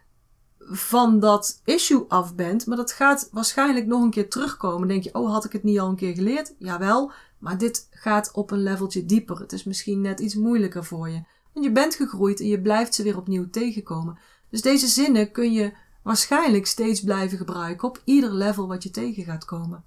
van 0.70 1.20
dat 1.20 1.60
issue 1.64 2.04
af 2.08 2.34
bent, 2.34 2.66
maar 2.66 2.76
dat 2.76 2.92
gaat 2.92 3.28
waarschijnlijk 3.32 3.86
nog 3.86 4.02
een 4.02 4.10
keer 4.10 4.28
terugkomen. 4.28 4.88
denk 4.88 5.02
je, 5.02 5.14
oh, 5.14 5.32
had 5.32 5.44
ik 5.44 5.52
het 5.52 5.62
niet 5.62 5.80
al 5.80 5.88
een 5.88 5.96
keer 5.96 6.14
geleerd? 6.14 6.54
Jawel, 6.58 7.12
maar 7.38 7.58
dit 7.58 7.88
gaat 7.90 8.30
op 8.32 8.50
een 8.50 8.62
leveltje 8.62 9.06
dieper. 9.06 9.38
Het 9.38 9.52
is 9.52 9.64
misschien 9.64 10.00
net 10.00 10.20
iets 10.20 10.34
moeilijker 10.34 10.84
voor 10.84 11.08
je. 11.08 11.22
Want 11.52 11.64
je 11.64 11.72
bent 11.72 11.94
gegroeid 11.94 12.40
en 12.40 12.46
je 12.46 12.60
blijft 12.60 12.94
ze 12.94 13.02
weer 13.02 13.16
opnieuw 13.16 13.50
tegenkomen. 13.50 14.18
Dus 14.50 14.62
deze 14.62 14.86
zinnen 14.86 15.32
kun 15.32 15.52
je 15.52 15.72
waarschijnlijk 16.02 16.66
steeds 16.66 17.00
blijven 17.00 17.38
gebruiken 17.38 17.88
op 17.88 18.02
ieder 18.04 18.34
level 18.34 18.68
wat 18.68 18.82
je 18.82 18.90
tegen 18.90 19.24
gaat 19.24 19.44
komen. 19.44 19.84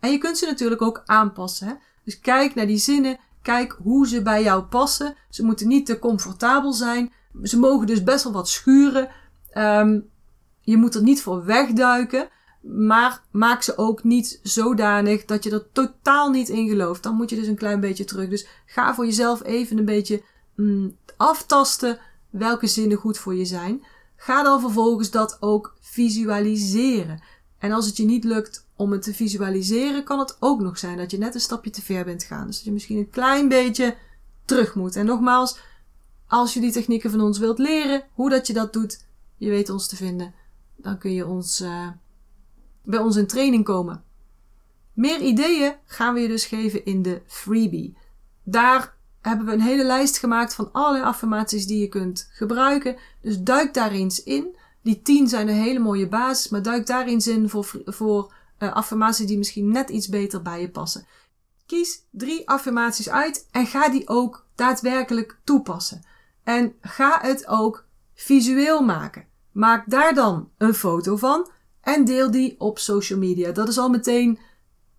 En 0.00 0.10
je 0.10 0.18
kunt 0.18 0.38
ze 0.38 0.46
natuurlijk 0.46 0.82
ook 0.82 1.02
aanpassen. 1.04 1.66
Hè? 1.66 1.74
Dus 2.04 2.20
kijk 2.20 2.54
naar 2.54 2.66
die 2.66 2.78
zinnen 2.78 3.18
Kijk 3.44 3.76
hoe 3.82 4.08
ze 4.08 4.22
bij 4.22 4.42
jou 4.42 4.62
passen. 4.62 5.16
Ze 5.30 5.44
moeten 5.44 5.68
niet 5.68 5.86
te 5.86 5.98
comfortabel 5.98 6.72
zijn. 6.72 7.12
Ze 7.42 7.58
mogen 7.58 7.86
dus 7.86 8.02
best 8.02 8.24
wel 8.24 8.32
wat 8.32 8.48
schuren. 8.48 9.08
Um, 9.58 10.08
je 10.60 10.76
moet 10.76 10.94
er 10.94 11.02
niet 11.02 11.22
voor 11.22 11.44
wegduiken. 11.44 12.28
Maar 12.60 13.22
maak 13.30 13.62
ze 13.62 13.76
ook 13.76 14.04
niet 14.04 14.40
zodanig 14.42 15.24
dat 15.24 15.44
je 15.44 15.50
er 15.50 15.66
totaal 15.72 16.30
niet 16.30 16.48
in 16.48 16.68
gelooft. 16.68 17.02
Dan 17.02 17.14
moet 17.14 17.30
je 17.30 17.36
dus 17.36 17.46
een 17.46 17.56
klein 17.56 17.80
beetje 17.80 18.04
terug. 18.04 18.28
Dus 18.28 18.46
ga 18.66 18.94
voor 18.94 19.04
jezelf 19.04 19.42
even 19.42 19.78
een 19.78 19.84
beetje 19.84 20.22
mm, 20.54 20.96
aftasten 21.16 21.98
welke 22.30 22.66
zinnen 22.66 22.98
goed 22.98 23.18
voor 23.18 23.34
je 23.34 23.44
zijn. 23.44 23.84
Ga 24.16 24.42
dan 24.42 24.60
vervolgens 24.60 25.10
dat 25.10 25.36
ook 25.40 25.76
visualiseren. 25.80 27.22
En 27.58 27.72
als 27.72 27.86
het 27.86 27.96
je 27.96 28.04
niet 28.04 28.24
lukt 28.24 28.66
om 28.76 28.92
het 28.92 29.02
te 29.02 29.14
visualiseren, 29.14 30.04
kan 30.04 30.18
het 30.18 30.36
ook 30.40 30.60
nog 30.60 30.78
zijn 30.78 30.96
dat 30.96 31.10
je 31.10 31.18
net 31.18 31.34
een 31.34 31.40
stapje 31.40 31.70
te 31.70 31.82
ver 31.82 32.04
bent 32.04 32.22
gegaan. 32.22 32.46
Dus 32.46 32.56
dat 32.56 32.64
je 32.64 32.72
misschien 32.72 32.98
een 32.98 33.10
klein 33.10 33.48
beetje 33.48 33.96
terug 34.44 34.74
moet. 34.74 34.96
En 34.96 35.06
nogmaals, 35.06 35.58
als 36.26 36.54
je 36.54 36.60
die 36.60 36.72
technieken 36.72 37.10
van 37.10 37.20
ons 37.20 37.38
wilt 37.38 37.58
leren, 37.58 38.04
hoe 38.12 38.30
dat 38.30 38.46
je 38.46 38.52
dat 38.52 38.72
doet, 38.72 39.04
je 39.36 39.50
weet 39.50 39.70
ons 39.70 39.88
te 39.88 39.96
vinden, 39.96 40.34
dan 40.76 40.98
kun 40.98 41.12
je 41.12 41.26
ons, 41.26 41.60
uh, 41.60 41.88
bij 42.82 42.98
ons 42.98 43.16
in 43.16 43.26
training 43.26 43.64
komen. 43.64 44.04
Meer 44.92 45.20
ideeën 45.20 45.74
gaan 45.84 46.14
we 46.14 46.20
je 46.20 46.28
dus 46.28 46.46
geven 46.46 46.84
in 46.84 47.02
de 47.02 47.22
freebie. 47.26 47.96
Daar 48.42 48.96
hebben 49.20 49.46
we 49.46 49.52
een 49.52 49.60
hele 49.60 49.84
lijst 49.84 50.18
gemaakt 50.18 50.54
van 50.54 50.72
allerlei 50.72 51.04
affirmaties 51.04 51.66
die 51.66 51.80
je 51.80 51.88
kunt 51.88 52.28
gebruiken. 52.32 52.96
Dus 53.20 53.40
duik 53.40 53.74
daar 53.74 53.90
eens 53.90 54.22
in. 54.22 54.56
Die 54.82 55.02
tien 55.02 55.28
zijn 55.28 55.48
een 55.48 55.54
hele 55.54 55.78
mooie 55.78 56.08
basis, 56.08 56.48
maar 56.48 56.62
duik 56.62 56.86
daar 56.86 57.06
eens 57.06 57.26
in 57.26 57.48
voor, 57.48 57.82
voor 57.84 58.34
uh, 58.58 58.72
affirmaties 58.72 59.26
die 59.26 59.38
misschien 59.38 59.68
net 59.68 59.90
iets 59.90 60.08
beter 60.08 60.42
bij 60.42 60.60
je 60.60 60.70
passen. 60.70 61.06
Kies 61.66 62.02
drie 62.10 62.48
affirmaties 62.48 63.08
uit 63.08 63.48
en 63.50 63.66
ga 63.66 63.88
die 63.88 64.08
ook 64.08 64.46
daadwerkelijk 64.54 65.38
toepassen. 65.44 66.04
En 66.42 66.74
ga 66.80 67.18
het 67.22 67.46
ook 67.46 67.86
visueel 68.24 68.82
maken. 68.82 69.24
Maak 69.52 69.90
daar 69.90 70.14
dan 70.14 70.48
een 70.58 70.74
foto 70.74 71.16
van 71.16 71.50
en 71.80 72.04
deel 72.04 72.30
die 72.30 72.54
op 72.58 72.78
social 72.78 73.18
media. 73.18 73.52
Dat 73.52 73.68
is 73.68 73.78
al 73.78 73.88
meteen 73.88 74.38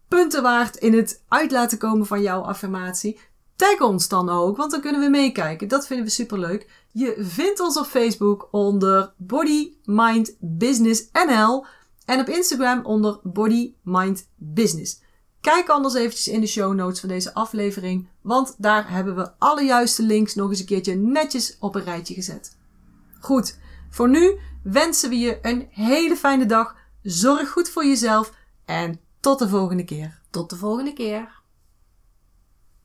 punten 0.07 0.41
waard 0.41 0.75
in 0.75 0.93
het 0.93 1.23
uit 1.27 1.51
laten 1.51 1.77
komen 1.77 2.05
van 2.05 2.21
jouw 2.21 2.41
affirmatie. 2.41 3.19
Tag 3.55 3.81
ons 3.81 4.07
dan 4.07 4.29
ook, 4.29 4.57
want 4.57 4.71
dan 4.71 4.81
kunnen 4.81 5.01
we 5.01 5.09
meekijken. 5.09 5.67
Dat 5.67 5.87
vinden 5.87 6.05
we 6.05 6.11
superleuk. 6.11 6.69
Je 6.91 7.15
vindt 7.19 7.59
ons 7.59 7.77
op 7.77 7.85
Facebook 7.85 8.47
onder 8.51 9.13
Body 9.17 9.73
Mind 9.83 10.35
Business 10.39 11.09
NL 11.27 11.65
en 12.05 12.19
op 12.19 12.27
Instagram 12.27 12.85
onder 12.85 13.19
Body 13.23 13.73
Mind 13.81 14.27
Business. 14.35 15.01
Kijk 15.41 15.69
anders 15.69 15.93
eventjes 15.93 16.27
in 16.27 16.41
de 16.41 16.47
show 16.47 16.73
notes 16.73 16.99
van 16.99 17.09
deze 17.09 17.33
aflevering, 17.33 18.07
want 18.21 18.55
daar 18.57 18.89
hebben 18.91 19.15
we 19.15 19.31
alle 19.37 19.63
juiste 19.63 20.03
links 20.03 20.35
nog 20.35 20.49
eens 20.49 20.59
een 20.59 20.65
keertje 20.65 20.95
netjes 20.95 21.57
op 21.59 21.75
een 21.75 21.83
rijtje 21.83 22.13
gezet. 22.13 22.57
Goed, 23.25 23.57
voor 23.89 24.09
nu 24.09 24.39
wensen 24.63 25.09
we 25.09 25.19
je 25.19 25.39
een 25.41 25.67
hele 25.71 26.15
fijne 26.15 26.45
dag. 26.45 26.75
Zorg 27.01 27.49
goed 27.49 27.69
voor 27.69 27.85
jezelf 27.85 28.31
en 28.65 28.99
tot 29.19 29.39
de 29.39 29.49
volgende 29.49 29.83
keer. 29.83 30.21
Tot 30.29 30.49
de 30.49 30.55
volgende 30.55 30.93
keer. 30.93 31.41